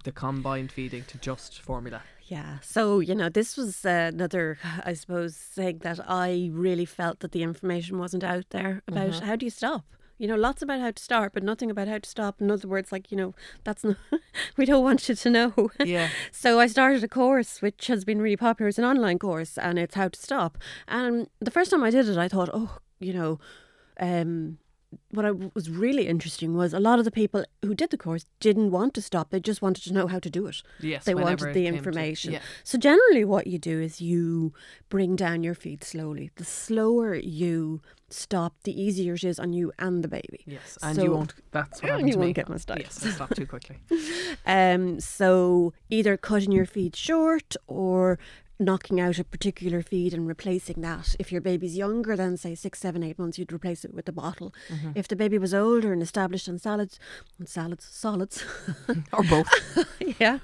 the 0.04 0.12
combined 0.12 0.72
feeding 0.72 1.04
to 1.06 1.18
just 1.18 1.62
formula. 1.62 2.02
Yeah. 2.32 2.60
So, 2.62 3.00
you 3.00 3.14
know, 3.14 3.30
this 3.30 3.58
was 3.58 3.86
uh, 3.86 4.10
another, 4.14 4.58
I 4.86 4.94
suppose, 4.94 5.36
thing 5.36 5.80
that 5.80 6.00
I 6.10 6.50
really 6.52 6.86
felt 6.86 7.20
that 7.20 7.34
the 7.34 7.44
information 7.44 8.00
wasn't 8.00 8.24
out 8.24 8.46
there 8.52 8.82
about 8.88 9.20
how 9.20 9.36
do 9.36 9.46
you 9.46 9.50
stop? 9.50 9.84
You 10.22 10.28
know, 10.28 10.36
lots 10.36 10.62
about 10.62 10.80
how 10.80 10.92
to 10.92 11.02
start, 11.02 11.34
but 11.34 11.42
nothing 11.42 11.72
about 11.72 11.88
how 11.88 11.98
to 11.98 12.08
stop. 12.08 12.40
In 12.40 12.52
other 12.52 12.68
words, 12.68 12.92
like, 12.92 13.10
you 13.12 13.18
know, 13.18 13.34
that's 13.64 13.84
not, 13.84 13.98
we 14.56 14.66
don't 14.66 14.84
want 14.84 15.10
you 15.10 15.16
to 15.16 15.30
know. 15.32 15.72
Yeah. 15.84 16.10
So 16.32 16.60
I 16.60 16.68
started 16.68 17.04
a 17.04 17.08
course 17.08 17.60
which 17.60 17.88
has 17.88 18.06
been 18.06 18.22
really 18.22 18.38
popular. 18.38 18.70
It's 18.70 18.78
an 18.78 18.86
online 18.86 19.18
course 19.18 19.58
and 19.58 19.80
it's 19.80 19.96
how 19.96 20.10
to 20.10 20.20
stop. 20.20 20.60
And 20.88 21.28
the 21.40 21.50
first 21.50 21.72
time 21.72 21.84
I 21.84 21.90
did 21.90 22.08
it, 22.08 22.18
I 22.18 22.28
thought, 22.28 22.52
oh, 22.54 22.78
you 23.00 23.14
know, 23.14 23.40
um, 24.00 24.60
what 25.12 25.26
I 25.26 25.32
was 25.54 25.70
really 25.70 26.08
interesting 26.08 26.56
was 26.56 26.74
a 26.74 26.80
lot 26.80 27.00
of 27.00 27.06
the 27.06 27.12
people 27.12 27.44
who 27.64 27.74
did 27.74 27.90
the 27.92 27.98
course 27.98 28.26
didn't 28.40 28.72
want 28.72 28.94
to 28.96 29.02
stop. 29.02 29.30
They 29.30 29.40
just 29.40 29.62
wanted 29.62 29.84
to 29.86 29.94
know 29.94 30.08
how 30.08 30.20
to 30.20 30.30
do 30.30 30.48
it. 30.48 30.62
Yes, 30.80 31.06
they 31.06 31.16
wanted 31.16 31.40
the 31.40 31.54
came 31.54 31.72
to- 31.74 31.78
information. 31.78 32.34
yeah. 32.34 32.40
So 32.64 32.78
generally, 32.78 33.24
what 33.26 33.48
you 33.48 33.58
do 33.58 33.80
is 33.82 34.02
you 34.02 34.54
bring 34.90 35.16
down 35.16 35.44
your 35.44 35.54
feed 35.56 35.84
slowly. 35.84 36.32
The 36.36 36.46
slower 36.46 37.16
you 37.16 37.82
stop, 38.10 38.56
the 38.64 38.80
easier 38.82 39.14
it 39.14 39.24
is 39.24 39.40
on 39.40 39.54
you 39.54 39.72
and 39.80 40.04
the 40.04 40.08
baby. 40.10 40.44
Yes, 40.46 40.78
and 40.84 40.96
So- 40.96 41.04
you 41.04 41.12
won't. 41.12 41.34
That's 41.52 41.82
what 41.82 41.92
And 42.00 42.08
you 42.08 42.14
to 42.14 42.20
me. 42.20 42.26
won't 42.26 42.36
get 42.36 42.48
mastitis. 42.48 42.80
Yes, 42.80 43.06
I 43.06 43.10
stopped 43.12 43.36
too 43.38 43.46
quickly. 43.48 43.78
Um, 44.46 45.00
so 45.00 45.74
either 45.90 46.18
cutting 46.18 46.52
your 46.52 46.66
feed 46.66 46.96
short 46.96 47.56
or 47.68 48.18
knocking 48.62 49.02
out 49.02 49.20
a 49.20 49.24
particular 49.24 49.82
feed 49.82 50.14
and 50.14 50.28
replacing 50.28 50.82
that. 50.82 51.16
If 51.20 51.32
your 51.32 51.42
baby's 51.42 51.76
younger 51.76 52.16
than 52.16 52.38
say 52.38 52.56
six, 52.56 52.80
seven, 52.80 53.04
eight 53.04 53.20
months, 53.20 53.38
you'd 53.38 53.52
replace 53.52 53.84
it 53.84 53.94
with 53.94 54.08
a 54.08 54.12
bottle. 54.12 54.54
Mm-hmm. 54.70 54.92
If 54.96 55.08
the 55.08 55.16
baby 55.16 55.38
was 55.38 55.54
older 55.54 55.92
and 55.92 56.02
established 56.02 56.48
on 56.48 56.60
salads, 56.60 57.00
on 57.40 57.48
salads, 57.48 57.86
solids, 57.86 58.46
or 59.14 59.24
both. 59.24 59.50
yeah, 60.20 60.40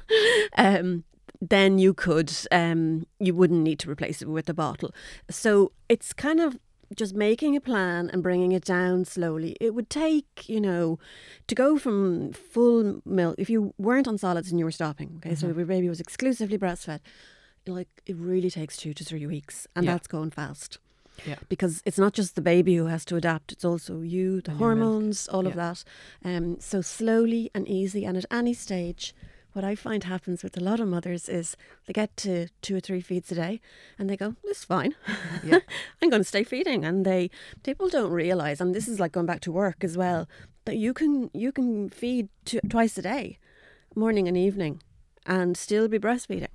um, 0.58 1.04
then 1.40 1.78
you 1.78 1.94
could, 1.94 2.34
um, 2.52 3.06
you 3.20 3.36
wouldn't 3.36 3.62
need 3.62 3.80
to 3.80 3.90
replace 3.90 4.22
it 4.22 4.28
with 4.28 4.50
a 4.50 4.54
bottle. 4.54 4.94
So 5.30 5.72
it's 5.88 6.12
kind 6.12 6.40
of 6.40 6.58
just 6.96 7.14
making 7.14 7.56
a 7.56 7.62
plan 7.62 8.10
and 8.12 8.24
bringing 8.24 8.54
it 8.54 8.64
down 8.64 9.06
slowly. 9.06 9.56
It 9.60 9.76
would 9.76 9.90
take, 9.90 10.48
you 10.48 10.62
know, 10.62 10.98
to 11.48 11.54
go 11.54 11.78
from 11.78 12.32
full 12.32 13.02
milk, 13.06 13.36
if 13.38 13.50
you 13.50 13.74
weren't 13.78 14.08
on 14.08 14.18
solids 14.18 14.50
and 14.50 14.58
you 14.58 14.66
were 14.66 14.72
stopping, 14.72 15.16
okay, 15.18 15.36
so 15.36 15.50
if 15.50 15.58
your 15.58 15.66
baby 15.66 15.90
was 15.90 16.00
exclusively 16.00 16.58
breastfed, 16.58 17.02
like 17.68 17.88
it 18.06 18.16
really 18.16 18.50
takes 18.50 18.78
two 18.78 18.94
to 18.94 19.04
three 19.04 19.26
weeks, 19.26 19.68
and 19.76 19.86
Yeah. 19.86 19.94
that's 19.94 20.08
going 20.08 20.32
fast. 20.32 20.80
Yeah. 21.26 21.36
Because 21.50 21.82
it's 21.86 21.98
not 21.98 22.14
just 22.14 22.36
the 22.36 22.42
baby 22.42 22.76
who 22.76 22.86
has 22.86 23.04
to 23.06 23.16
adapt, 23.16 23.52
it's 23.52 23.66
also 23.66 24.02
you, 24.02 24.42
the 24.42 24.52
And 24.52 24.60
hormones, 24.60 25.28
all 25.28 25.48
of 25.48 25.56
that. 25.56 25.84
Um, 26.24 26.60
so 26.60 26.82
slowly 26.82 27.50
and 27.56 27.68
easy, 27.68 28.06
and 28.06 28.16
at 28.18 28.26
any 28.30 28.54
stage, 28.54 29.16
what 29.54 29.64
I 29.66 29.74
find 29.74 30.04
happens 30.04 30.44
with 30.44 30.56
a 30.58 30.60
lot 30.60 30.80
of 30.80 30.88
mothers 30.88 31.28
is 31.28 31.58
they 31.88 31.94
get 31.94 32.16
to 32.18 32.48
two 32.62 32.76
or 32.76 32.80
three 32.80 33.02
feeds 33.02 33.32
a 33.32 33.36
day 33.36 33.60
and 33.98 34.08
they 34.08 34.16
go, 34.16 34.36
is 34.48 34.64
fine. 34.64 34.94
Yeah. 35.44 35.62
I'm 36.02 36.12
going 36.12 36.22
to 36.22 36.28
stay 36.28 36.44
feeding. 36.44 36.86
And 36.86 37.04
they 37.04 37.32
people 37.64 37.90
don't 37.90 38.12
realise, 38.12 38.62
and 38.62 38.76
this 38.76 38.88
is 38.88 39.00
like 39.00 39.14
going 39.14 39.26
back 39.26 39.42
to 39.42 39.52
work 39.52 39.84
as 39.84 39.98
well, 39.98 40.28
that 40.66 40.76
you 40.78 40.94
can 40.94 41.32
you 41.34 41.52
can 41.52 41.90
feed 41.90 42.30
t- 42.46 42.60
twice 42.70 42.96
a 43.00 43.02
day, 43.02 43.40
morning 43.96 44.28
and 44.28 44.38
evening, 44.38 44.84
and 45.26 45.58
still 45.58 45.88
be 45.88 45.98
breastfeeding. 45.98 46.50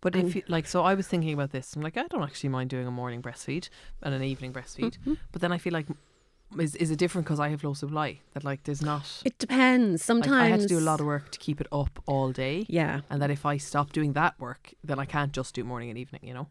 But 0.00 0.16
if 0.16 0.34
you 0.34 0.42
like, 0.48 0.66
so 0.66 0.82
I 0.82 0.94
was 0.94 1.06
thinking 1.06 1.32
about 1.32 1.52
this. 1.52 1.74
I'm 1.74 1.82
like, 1.82 1.96
I 1.96 2.06
don't 2.06 2.22
actually 2.22 2.50
mind 2.50 2.70
doing 2.70 2.86
a 2.86 2.90
morning 2.90 3.22
breastfeed 3.22 3.68
and 4.02 4.14
an 4.14 4.22
evening 4.22 4.52
breastfeed. 4.52 4.98
Mm-hmm. 4.98 5.14
But 5.32 5.40
then 5.40 5.52
I 5.52 5.58
feel 5.58 5.72
like, 5.72 5.86
is 6.58 6.76
is 6.76 6.90
it 6.90 6.98
different 6.98 7.26
because 7.26 7.40
I 7.40 7.48
have 7.48 7.64
low 7.64 7.74
supply? 7.74 8.20
That 8.32 8.44
like 8.44 8.64
there's 8.64 8.82
not. 8.82 9.22
It 9.24 9.38
depends. 9.38 10.02
Like, 10.02 10.06
Sometimes 10.06 10.34
I 10.34 10.46
had 10.48 10.60
to 10.60 10.66
do 10.66 10.78
a 10.78 10.80
lot 10.80 11.00
of 11.00 11.06
work 11.06 11.30
to 11.30 11.38
keep 11.38 11.60
it 11.60 11.66
up 11.72 12.02
all 12.06 12.32
day. 12.32 12.66
Yeah. 12.68 13.00
And 13.10 13.20
that 13.22 13.30
if 13.30 13.44
I 13.46 13.56
stop 13.56 13.92
doing 13.92 14.12
that 14.12 14.38
work, 14.38 14.74
then 14.82 14.98
I 14.98 15.04
can't 15.04 15.32
just 15.32 15.54
do 15.54 15.64
morning 15.64 15.90
and 15.90 15.98
evening. 15.98 16.22
You 16.24 16.34
know. 16.34 16.48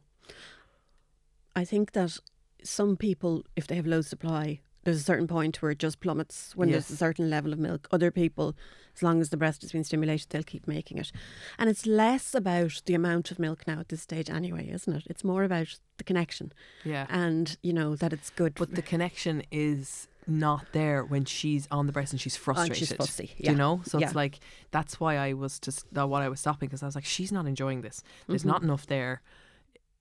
I 1.56 1.66
think 1.66 1.92
that 1.92 2.18
some 2.64 2.98
people, 2.98 3.44
if 3.56 3.68
they 3.68 3.76
have 3.76 3.86
low 3.86 4.02
supply, 4.02 4.62
there's 4.84 4.98
a 5.00 5.04
certain 5.04 5.28
point 5.28 5.62
where 5.62 5.72
it 5.72 5.80
just 5.80 6.00
plummets 6.00 6.56
when 6.56 6.70
there's 6.72 6.90
a 6.90 6.96
certain 6.98 7.30
level 7.30 7.54
of 7.54 7.60
milk. 7.60 7.88
Other 7.92 8.12
people, 8.12 8.56
as 8.96 9.02
long 9.04 9.22
as 9.22 9.30
the 9.30 9.38
breast 9.38 9.62
has 9.62 9.72
been 9.72 9.84
stimulated, 9.84 10.30
they'll 10.30 10.44
keep 10.44 10.68
making 10.68 10.98
it. 10.98 11.12
And 11.58 11.70
it's 11.70 11.86
less 11.86 12.34
about 12.36 12.82
the 12.86 12.94
amount 12.94 13.32
of 13.32 13.40
milk 13.40 13.66
now 13.68 13.80
at 13.80 13.90
this 13.90 14.02
stage, 14.02 14.30
anyway, 14.30 14.70
isn't 14.70 14.94
it? 14.94 15.04
It's 15.08 15.24
more 15.24 15.44
about 15.44 15.80
the 15.98 16.04
connection 16.04 16.52
Yeah. 16.84 17.06
and, 17.10 17.58
you 17.62 17.74
know, 17.74 17.96
that 17.96 18.12
it's 18.14 18.30
good. 18.30 18.56
But 18.56 18.76
the 18.76 18.82
connection 18.82 19.44
is 19.52 20.08
not 20.26 20.66
there 20.72 21.04
when 21.04 21.26
she's 21.26 21.68
on 21.70 21.86
the 21.86 21.92
breast 21.92 22.14
and 22.14 22.20
she's 22.22 22.36
frustrated. 22.38 22.78
And 22.78 22.88
she's 22.88 22.94
fussy, 22.98 23.32
yeah. 23.38 23.52
you 23.52 23.58
know? 23.58 23.82
So 23.86 24.00
Yeah. 24.00 24.08
it's 24.08 24.16
like 24.16 24.40
that's 24.72 25.00
why 25.00 25.18
I 25.18 25.34
was 25.34 25.60
just 25.60 25.86
what 25.92 26.22
I 26.22 26.30
was 26.30 26.40
stopping 26.40 26.68
because 26.70 26.82
I 26.84 26.86
was 26.86 26.96
like, 26.96 27.06
she's 27.06 27.32
not 27.32 27.46
enjoying 27.46 27.82
this. 27.82 28.04
There's 28.28 28.42
Mm-hmm. 28.42 28.50
not 28.50 28.64
enough 28.64 28.86
there. 28.88 29.22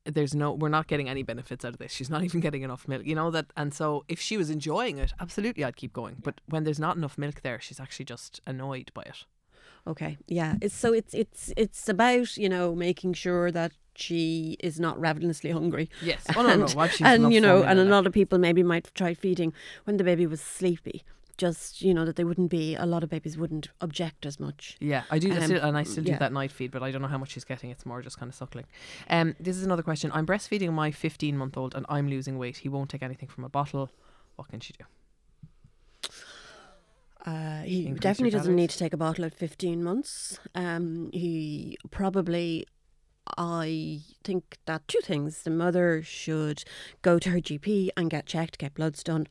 There's 0.05 0.35
no, 0.35 0.53
we're 0.53 0.69
not 0.69 0.89
getting 0.89 1.09
any 1.09 1.23
benefits 1.23 1.65
out 1.65 1.75
of 1.75 1.79
this. 1.79 1.93
She's 1.93 2.11
not 2.11 2.25
even 2.29 2.41
getting 2.41 2.63
enough 2.63 2.89
milk, 2.89 3.07
you 3.07 3.15
know 3.15 3.31
that. 3.31 3.47
And 3.57 3.73
so, 3.73 4.05
if 4.09 4.21
she 4.21 4.37
was 4.37 4.51
enjoying 4.51 4.99
it, 4.99 5.13
absolutely, 5.21 5.65
I'd 5.65 5.77
keep 5.77 5.93
going. 5.93 6.17
But 6.23 6.41
when 6.49 6.65
there's 6.65 6.81
not 6.81 6.97
enough 6.97 7.19
milk 7.19 7.43
there, 7.43 7.61
she's 7.61 7.81
actually 7.81 8.07
just 8.07 8.41
annoyed 8.47 8.91
by 8.95 9.03
it. 9.03 9.25
Okay, 9.87 10.19
yeah. 10.29 10.55
It's 10.61 10.75
so 10.75 10.93
it's 10.93 11.13
it's 11.13 11.53
it's 11.57 11.89
about 11.89 12.37
you 12.37 12.49
know 12.49 12.75
making 12.75 13.15
sure 13.15 13.51
that 13.51 13.73
she 13.95 14.57
is 14.61 14.79
not 14.79 14.99
ravenously 15.01 15.51
hungry. 15.51 15.91
Yes. 16.01 16.25
Oh, 16.37 16.43
no, 16.43 16.49
no, 16.49 16.53
and, 16.67 16.75
well, 16.75 16.89
she's 16.89 17.07
and 17.07 17.33
you 17.33 17.41
know, 17.41 17.63
and 17.63 17.79
a 17.79 17.85
lot 17.85 18.07
of 18.07 18.13
people 18.13 18.39
maybe 18.39 18.63
might 18.63 18.91
try 18.95 19.15
feeding 19.15 19.53
when 19.85 19.97
the 19.97 20.05
baby 20.05 20.27
was 20.27 20.41
sleepy. 20.41 21.03
Just 21.39 21.83
you 21.83 21.95
know 21.95 22.05
that 22.05 22.17
they 22.17 22.25
wouldn't 22.25 22.51
be. 22.51 22.75
A 22.77 22.87
lot 22.87 23.03
of 23.03 23.09
babies 23.11 23.37
wouldn't 23.39 23.69
object 23.81 24.27
as 24.27 24.39
much. 24.39 24.77
Yeah, 24.81 25.03
I 25.11 25.19
do, 25.19 25.33
I 25.33 25.37
Um, 25.39 25.43
still, 25.45 25.63
and 25.63 25.77
I 25.77 25.83
still 25.83 26.05
yeah. 26.05 26.15
do 26.15 26.19
that 26.19 26.33
night 26.33 26.53
feed, 26.53 26.71
but 26.71 26.83
I 26.83 26.91
don't 26.91 27.03
know 27.03 27.09
how 27.09 27.19
much 27.19 27.31
she's 27.33 27.45
getting. 27.45 27.71
It's 27.71 27.87
more 27.87 28.03
just 28.03 28.19
kind 28.19 28.29
of 28.29 28.35
suckling. 28.35 28.67
Um, 29.09 29.35
this 29.41 29.57
is 29.57 29.65
another 29.65 29.83
question. 29.83 30.11
I'm 30.15 30.27
breastfeeding 30.27 30.73
my 30.73 30.91
15 30.91 31.37
month 31.37 31.57
old, 31.57 31.75
and 31.75 31.87
I'm 31.89 32.09
losing 32.09 32.39
weight. 32.39 32.59
He 32.59 32.69
won't 32.69 32.91
take 32.91 33.03
anything 33.03 33.29
from 33.29 33.45
a 33.45 33.49
bottle. 33.49 33.91
What 34.37 34.49
can 34.49 34.61
she 34.61 34.73
do? 34.75 34.85
Uh, 37.25 37.63
he 37.63 37.87
Increase 37.87 38.01
definitely 38.01 38.31
doesn't 38.37 38.57
need 38.57 38.71
to 38.71 38.79
take 38.79 38.93
a 38.93 38.97
bottle 38.97 39.25
at 39.25 39.33
15 39.35 39.83
months. 39.83 40.41
Um, 40.55 41.09
he 41.13 41.79
probably, 41.91 42.67
I 43.37 44.01
think 44.25 44.59
that 44.67 44.87
two 44.89 45.01
things. 45.01 45.43
The 45.43 45.51
mother 45.51 46.03
should 46.03 46.65
go 47.03 47.19
to 47.19 47.31
her 47.31 47.39
GP 47.39 47.91
and 47.97 48.11
get 48.11 48.27
checked, 48.27 48.59
get 48.59 48.75
bloods 48.75 49.03
done. 49.03 49.29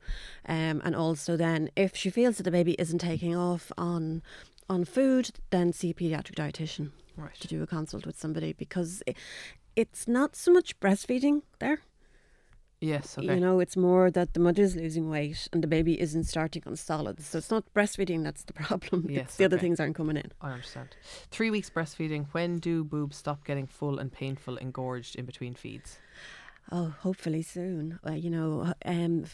Um, 0.48 0.82
and 0.84 0.96
also 0.96 1.38
then, 1.38 1.70
if 1.76 1.96
she 1.96 2.10
feels 2.10 2.38
that 2.38 2.44
the 2.44 2.52
baby 2.52 2.76
isn't 2.80 3.00
taking 3.00 3.36
off 3.36 3.72
on 3.78 4.22
on 4.70 4.86
food, 4.86 5.32
then 5.50 5.74
see 5.74 5.90
a 5.90 5.94
paediatric 5.94 6.36
dietitian 6.36 6.92
Right. 7.18 7.36
to 7.42 7.48
do 7.48 7.62
a 7.62 7.68
consult 7.68 8.06
with 8.06 8.18
somebody 8.18 8.54
because 8.54 9.04
it, 9.06 9.18
it's 9.76 10.08
not 10.08 10.36
so 10.36 10.52
much 10.52 10.80
breastfeeding 10.80 11.42
there. 11.60 11.82
Yes. 12.82 13.16
Okay. 13.18 13.36
You 13.36 13.40
know, 13.40 13.60
it's 13.60 13.78
more 13.78 14.10
that 14.10 14.34
the 14.34 14.40
mother's 14.40 14.76
losing 14.76 15.08
weight 15.10 15.48
and 15.54 15.64
the 15.64 15.68
baby 15.68 16.02
isn't 16.02 16.24
starting 16.24 16.64
on 16.66 16.76
solids. 16.76 17.28
So 17.28 17.38
it's 17.38 17.52
not 17.52 17.64
breastfeeding 17.76 18.24
that's 18.24 18.44
the 18.44 18.54
problem. 18.68 19.06
Yes, 19.08 19.26
it's 19.26 19.36
the 19.38 19.46
other 19.46 19.60
things 19.60 19.80
aren't 19.80 19.96
coming 19.96 20.18
in. 20.18 20.32
I 20.42 20.52
understand. 20.52 20.96
Three 21.30 21.52
weeks 21.52 21.70
breastfeeding. 21.70 22.26
When 22.32 22.58
do 22.58 22.84
boobs 22.84 23.18
stop 23.18 23.46
getting 23.46 23.68
full 23.68 24.00
and 24.00 24.12
painful, 24.12 24.58
engorged 24.58 25.16
in 25.16 25.26
between 25.26 25.54
feeds? 25.54 26.00
Oh, 26.72 26.96
hopefully 27.00 27.44
soon. 27.44 28.00
Uh, 28.06 28.14
you 28.14 28.32
know, 28.32 28.74
um, 28.84 29.26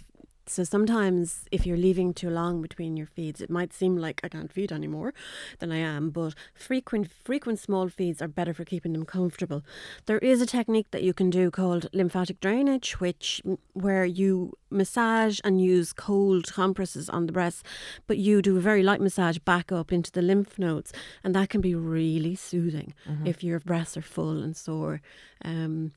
so 0.50 0.64
sometimes 0.64 1.46
if 1.52 1.66
you're 1.66 1.78
leaving 1.78 2.14
too 2.14 2.30
long 2.30 2.62
between 2.62 2.98
your 2.98 3.08
feeds, 3.08 3.42
it 3.42 3.50
might 3.50 3.74
seem 3.74 3.98
like 3.98 4.22
I 4.24 4.30
can't 4.30 4.52
feed 4.52 4.72
anymore 4.72 5.14
than 5.60 5.72
I 5.72 5.78
am. 5.78 6.10
But 6.10 6.34
frequent, 6.54 7.10
frequent 7.12 7.60
small 7.60 7.90
feeds 7.90 8.22
are 8.22 8.28
better 8.28 8.54
for 8.54 8.64
keeping 8.66 8.94
them 8.94 9.06
comfortable. 9.06 9.64
There 10.06 10.20
is 10.20 10.42
a 10.42 10.46
technique 10.46 10.92
that 10.92 11.04
you 11.04 11.14
can 11.14 11.30
do 11.30 11.52
called 11.52 11.90
lymphatic 11.94 12.40
drainage, 12.40 13.00
which 13.00 13.42
where 13.74 14.06
you 14.06 14.54
massage 14.70 15.40
and 15.44 15.62
use 15.62 15.94
cold 15.94 16.52
compresses 16.52 17.10
on 17.10 17.26
the 17.26 17.32
breasts, 17.32 17.64
but 18.06 18.18
you 18.18 18.42
do 18.42 18.58
a 18.58 18.62
very 18.62 18.84
light 18.84 19.02
massage 19.02 19.38
back 19.40 19.72
up 19.72 19.92
into 19.92 20.12
the 20.12 20.22
lymph 20.22 20.58
nodes, 20.60 20.92
and 21.24 21.34
that 21.36 21.50
can 21.50 21.62
be 21.62 21.76
really 21.76 22.36
soothing 22.36 22.94
if 23.26 23.44
your 23.44 23.60
breasts 23.60 23.98
are 23.98 24.02
full 24.02 24.42
and 24.44 24.56
sore. 24.56 25.02
Um, 25.44 25.92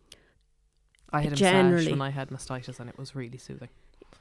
I 1.13 1.23
had 1.23 1.33
a 1.33 1.37
massage 1.37 1.91
when 1.91 2.03
I 2.03 2.11
had 2.11 2.31
mastitis, 2.31 2.79
and 2.79 2.89
it 2.89 2.99
was 2.99 3.15
really 3.17 3.39
soothing. 3.39 3.69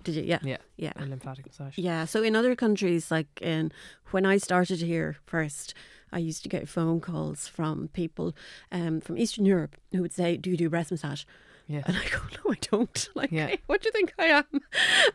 Did 0.03 0.15
you? 0.15 0.23
Yeah, 0.23 0.39
Yeah. 0.43 0.57
yeah. 0.77 0.93
A 0.95 1.05
lymphatic 1.05 1.45
massage. 1.47 1.77
Yeah, 1.77 2.05
so 2.05 2.23
in 2.23 2.35
other 2.35 2.55
countries, 2.55 3.11
like 3.11 3.27
in 3.41 3.71
when 4.11 4.25
I 4.25 4.37
started 4.37 4.79
here 4.81 5.17
first, 5.25 5.73
I 6.11 6.19
used 6.19 6.41
to 6.43 6.49
get 6.49 6.67
phone 6.69 6.99
calls 7.01 7.47
from 7.47 7.89
people 7.93 8.35
um, 8.71 9.01
from 9.01 9.17
Eastern 9.17 9.45
Europe 9.45 9.75
who 9.91 10.01
would 10.01 10.13
say, 10.13 10.37
"Do 10.37 10.49
you 10.49 10.57
do 10.57 10.69
breast 10.69 10.91
massage?" 10.91 11.23
Yeah. 11.67 11.83
And 11.85 11.95
I 11.97 12.03
go, 12.09 12.17
no, 12.45 12.53
I 12.53 12.57
don't. 12.71 13.09
Like, 13.15 13.31
Yeah. 13.31 13.47
"Hey, 13.47 13.59
what 13.67 13.81
do 13.81 13.87
you 13.89 13.91
think 13.91 14.13
I 14.17 14.25
am? 14.25 14.45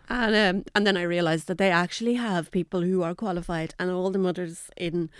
And 0.08 0.34
um, 0.58 0.64
and 0.74 0.86
then 0.86 0.96
I 0.96 1.02
realised 1.02 1.46
that 1.48 1.58
they 1.58 1.70
actually 1.70 2.14
have 2.14 2.50
people 2.52 2.82
who 2.82 3.02
are 3.02 3.14
qualified, 3.14 3.74
and 3.78 3.90
all 3.90 4.10
the 4.10 4.18
mothers 4.20 4.70
in 4.76 5.10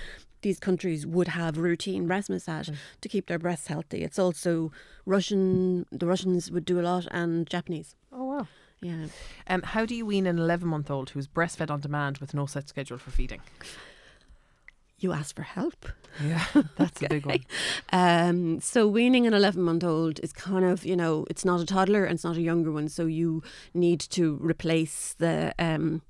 these 0.43 0.61
countries 0.61 1.07
would 1.07 1.29
have 1.29 1.57
routine 1.57 2.07
breast 2.07 2.29
massage 2.31 2.69
to 3.01 3.09
keep 3.09 3.27
their 3.27 3.39
breasts 3.39 3.67
healthy. 3.67 4.05
It's 4.05 4.19
also 4.19 4.71
Russian. 5.07 5.87
The 5.91 6.07
Russians 6.07 6.51
would 6.51 6.65
do 6.65 6.79
a 6.81 6.83
lot, 6.83 7.07
and 7.11 7.49
Japanese. 7.51 7.97
Oh 8.13 8.25
wow. 8.25 8.47
Yeah. 8.85 9.07
Um, 9.47 9.63
how 9.63 9.87
do 9.87 9.95
you 9.95 10.05
wean 10.05 10.27
an 10.27 10.39
11 10.39 10.69
month 10.69 10.91
old 10.91 11.11
who's 11.11 11.27
breastfed 11.27 11.71
on 11.71 11.81
demand 11.81 12.19
with 12.19 12.35
no 12.35 12.45
set 12.45 12.69
schedule 12.69 12.99
for 12.99 13.11
feeding? 13.11 13.41
You 14.99 15.13
ask 15.13 15.35
for 15.35 15.43
help. 15.43 15.87
Yeah, 16.23 16.45
that's 16.77 17.03
a 17.03 17.09
big 17.09 17.25
one. 17.25 17.45
Um, 17.95 18.61
so 18.61 18.87
weaning 18.87 19.27
an 19.27 19.33
11 19.33 19.63
month 19.63 19.85
old 19.85 20.21
is 20.21 20.35
kind 20.35 20.67
of, 20.67 20.85
you 20.85 20.97
know, 20.97 21.25
it's 21.31 21.47
not 21.47 21.61
a 21.61 21.65
toddler 21.65 22.05
and 22.05 22.17
it's 22.17 22.25
not 22.25 22.37
a 22.37 22.43
younger 22.43 22.71
one. 22.71 22.91
So 22.91 23.07
you 23.07 23.43
need 23.73 24.01
to 24.01 24.37
replace 24.43 25.15
the 25.19 25.55
um, 25.59 26.03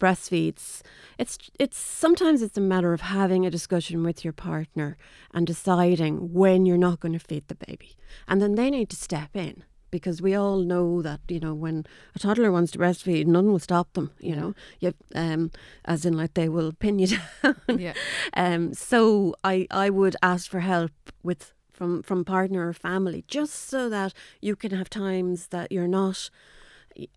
breastfeeds. 0.00 0.80
It's, 1.18 1.36
it's 1.60 1.76
sometimes 1.76 2.40
it's 2.40 2.56
a 2.56 2.62
matter 2.62 2.94
of 2.94 3.02
having 3.02 3.44
a 3.44 3.50
discussion 3.50 4.02
with 4.02 4.24
your 4.24 4.32
partner 4.32 4.96
and 5.34 5.46
deciding 5.46 6.32
when 6.32 6.64
you're 6.64 6.78
not 6.78 7.00
going 7.00 7.12
to 7.12 7.18
feed 7.18 7.48
the 7.48 7.54
baby. 7.54 7.96
And 8.26 8.40
then 8.40 8.54
they 8.54 8.70
need 8.70 8.88
to 8.88 8.96
step 8.96 9.36
in. 9.36 9.64
Because 9.94 10.20
we 10.20 10.34
all 10.34 10.58
know 10.72 11.02
that 11.02 11.20
you 11.28 11.40
know 11.44 11.54
when 11.54 11.86
a 12.16 12.18
toddler 12.18 12.50
wants 12.50 12.72
to 12.72 12.78
breastfeed, 12.78 13.26
none 13.26 13.46
will 13.50 13.60
stop 13.70 13.92
them. 13.92 14.10
You 14.18 14.34
know, 14.38 14.54
you, 14.80 14.92
um, 15.14 15.50
as 15.84 16.04
in 16.04 16.14
like 16.16 16.34
they 16.34 16.48
will 16.48 16.72
pin 16.72 16.98
you 16.98 17.08
down. 17.42 17.78
Yeah. 17.78 17.94
Um, 18.42 18.74
so 18.74 19.34
I, 19.44 19.66
I 19.70 19.90
would 19.90 20.16
ask 20.20 20.50
for 20.50 20.60
help 20.60 20.92
with 21.22 21.52
from 21.72 22.02
from 22.02 22.24
partner 22.24 22.68
or 22.68 22.72
family, 22.72 23.24
just 23.28 23.54
so 23.68 23.88
that 23.88 24.12
you 24.40 24.56
can 24.56 24.72
have 24.72 24.90
times 24.90 25.48
that 25.48 25.70
you're 25.70 25.94
not 26.00 26.30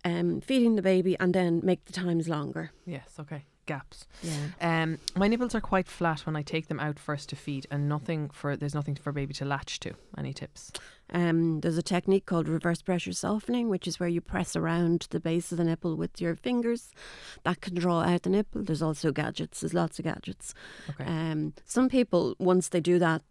um, 0.05 0.41
feeding 0.41 0.75
the 0.75 0.82
baby, 0.82 1.17
and 1.19 1.34
then 1.34 1.61
make 1.63 1.86
the 1.86 1.93
times 1.93 2.30
longer. 2.30 2.71
Yes, 2.86 3.15
okay. 3.19 3.45
Gaps. 3.68 4.07
Yeah. 4.24 4.47
Um, 4.59 4.97
my 5.15 5.28
nipples 5.28 5.53
are 5.53 5.61
quite 5.61 5.88
flat 5.88 6.26
when 6.26 6.36
I 6.36 6.41
take 6.41 6.68
them 6.68 6.80
out 6.80 6.97
first 6.97 7.30
to 7.30 7.36
feed, 7.36 7.68
and 7.70 7.88
nothing 7.88 8.30
for 8.32 8.57
there's 8.57 8.74
nothing 8.74 8.95
for 8.95 9.11
baby 9.11 9.34
to 9.36 9.45
latch 9.45 9.80
to. 9.82 9.93
Any 10.18 10.34
tips? 10.34 10.72
Um, 11.11 11.61
there's 11.61 11.78
a 11.78 11.84
technique 11.84 12.26
called 12.26 12.47
reverse 12.47 12.82
pressure 12.82 13.13
softening, 13.13 13.70
which 13.70 13.88
is 13.88 13.99
where 13.99 14.09
you 14.09 14.22
press 14.22 14.55
around 14.55 15.07
the 15.11 15.20
base 15.20 15.51
of 15.51 15.57
the 15.59 15.63
nipple 15.63 15.95
with 15.95 16.20
your 16.20 16.36
fingers. 16.36 16.91
That 17.43 17.61
can 17.61 17.76
draw 17.76 18.01
out 18.01 18.24
the 18.24 18.30
nipple. 18.30 18.63
There's 18.63 18.82
also 18.82 19.11
gadgets. 19.11 19.59
There's 19.59 19.74
lots 19.74 19.99
of 19.99 20.05
gadgets. 20.05 20.53
Okay. 20.89 21.05
Um, 21.05 21.53
some 21.65 21.89
people, 21.89 22.36
once 22.39 22.70
they 22.70 22.82
do 22.82 22.97
that, 22.99 23.22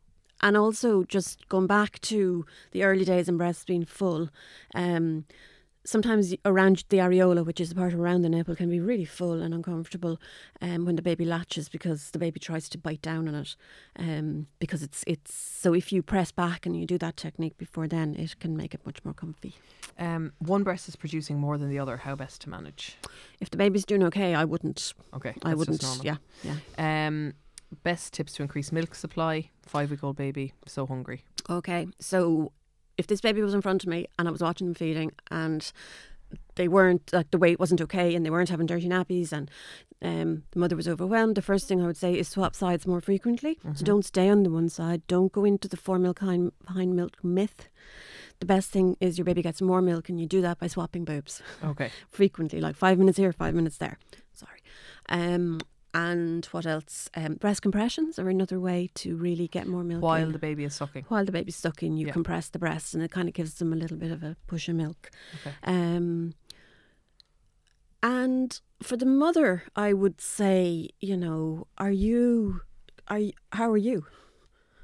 and 0.43 0.57
also 0.57 1.03
just 1.05 1.49
going 1.49 1.67
back 1.67 1.99
to 2.03 2.45
the 2.73 2.85
early 2.85 3.05
days 3.05 3.29
in 3.29 3.39
breast 3.39 3.67
being 3.67 3.85
full, 3.87 4.29
um, 4.75 5.25
sometimes 5.87 6.35
around 6.45 6.85
the 6.89 6.99
areola, 6.99 7.45
which 7.45 7.61
is 7.61 7.71
the 7.71 7.75
part 7.75 7.95
around 7.95 8.23
the 8.23 8.29
nipple, 8.29 8.55
can 8.55 8.69
be 8.69 8.81
really 8.81 9.05
full 9.05 9.41
and 9.41 9.55
uncomfortable 9.55 10.21
um, 10.61 10.85
when 10.85 10.97
the 10.97 11.03
baby 11.03 11.25
latches 11.25 11.69
because 11.69 12.11
the 12.11 12.19
baby 12.19 12.39
tries 12.41 12.69
to 12.69 12.79
bite 12.79 13.01
down 13.01 13.29
on 13.29 13.35
it. 13.35 13.57
Um, 13.99 14.47
because 14.59 14.83
it's 14.83 15.05
it's 15.07 15.35
so 15.35 15.73
if 15.73 15.93
you 15.93 16.03
press 16.03 16.33
back 16.33 16.67
and 16.67 16.79
you 16.79 16.87
do 16.87 16.99
that 16.99 17.17
technique 17.17 17.57
before 17.57 17.89
then, 17.89 18.15
it 18.17 18.39
can 18.41 18.57
make 18.57 18.75
it 18.75 18.85
much 18.85 19.05
more 19.05 19.15
comfy. 19.15 19.55
Um, 19.99 20.33
one 20.39 20.63
breast 20.63 20.89
is 20.89 20.97
producing 20.97 21.39
more 21.39 21.57
than 21.57 21.71
the 21.71 21.79
other. 21.79 21.97
How 21.97 22.15
best 22.15 22.43
to 22.43 22.51
manage? 22.51 22.97
If 23.41 23.51
the 23.51 23.57
baby's 23.57 23.85
doing 23.85 24.03
okay, 24.05 24.35
I 24.35 24.45
wouldn't. 24.45 24.93
Okay, 25.15 25.35
I 25.43 25.55
wouldn't. 25.55 25.85
Yeah, 26.03 26.17
yeah. 26.43 27.07
Um, 27.07 27.35
best 27.83 28.13
tips 28.13 28.35
to 28.35 28.43
increase 28.43 28.73
milk 28.73 28.95
supply. 28.95 29.51
Five 29.65 29.91
week 29.91 30.05
old 30.05 30.17
baby, 30.17 30.53
so 30.67 30.87
hungry. 30.87 31.25
Okay, 31.49 31.87
so 32.01 32.53
if 32.99 33.07
this 33.07 33.21
baby 33.21 33.43
was 33.43 33.55
in 33.55 33.63
front 33.63 33.83
of 33.85 33.89
me 33.89 34.07
and 34.19 34.27
I 34.29 34.31
was 34.31 34.41
watching 34.43 34.67
them 34.69 34.75
feeding 34.75 35.13
and 35.31 35.71
they 36.57 36.67
weren't 36.69 37.13
like 37.13 37.31
the 37.31 37.39
weight 37.39 37.61
wasn't 37.61 37.81
okay 37.83 38.15
and 38.15 38.25
they 38.27 38.31
weren't 38.31 38.49
having 38.49 38.67
dirty 38.67 38.89
nappies 38.89 39.33
and 39.33 39.51
um, 40.03 40.43
the 40.51 40.59
mother 40.59 40.77
was 40.77 40.89
overwhelmed, 40.89 41.37
the 41.37 41.43
first 41.43 41.67
thing 41.69 41.83
I 41.83 41.87
would 41.87 41.97
say 41.97 42.13
is 42.19 42.29
swap 42.29 42.55
sides 42.55 42.87
more 42.87 43.01
frequently. 43.01 43.59
So 43.75 43.85
don't 43.85 44.05
stay 44.05 44.29
on 44.29 44.43
the 44.43 44.51
one 44.51 44.69
side. 44.69 45.07
Don't 45.07 45.33
go 45.33 45.45
into 45.45 45.69
the 45.69 45.77
fore 45.79 45.99
milk 45.99 46.19
hind, 46.19 46.53
hind 46.67 46.95
milk 46.95 47.23
myth. 47.25 47.69
The 48.41 48.47
best 48.47 48.71
thing 48.71 48.97
is 49.01 49.17
your 49.17 49.25
baby 49.25 49.41
gets 49.41 49.63
more 49.63 49.81
milk 49.81 50.11
and 50.11 50.21
you 50.21 50.27
do 50.27 50.43
that 50.43 50.59
by 50.59 50.67
swapping 50.67 51.05
boobs 51.07 51.41
Okay. 51.65 51.91
frequently, 52.11 52.61
like 52.61 52.77
five 52.77 52.99
minutes 52.99 53.17
here, 53.17 53.33
five 53.33 53.55
minutes 53.55 53.79
there. 53.79 53.99
Sorry. 54.35 54.61
Um, 55.09 55.61
and 55.97 56.45
what 56.47 56.67
else? 56.67 57.09
Um, 57.15 57.35
breast 57.35 57.63
compressions 57.63 58.19
are 58.19 58.29
another 58.29 58.59
way 58.61 58.91
to 59.03 59.17
really 59.17 59.49
get 59.49 59.67
more 59.67 59.83
milk 59.85 60.03
While 60.03 60.25
in 60.27 60.33
the 60.33 60.39
baby 60.39 60.65
is 60.65 60.75
sucking. 60.75 61.05
while 61.09 61.25
the 61.25 61.33
baby's 61.33 61.57
sucking, 61.57 61.97
you 61.97 62.07
Yeah. 62.09 62.13
compress 62.13 62.49
the 62.51 62.59
breast, 62.59 62.93
and 62.95 63.03
it 63.03 63.11
kind 63.11 63.29
of 63.29 63.35
gives 63.35 63.55
them 63.55 63.73
a 63.73 63.77
little 63.77 63.97
bit 63.97 64.11
of 64.13 64.23
a 64.23 64.37
push 64.47 64.69
of 64.69 64.77
milk. 64.77 65.11
Okay. 65.37 65.55
Um, 65.65 66.35
and 68.03 68.61
for 68.83 68.97
the 68.97 69.07
mother, 69.07 69.65
I 69.75 69.93
would 69.93 70.21
say, 70.21 70.91
you 71.01 71.17
know, 71.17 71.67
are 71.79 71.91
you, 71.91 72.61
are 73.09 73.19
you, 73.19 73.33
how 73.53 73.71
are 73.71 73.77
you? 73.91 74.07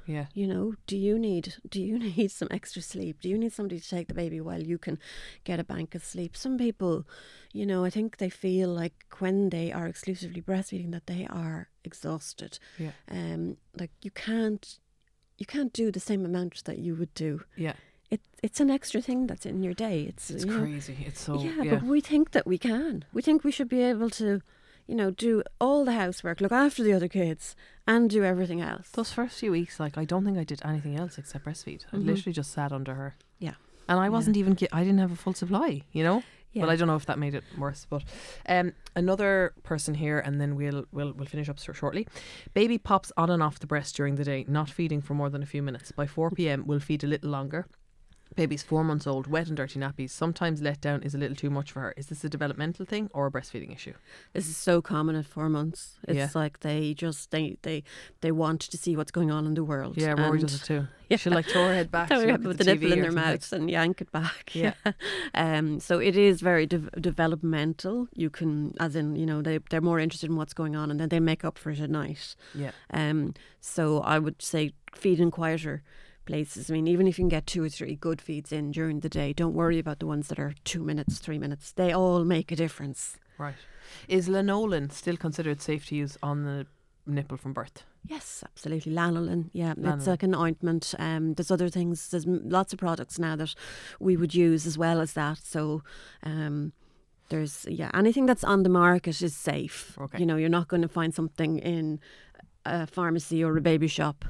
Yeah. 0.05 0.25
You 0.33 0.47
know, 0.47 0.73
do 0.87 0.97
you 0.97 1.17
need 1.17 1.55
do 1.69 1.81
you 1.81 1.99
need 2.17 2.31
some 2.31 2.47
extra 2.51 2.81
sleep? 2.81 3.21
Do 3.21 3.29
you 3.29 3.37
need 3.37 3.53
somebody 3.53 3.79
to 3.79 3.89
take 3.89 4.07
the 4.07 4.13
baby 4.13 4.41
while 4.41 4.61
you 4.61 4.77
can 4.77 4.99
get 5.43 5.59
a 5.59 5.63
bank 5.63 5.95
of 5.95 6.03
sleep? 6.03 6.35
Some 6.35 6.57
people, 6.57 7.05
you 7.51 7.65
know, 7.65 7.85
I 7.85 7.89
think 7.89 8.17
they 8.17 8.29
feel 8.29 8.69
like 8.69 8.93
when 9.19 9.49
they 9.49 9.71
are 9.71 9.87
exclusively 9.87 10.41
breastfeeding 10.41 10.91
that 10.91 11.07
they 11.07 11.27
are 11.29 11.69
exhausted. 11.83 12.59
Yeah. 12.77 12.91
Um, 13.09 13.57
like 13.77 13.91
you 14.01 14.11
can't 14.11 14.79
you 15.37 15.45
can't 15.45 15.73
do 15.73 15.91
the 15.91 15.99
same 15.99 16.25
amount 16.25 16.63
that 16.65 16.79
you 16.79 16.95
would 16.95 17.13
do. 17.13 17.41
Yeah. 17.55 17.73
It 18.11 18.21
it's 18.43 18.59
an 18.59 18.69
extra 18.69 19.01
thing 19.01 19.27
that's 19.27 19.45
in 19.45 19.63
your 19.63 19.73
day. 19.73 20.03
It's 20.03 20.29
It's 20.29 20.45
you 20.45 20.51
know, 20.51 20.59
crazy. 20.61 20.97
It's 21.07 21.21
so 21.21 21.41
yeah, 21.41 21.63
yeah. 21.63 21.75
but 21.75 21.83
we 21.83 22.01
think 22.01 22.31
that 22.31 22.45
we 22.45 22.57
can. 22.57 23.05
We 23.13 23.21
think 23.21 23.43
we 23.43 23.51
should 23.51 23.69
be 23.69 23.81
able 23.81 24.09
to, 24.11 24.41
you 24.85 24.95
know, 24.95 25.11
do 25.11 25.43
all 25.59 25.85
the 25.85 25.93
housework, 25.93 26.41
look 26.41 26.51
after 26.51 26.83
the 26.83 26.93
other 26.93 27.07
kids, 27.07 27.55
and 27.87 28.09
do 28.09 28.23
everything 28.23 28.61
else. 28.61 28.89
Those 28.91 29.11
first 29.11 29.39
few 29.39 29.51
weeks, 29.51 29.79
like 29.79 29.97
I 29.97 30.05
don't 30.05 30.23
think 30.25 30.37
I 30.37 30.43
did 30.43 30.61
anything 30.63 30.95
else 30.97 31.17
except 31.17 31.45
breastfeed. 31.45 31.85
I 31.91 31.97
Mhm. 31.97 32.05
literally 32.05 32.33
just 32.33 32.51
sat 32.51 32.71
under 32.71 32.95
her. 32.95 33.15
Yeah. 33.39 33.55
And 33.89 33.99
I 33.99 34.09
wasn't 34.09 34.37
even. 34.37 34.55
Gi- 34.55 34.71
I 34.71 34.83
didn't 34.83 34.99
have 34.99 35.11
a 35.11 35.15
full 35.15 35.33
supply. 35.33 35.81
You 35.91 36.03
know. 36.03 36.23
Yeah. 36.53 36.61
Well, 36.63 36.71
I 36.71 36.75
don't 36.75 36.87
know 36.87 36.95
if 36.95 37.05
that 37.07 37.17
made 37.17 37.33
it 37.33 37.43
worse, 37.57 37.87
but 37.89 38.03
um, 38.47 38.73
another 38.95 39.53
person 39.63 39.95
here, 39.95 40.19
and 40.19 40.39
then 40.39 40.55
we'll 40.55 40.85
we'll 40.91 41.11
we'll 41.13 41.25
finish 41.25 41.49
up 41.49 41.57
shortly. 41.59 42.07
Baby 42.53 42.77
pops 42.77 43.11
on 43.17 43.29
and 43.31 43.41
off 43.43 43.57
the 43.59 43.65
breast 43.67 43.95
during 43.95 44.15
the 44.15 44.23
day, 44.23 44.45
not 44.47 44.69
feeding 44.69 45.01
for 45.01 45.15
more 45.15 45.29
than 45.31 45.41
a 45.43 45.47
few 45.47 45.63
minutes. 45.63 45.91
By 45.91 46.05
four 46.07 46.29
p.m., 46.29 46.63
we'll 46.67 46.79
feed 46.79 47.03
a 47.03 47.07
little 47.07 47.31
longer. 47.31 47.65
Baby's 48.35 48.63
four 48.63 48.83
months 48.83 49.05
old, 49.07 49.27
wet 49.27 49.47
and 49.47 49.57
dirty 49.57 49.79
nappies. 49.79 50.09
Sometimes 50.09 50.61
let 50.61 50.81
down 50.81 51.03
is 51.03 51.13
a 51.13 51.17
little 51.17 51.35
too 51.35 51.49
much 51.49 51.71
for 51.71 51.81
her. 51.81 51.93
Is 51.97 52.07
this 52.07 52.23
a 52.23 52.29
developmental 52.29 52.85
thing 52.85 53.09
or 53.13 53.27
a 53.27 53.31
breastfeeding 53.31 53.73
issue? 53.73 53.93
This 54.33 54.47
is 54.47 54.57
so 54.57 54.81
common 54.81 55.15
at 55.15 55.25
four 55.25 55.49
months. 55.49 55.97
It's 56.07 56.17
Yeah. 56.17 56.29
like 56.33 56.61
they 56.61 56.93
just 56.93 57.31
they 57.31 57.57
they 57.61 57.83
they 58.21 58.31
want 58.31 58.61
to 58.61 58.77
see 58.77 58.95
what's 58.95 59.11
going 59.11 59.31
on 59.31 59.45
in 59.45 59.53
the 59.53 59.63
world. 59.63 59.97
Yeah, 59.97 60.13
Rory 60.13 60.39
does 60.39 60.55
it 60.55 60.65
too. 60.65 60.87
Yeah. 61.09 61.17
She'll 61.17 61.33
like 61.33 61.45
throw 61.45 61.67
her 61.67 61.73
head 61.75 61.91
back 61.91 62.07
throw 62.09 62.21
to 62.21 62.23
it 62.23 62.31
look 62.31 62.41
at 62.41 62.47
with 62.47 62.57
the, 62.57 62.63
the, 62.63 62.73
nipple 62.73 62.91
in 62.93 63.01
their 63.01 63.11
mouths 63.11 63.53
and 63.53 63.69
yank 63.69 64.01
it 64.01 64.11
back. 64.11 64.55
Yeah. 64.55 64.73
um. 65.35 65.79
So 65.79 65.99
it 65.99 66.15
is 66.17 66.41
very 66.41 66.65
de- 66.65 66.89
developmental. 66.99 68.07
You 68.15 68.29
can, 68.29 68.73
as 68.79 68.95
in, 68.95 69.15
you 69.15 69.25
know, 69.25 69.41
they 69.41 69.59
they're 69.69 69.81
more 69.81 69.99
interested 69.99 70.29
in 70.29 70.37
what's 70.37 70.53
going 70.53 70.75
on, 70.75 70.89
and 70.89 70.99
then 70.99 71.09
they 71.09 71.19
make 71.19 71.45
up 71.45 71.57
for 71.57 71.69
it 71.69 71.79
at 71.79 71.89
night. 71.89 72.35
Yeah. 72.55 72.71
Um. 72.91 73.33
So 73.59 73.99
I 73.99 74.17
would 74.17 74.41
say 74.41 74.71
feed 74.95 75.19
in 75.19 75.29
quieter 75.29 75.83
places. 76.25 76.69
I 76.69 76.73
mean, 76.73 76.87
even 76.87 77.07
if 77.07 77.17
you 77.17 77.23
can 77.23 77.29
get 77.29 77.45
two 77.45 77.63
or 77.63 77.69
three 77.69 77.95
good 77.95 78.21
feeds 78.21 78.51
in 78.51 78.71
during 78.71 79.01
the 79.01 79.09
day, 79.09 79.33
don't 79.33 79.53
worry 79.53 79.79
about 79.79 79.99
the 79.99 80.07
ones 80.07 80.27
that 80.27 80.39
are 80.39 80.53
two 80.63 80.83
minutes, 80.83 81.19
three 81.19 81.39
minutes. 81.39 81.71
They 81.71 81.91
all 81.91 82.23
make 82.23 82.51
a 82.51 82.55
difference. 82.55 83.17
Right. 83.37 83.55
Is 84.07 84.27
lanolin 84.27 84.91
still 84.91 85.17
considered 85.17 85.61
safe 85.61 85.85
to 85.87 85.95
use 85.95 86.17
on 86.23 86.43
the 86.43 86.67
nipple 87.05 87.37
from 87.37 87.53
birth? 87.53 87.83
Yes, 88.05 88.43
absolutely. 88.45 88.91
Lanolin, 88.91 89.49
yeah, 89.53 89.73
it's 89.77 90.07
like 90.07 90.23
an 90.23 90.35
ointment. 90.35 90.93
Um, 90.99 91.35
there's 91.35 91.51
other 91.51 91.69
things. 91.69 92.09
There's 92.09 92.25
lots 92.27 92.73
of 92.73 92.79
products 92.79 93.17
now 93.17 93.35
that 93.37 93.55
we 93.99 94.17
would 94.17 94.35
use 94.35 94.65
as 94.65 94.77
well 94.77 94.99
as 94.99 95.13
that. 95.13 95.39
So, 95.43 95.83
um, 96.23 96.73
there's 97.29 97.65
yeah, 97.69 97.89
anything 97.93 98.25
that's 98.25 98.43
on 98.43 98.63
the 98.63 98.69
market 98.69 99.21
is 99.21 99.35
safe. 99.35 99.97
Okay. 99.99 100.19
You 100.19 100.25
know, 100.25 100.35
you're 100.35 100.49
not 100.49 100.67
going 100.67 100.81
to 100.81 100.89
find 100.89 101.13
something 101.13 101.59
in 101.59 101.99
a 102.65 102.87
pharmacy 102.87 103.41
or 103.41 103.55
a 103.55 103.61
baby 103.61 103.87
shop. 103.87 104.25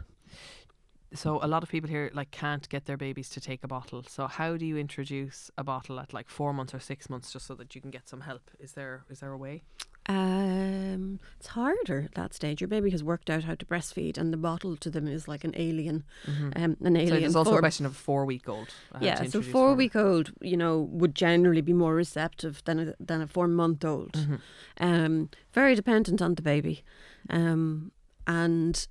So 1.16 1.40
a 1.42 1.48
lot 1.48 1.64
of 1.64 1.70
people 1.70 1.90
here 1.90 2.10
like 2.14 2.32
can't 2.32 2.68
get 2.70 2.86
their 2.86 2.98
babies 2.98 3.30
to 3.30 3.42
take 3.42 3.64
a 3.64 3.68
bottle. 3.68 4.04
So 4.08 4.28
how 4.28 4.58
do 4.58 4.66
you 4.66 4.78
introduce 4.78 5.52
a 5.58 5.64
bottle 5.64 6.00
at 6.00 6.14
like 6.14 6.30
four 6.30 6.54
months 6.54 6.74
or 6.74 6.80
six 6.80 7.10
months 7.10 7.32
just 7.32 7.46
so 7.46 7.56
that 7.56 7.76
you 7.76 7.82
can 7.82 7.92
get 7.92 8.10
some 8.10 8.22
help? 8.22 8.50
Is 8.60 8.74
there 8.74 9.04
is 9.10 9.20
there 9.20 9.32
a 9.32 9.38
way? 9.38 9.64
Um, 10.08 11.20
it's 11.40 11.48
harder 11.48 12.02
at 12.02 12.16
that 12.16 12.34
stage. 12.34 12.60
Your 12.60 12.68
baby 12.68 12.90
has 12.90 13.04
worked 13.04 13.30
out 13.30 13.46
how 13.46 13.56
to 13.56 13.66
breastfeed, 13.66 14.18
and 14.18 14.34
the 14.34 14.38
bottle 14.38 14.76
to 14.78 14.90
them 14.90 15.08
is 15.08 15.28
like 15.30 15.46
an 15.46 15.54
alien, 15.56 16.04
um, 16.28 16.76
an 16.82 16.98
alien. 16.98 17.08
So 17.08 17.20
there's 17.20 17.36
also 17.36 17.56
a 17.56 17.60
question 17.60 17.86
of 17.86 17.94
a 17.94 17.96
four 17.96 18.26
week 18.26 18.50
old. 18.50 18.68
Yeah, 19.00 19.24
so 19.24 19.42
four 19.42 19.76
week 19.76 19.96
old, 19.96 20.34
you 20.42 20.58
know, 20.58 20.82
would 20.92 21.16
generally 21.16 21.62
be 21.62 21.72
more 21.74 21.96
receptive 21.96 22.62
than 22.66 22.80
a, 22.80 22.94
than 23.00 23.22
a 23.22 23.28
four 23.28 23.48
month 23.48 23.86
old. 23.86 24.14
Mm-hmm. 24.14 24.36
Um, 24.80 25.30
very 25.54 25.74
dependent 25.74 26.22
on 26.22 26.36
the 26.36 26.42
baby, 26.42 26.84
um, 27.30 27.94
and 28.28 28.86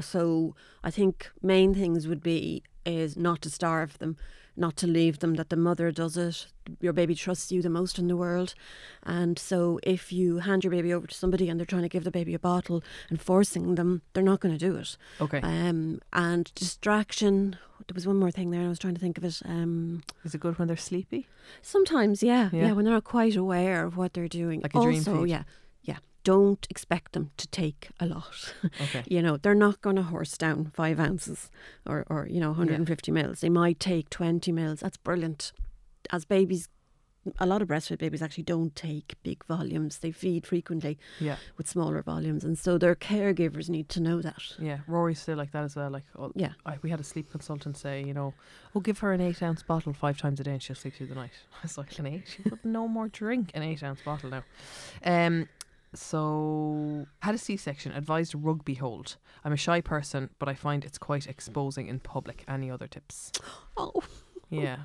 so 0.00 0.54
I 0.84 0.90
think 0.90 1.30
main 1.42 1.74
things 1.74 2.06
would 2.08 2.22
be 2.22 2.62
is 2.84 3.16
not 3.16 3.42
to 3.42 3.50
starve 3.50 3.98
them. 3.98 4.16
not 4.54 4.76
to 4.76 4.86
leave 4.86 5.20
them, 5.20 5.36
that 5.36 5.48
the 5.48 5.56
mother 5.56 5.90
does 5.90 6.14
it. 6.18 6.46
Your 6.78 6.92
baby 6.92 7.14
trusts 7.14 7.50
you 7.50 7.62
the 7.62 7.70
most 7.70 7.98
in 7.98 8.06
the 8.06 8.16
world. 8.18 8.54
And 9.02 9.38
so 9.38 9.80
if 9.82 10.12
you 10.12 10.40
hand 10.40 10.62
your 10.62 10.70
baby 10.70 10.92
over 10.92 11.06
to 11.06 11.14
somebody 11.14 11.48
and 11.48 11.58
they're 11.58 11.64
trying 11.64 11.88
to 11.88 11.88
give 11.88 12.04
the 12.04 12.10
baby 12.10 12.34
a 12.34 12.38
bottle 12.38 12.84
and 13.08 13.18
forcing 13.18 13.76
them, 13.76 14.02
they're 14.12 14.22
not 14.22 14.40
going 14.40 14.52
to 14.58 14.58
do 14.58 14.76
it. 14.76 14.98
Okay. 15.22 15.40
Um, 15.40 16.02
and 16.12 16.52
distraction. 16.54 17.56
There 17.88 17.94
was 17.94 18.06
one 18.06 18.18
more 18.18 18.30
thing 18.30 18.50
there. 18.50 18.60
I 18.60 18.68
was 18.68 18.78
trying 18.78 18.92
to 18.94 19.00
think 19.00 19.16
of 19.16 19.24
it. 19.24 19.40
Um, 19.46 20.02
Is 20.22 20.34
it 20.34 20.40
good 20.42 20.58
when 20.58 20.68
they're 20.68 20.76
sleepy? 20.76 21.28
sometimes, 21.62 22.22
yeah, 22.22 22.50
yeah, 22.52 22.66
Yeah. 22.66 22.72
when 22.72 22.84
they're 22.84 22.94
not 22.94 23.04
quite 23.04 23.36
aware 23.36 23.84
of 23.84 23.96
what 23.96 24.12
they're 24.12 24.28
doing. 24.28 24.60
Like 24.60 24.74
a 24.74 24.82
dream 24.82 24.98
also, 24.98 25.24
yeah. 25.24 25.44
Don't 26.24 26.66
expect 26.70 27.12
them 27.12 27.30
to 27.36 27.48
take 27.48 27.88
a 27.98 28.06
lot. 28.06 28.54
Okay. 28.80 29.02
you 29.08 29.20
know, 29.22 29.36
they're 29.36 29.54
not 29.54 29.80
going 29.82 29.96
to 29.96 30.02
horse 30.02 30.36
down 30.38 30.70
five 30.74 31.00
ounces 31.00 31.50
or, 31.86 32.04
or 32.08 32.28
you 32.30 32.40
know, 32.40 32.50
150 32.50 33.10
mils. 33.10 33.40
They 33.40 33.48
might 33.48 33.80
take 33.80 34.08
20 34.10 34.52
mils. 34.52 34.80
That's 34.80 34.96
brilliant. 34.96 35.52
As 36.10 36.24
babies, 36.24 36.68
a 37.38 37.46
lot 37.46 37.62
of 37.62 37.68
breastfed 37.68 37.98
babies 37.98 38.20
actually 38.22 38.42
don't 38.44 38.74
take 38.74 39.14
big 39.22 39.44
volumes. 39.44 39.98
They 39.98 40.10
feed 40.10 40.44
frequently 40.46 40.98
Yeah. 41.20 41.36
with 41.56 41.68
smaller 41.68 42.02
volumes, 42.02 42.42
and 42.42 42.58
so 42.58 42.78
their 42.78 42.96
caregivers 42.96 43.68
need 43.68 43.88
to 43.90 44.00
know 44.00 44.20
that. 44.22 44.42
Yeah. 44.58 44.78
Rory's 44.88 45.20
still 45.20 45.36
like 45.36 45.52
that 45.52 45.62
as 45.62 45.76
well. 45.76 45.88
Like, 45.90 46.02
oh, 46.18 46.32
Yeah. 46.34 46.52
I, 46.66 46.78
we 46.82 46.90
had 46.90 46.98
a 46.98 47.04
sleep 47.04 47.30
consultant 47.30 47.76
say, 47.76 48.02
you 48.02 48.12
know, 48.14 48.34
oh, 48.74 48.80
give 48.80 48.98
her 49.00 49.12
an 49.12 49.20
eight 49.20 49.40
ounce 49.42 49.62
bottle 49.62 49.92
five 49.92 50.18
times 50.18 50.40
a 50.40 50.44
day 50.44 50.52
and 50.52 50.62
she'll 50.62 50.74
sleep 50.76 50.94
through 50.94 51.06
the 51.08 51.14
night. 51.14 51.30
I 51.52 51.58
was 51.62 51.78
like, 51.78 51.96
an 51.98 52.06
eight? 52.06 52.24
She 52.26 52.42
would 52.48 52.64
no 52.64 52.88
more 52.88 53.06
drink 53.08 53.50
an 53.54 53.62
eight 53.62 53.82
ounce 53.84 54.00
bottle 54.02 54.30
now. 54.30 54.42
Um, 55.04 55.48
so 55.94 57.06
had 57.20 57.34
a 57.34 57.38
C 57.38 57.56
section. 57.56 57.92
Advised 57.92 58.34
rugby 58.34 58.74
hold. 58.74 59.16
I'm 59.44 59.52
a 59.52 59.56
shy 59.56 59.80
person, 59.80 60.30
but 60.38 60.48
I 60.48 60.54
find 60.54 60.84
it's 60.84 60.98
quite 60.98 61.26
exposing 61.26 61.88
in 61.88 62.00
public. 62.00 62.44
Any 62.48 62.70
other 62.70 62.86
tips? 62.86 63.32
Oh, 63.76 64.02
Yeah. 64.50 64.80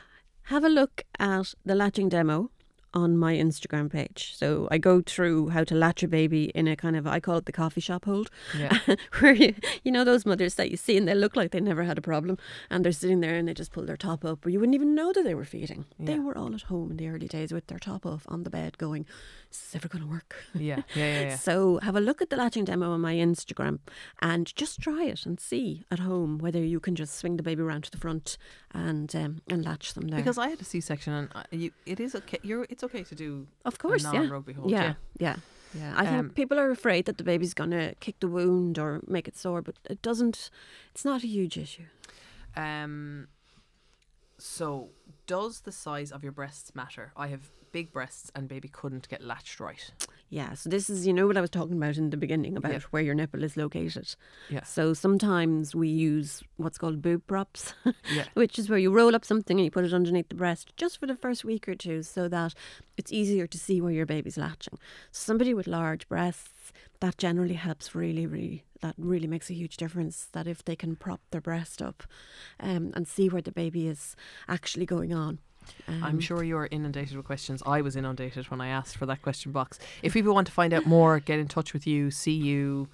have 0.44 0.64
a 0.64 0.68
look 0.68 1.02
at 1.20 1.54
the 1.64 1.74
latching 1.76 2.08
demo 2.08 2.50
on 2.94 3.16
my 3.16 3.34
Instagram 3.34 3.90
page. 3.90 4.34
So 4.36 4.68
I 4.70 4.78
go 4.78 5.00
through 5.04 5.48
how 5.50 5.64
to 5.64 5.74
latch 5.74 6.02
a 6.02 6.08
baby 6.08 6.44
in 6.54 6.68
a 6.68 6.76
kind 6.76 6.96
of 6.96 7.06
I 7.06 7.20
call 7.20 7.36
it 7.38 7.46
the 7.46 7.52
coffee 7.52 7.80
shop 7.80 8.04
hold, 8.04 8.30
Yeah. 8.58 8.78
where 9.20 9.32
you 9.34 9.54
you 9.84 9.90
know 9.92 10.04
those 10.04 10.26
mothers 10.26 10.54
that 10.56 10.70
you 10.70 10.76
see 10.76 10.96
and 10.96 11.06
they 11.08 11.14
look 11.14 11.36
like 11.36 11.50
they 11.52 11.60
never 11.60 11.84
had 11.84 11.98
a 11.98 12.02
problem 12.02 12.38
and 12.70 12.84
they're 12.84 12.92
sitting 12.92 13.20
there 13.20 13.34
and 13.36 13.48
they 13.48 13.54
just 13.54 13.72
pull 13.72 13.84
their 13.84 13.96
top 13.96 14.24
up, 14.24 14.44
or 14.44 14.50
you 14.50 14.60
wouldn't 14.60 14.74
even 14.74 14.94
know 14.94 15.12
that 15.12 15.24
they 15.24 15.34
were 15.34 15.44
feeding. 15.44 15.84
They 15.98 16.18
were 16.18 16.36
all 16.36 16.54
at 16.54 16.62
home 16.62 16.90
in 16.90 16.96
the 16.96 17.08
early 17.08 17.28
days 17.28 17.52
with 17.52 17.66
their 17.68 17.78
top 17.78 18.04
off 18.06 18.24
on 18.28 18.42
the 18.42 18.50
bed, 18.50 18.78
going, 18.78 19.06
"Is 19.50 19.58
this 19.60 19.76
ever 19.76 19.88
going 19.88 20.04
to 20.04 20.10
work?" 20.10 20.36
Yeah. 20.54 20.82
Yeah. 20.94 21.04
Yeah. 21.06 21.20
yeah. 21.20 21.36
So 21.52 21.78
have 21.82 21.96
a 21.96 22.00
look 22.00 22.22
at 22.22 22.30
the 22.30 22.36
latching 22.36 22.64
demo 22.64 22.90
on 22.92 23.00
my 23.00 23.14
Instagram 23.14 23.78
and 24.20 24.54
just 24.54 24.80
try 24.80 25.04
it 25.04 25.26
and 25.26 25.40
see 25.40 25.84
at 25.90 25.98
home 25.98 26.38
whether 26.38 26.62
you 26.62 26.78
can 26.80 26.94
just 26.94 27.16
swing 27.16 27.36
the 27.36 27.42
baby 27.42 27.62
around 27.62 27.84
to 27.84 27.90
the 27.90 27.96
front 27.98 28.36
and 28.74 29.14
um, 29.16 29.42
and 29.50 29.64
latch 29.64 29.94
them 29.94 30.08
there. 30.08 30.18
Because 30.20 30.38
I 30.38 30.48
had 30.48 30.60
a 30.60 30.64
C 30.64 30.80
section 30.80 31.12
and 31.12 31.28
I- 31.34 31.44
you, 31.50 31.70
it 31.86 32.00
is 32.00 32.14
okay. 32.14 32.38
You're, 32.42 32.66
it's 32.70 32.82
okay 32.84 33.02
to 33.04 33.14
do 33.14 33.46
Of 33.64 33.78
course, 33.78 34.04
yeah. 34.04 34.26
hold, 34.26 34.48
Yeah, 34.70 34.82
yeah. 34.82 34.94
yeah, 35.18 35.36
yeah. 35.74 35.94
I 35.96 36.04
think 36.06 36.18
Um, 36.18 36.30
people 36.30 36.58
are 36.58 36.70
afraid 36.70 37.04
that 37.06 37.16
the 37.18 37.24
baby's 37.24 37.54
going 37.54 37.70
to 37.70 37.94
kick 38.00 38.20
the 38.20 38.28
wound 38.28 38.78
or 38.78 39.00
make 39.06 39.28
it 39.28 39.36
sore, 39.36 39.62
but 39.62 39.76
it 39.90 40.00
doesn't. 40.02 40.50
It's 40.92 41.04
not 41.04 41.22
a 41.22 41.26
huge 41.26 41.56
issue. 41.58 41.84
Um. 42.56 43.28
So, 44.38 44.88
does 45.26 45.60
the 45.60 45.72
size 45.72 46.10
of 46.10 46.22
your 46.24 46.32
breasts 46.32 46.74
matter? 46.74 47.12
I 47.16 47.28
have 47.28 47.50
big 47.70 47.92
breasts, 47.92 48.30
and 48.34 48.48
baby 48.48 48.68
couldn't 48.68 49.08
get 49.08 49.22
latched 49.22 49.60
right. 49.60 49.90
Yeah, 50.32 50.54
so 50.54 50.70
this 50.70 50.88
is, 50.88 51.06
you 51.06 51.12
know, 51.12 51.26
what 51.26 51.36
I 51.36 51.42
was 51.42 51.50
talking 51.50 51.76
about 51.76 51.98
in 51.98 52.08
the 52.08 52.16
beginning 52.16 52.56
about 52.56 52.80
where 52.84 53.02
your 53.02 53.14
nipple 53.14 53.44
is 53.44 53.54
located. 53.54 54.16
Yeah. 54.48 54.62
So 54.64 54.94
sometimes 54.94 55.74
we 55.74 55.88
use 55.90 56.42
what's 56.56 56.78
called 56.78 57.02
boob 57.02 57.26
props, 57.26 57.74
Yeah. 58.10 58.24
which 58.32 58.58
is 58.58 58.70
where 58.70 58.78
you 58.78 58.90
roll 58.90 59.14
up 59.14 59.26
something 59.26 59.58
and 59.58 59.64
you 59.66 59.70
put 59.70 59.84
it 59.84 59.92
underneath 59.92 60.30
the 60.30 60.34
breast 60.34 60.72
just 60.78 60.98
for 60.98 61.06
the 61.06 61.16
first 61.16 61.44
week 61.44 61.68
or 61.68 61.74
two 61.74 62.02
so 62.02 62.28
that 62.28 62.54
it's 62.96 63.12
easier 63.12 63.46
to 63.46 63.58
see 63.58 63.82
where 63.82 63.92
your 63.92 64.06
baby's 64.06 64.38
latching. 64.38 64.78
So 65.10 65.26
somebody 65.26 65.52
with 65.52 65.66
large 65.66 66.08
breasts, 66.08 66.72
that 67.00 67.18
generally 67.18 67.52
helps 67.52 67.94
really, 67.94 68.26
really, 68.26 68.64
that 68.80 68.94
really 68.96 69.26
makes 69.26 69.50
a 69.50 69.54
huge 69.54 69.76
difference. 69.76 70.28
That 70.32 70.46
if 70.46 70.64
they 70.64 70.76
can 70.76 70.96
prop 70.96 71.20
their 71.30 71.42
breast 71.42 71.82
up 71.82 72.04
um, 72.58 72.90
and 72.94 73.06
see 73.06 73.28
where 73.28 73.42
the 73.42 73.52
baby 73.52 73.86
is 73.86 74.16
actually 74.48 74.86
going 74.86 75.12
on. 75.12 75.40
I'm 75.88 76.02
Um, 76.04 76.20
sure 76.20 76.42
you're 76.42 76.68
inundated 76.70 77.16
with 77.16 77.26
questions. 77.26 77.62
I 77.66 77.80
was 77.82 77.96
inundated 77.96 78.50
when 78.50 78.60
I 78.60 78.68
asked 78.68 78.96
for 78.96 79.06
that 79.06 79.22
question 79.22 79.52
box. 79.52 79.78
If 80.02 80.12
people 80.14 80.34
want 80.34 80.46
to 80.46 80.52
find 80.52 80.72
out 80.72 80.86
more, 80.86 81.18
get 81.20 81.38
in 81.38 81.48
touch 81.48 81.72
with 81.72 81.86
you, 81.86 82.10
see 82.10 82.32
you, 82.32 82.88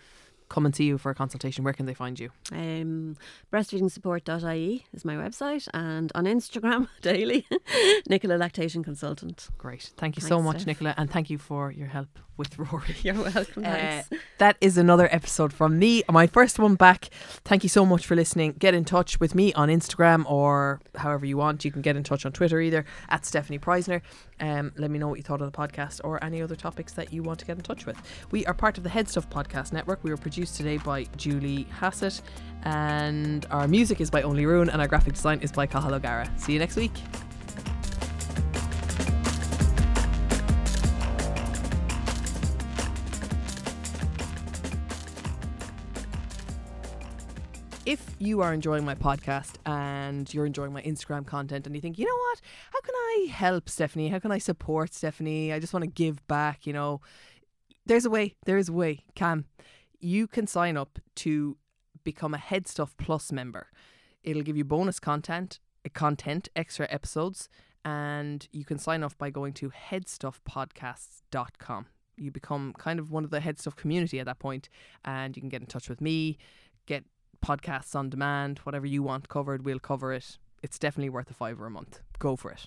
come 0.49 0.67
and 0.67 0.75
see 0.75 0.85
you 0.85 0.99
for 0.99 1.11
a 1.11 1.15
consultation, 1.15 1.65
where 1.65 1.73
can 1.73 1.87
they 1.87 1.95
find 1.95 2.19
you? 2.19 2.31
Um, 2.53 3.17
breastfeedingsupport.ie 3.53 4.87
is 4.93 5.05
my 5.05 5.15
website, 5.15 5.69
and 5.75 6.11
on 6.15 6.25
Instagram 6.25 6.89
daily, 7.03 7.47
Nicola 8.09 8.35
Lactation 8.35 8.83
Consultant. 8.83 9.49
Great. 9.59 9.91
Thank 9.97 10.17
you 10.17 10.23
so 10.23 10.41
much, 10.41 10.59
Steph. 10.59 10.67
Nicola, 10.67 10.95
and 10.97 11.11
thank 11.11 11.31
you 11.31 11.39
for 11.39 11.71
your 11.71 11.89
help 11.89 12.09
with 12.39 12.59
Rory. 12.59 12.95
You're 13.03 13.15
welcome. 13.15 13.65
Uh, 13.67 14.03
that 14.39 14.57
is 14.61 14.79
another 14.79 15.09
episode 15.11 15.53
from 15.53 15.79
me, 15.79 16.03
my 16.09 16.27
first 16.27 16.59
one 16.59 16.77
back. 16.77 17.11
Thank 17.45 17.65
you 17.65 17.69
so 17.69 17.85
much 17.85 18.07
for 18.07 18.15
listening. 18.15 18.53
Get 18.53 18.75
in 18.75 18.85
touch 18.85 19.21
with 19.21 19.35
me 19.35 19.53
on 19.55 19.69
Instagram 19.69 20.25
or 20.31 20.81
however 20.95 21.27
you 21.27 21.37
want. 21.37 21.65
You 21.65 21.73
can 21.73 21.83
get 21.83 21.97
in 21.97 22.05
touch 22.05 22.25
on 22.25 22.33
Twitter 22.33 22.61
either 22.61 22.85
at 23.09 23.23
Stefanie 23.23 23.61
Preissner. 23.61 24.01
Um, 24.41 24.73
let 24.77 24.91
me 24.91 25.01
know 25.01 25.09
what 25.09 25.19
you 25.19 25.25
thought 25.25 25.43
of 25.43 25.51
the 25.51 25.59
podcast 25.59 26.01
or 26.05 26.23
any 26.23 26.41
other 26.41 26.55
topics 26.55 26.93
that 26.93 27.13
you 27.13 27.25
want 27.25 27.41
to 27.41 27.45
get 27.45 27.57
in 27.57 27.63
touch 27.65 27.85
with. 27.85 28.01
We 28.31 28.47
are 28.47 28.55
part 28.55 28.79
of 28.79 28.85
the 28.85 28.91
HeadStuff 28.91 29.29
Podcast 29.29 29.73
Network. 29.73 30.05
We 30.05 30.11
were 30.11 30.17
produced 30.17 30.38
today 30.47 30.79
by 30.79 31.05
Julie 31.17 31.65
Hassett, 31.65 32.23
and 32.63 33.47
our 33.51 33.67
music 33.67 34.01
is 34.01 34.11
by 34.11 34.23
Only 34.23 34.47
Ruin, 34.47 34.71
and 34.71 34.81
our 34.81 34.89
graphic 34.89 35.15
design 35.15 35.41
is 35.41 35.51
by 35.51 35.67
Cathal 35.67 35.95
O'Gara. 35.95 36.31
See 36.37 36.53
you 36.53 36.59
next 36.59 36.77
week. 36.77 36.93
if 47.89 48.17
you 48.19 48.43
are 48.43 48.53
enjoying 48.53 48.85
my 48.85 48.95
podcast 48.95 49.55
and 49.65 50.33
you're 50.35 50.45
enjoying 50.45 50.75
my 50.75 50.83
Instagram 50.83 51.27
content 51.27 51.67
and 51.67 51.75
you 51.75 51.81
think, 51.81 51.99
you 51.99 52.05
know 52.05 52.15
what, 52.15 52.41
how 52.71 52.81
can 52.83 52.95
I 52.95 53.29
help 53.31 53.65
Stefanie? 53.65 54.11
How 54.11 54.19
can 54.19 54.31
I 54.31 54.37
support 54.37 54.91
Stefanie? 54.91 55.55
I 55.55 55.59
just 55.59 55.73
want 55.73 55.85
to 55.85 55.91
give 55.91 56.25
back, 56.29 56.67
you 56.67 56.75
know. 56.75 57.01
There's 57.87 58.05
a 58.05 58.11
way. 58.11 58.35
There 58.45 58.59
is 58.59 58.69
a 58.69 58.75
way. 58.75 59.07
Cam, 59.15 59.47
you 60.01 60.27
can 60.27 60.47
sign 60.47 60.77
up 60.77 60.99
to 61.17 61.57
become 62.05 62.35
a 62.35 62.39
HeadStuff 62.39 62.91
Plus 62.97 63.33
member. 63.33 63.67
It'll 64.23 64.43
give 64.43 64.57
you 64.57 64.65
bonus 64.65 65.01
content, 65.01 65.59
uh, 65.85 65.89
content, 65.93 66.49
extra 66.57 66.87
episodes, 66.91 67.51
and 67.85 68.49
you 68.53 68.65
can 68.65 68.79
sign 68.79 69.03
up 69.03 69.19
by 69.19 69.29
going 69.31 69.53
to 69.55 69.71
headstuffpodcasts.com. 69.71 71.87
You 72.17 72.31
become 72.31 72.75
kind 72.79 72.99
of 72.99 73.11
one 73.11 73.25
of 73.25 73.31
the 73.31 73.41
HeadStuff 73.41 73.77
community 73.77 74.21
at 74.21 74.27
that 74.27 74.39
point, 74.39 74.69
and 75.05 75.37
you 75.37 75.43
can 75.43 75.49
get 75.49 75.61
in 75.61 75.67
touch 75.67 75.89
with 75.89 76.01
me, 76.01 76.39
get 76.87 77.05
podcasts 77.45 77.95
on 77.95 78.11
demand, 78.11 78.59
whatever 78.61 78.87
you 78.87 79.03
want 79.03 79.29
covered, 79.29 79.65
we'll 79.65 79.79
cover 79.79 80.13
it. 80.13 80.39
It's 80.63 80.79
definitely 80.79 81.11
worth 81.11 81.31
a 81.31 81.35
fiver 81.35 81.67
a 81.67 81.71
month. 81.71 82.01
Go 82.19 82.35
for 82.35 82.51
it. 82.51 82.67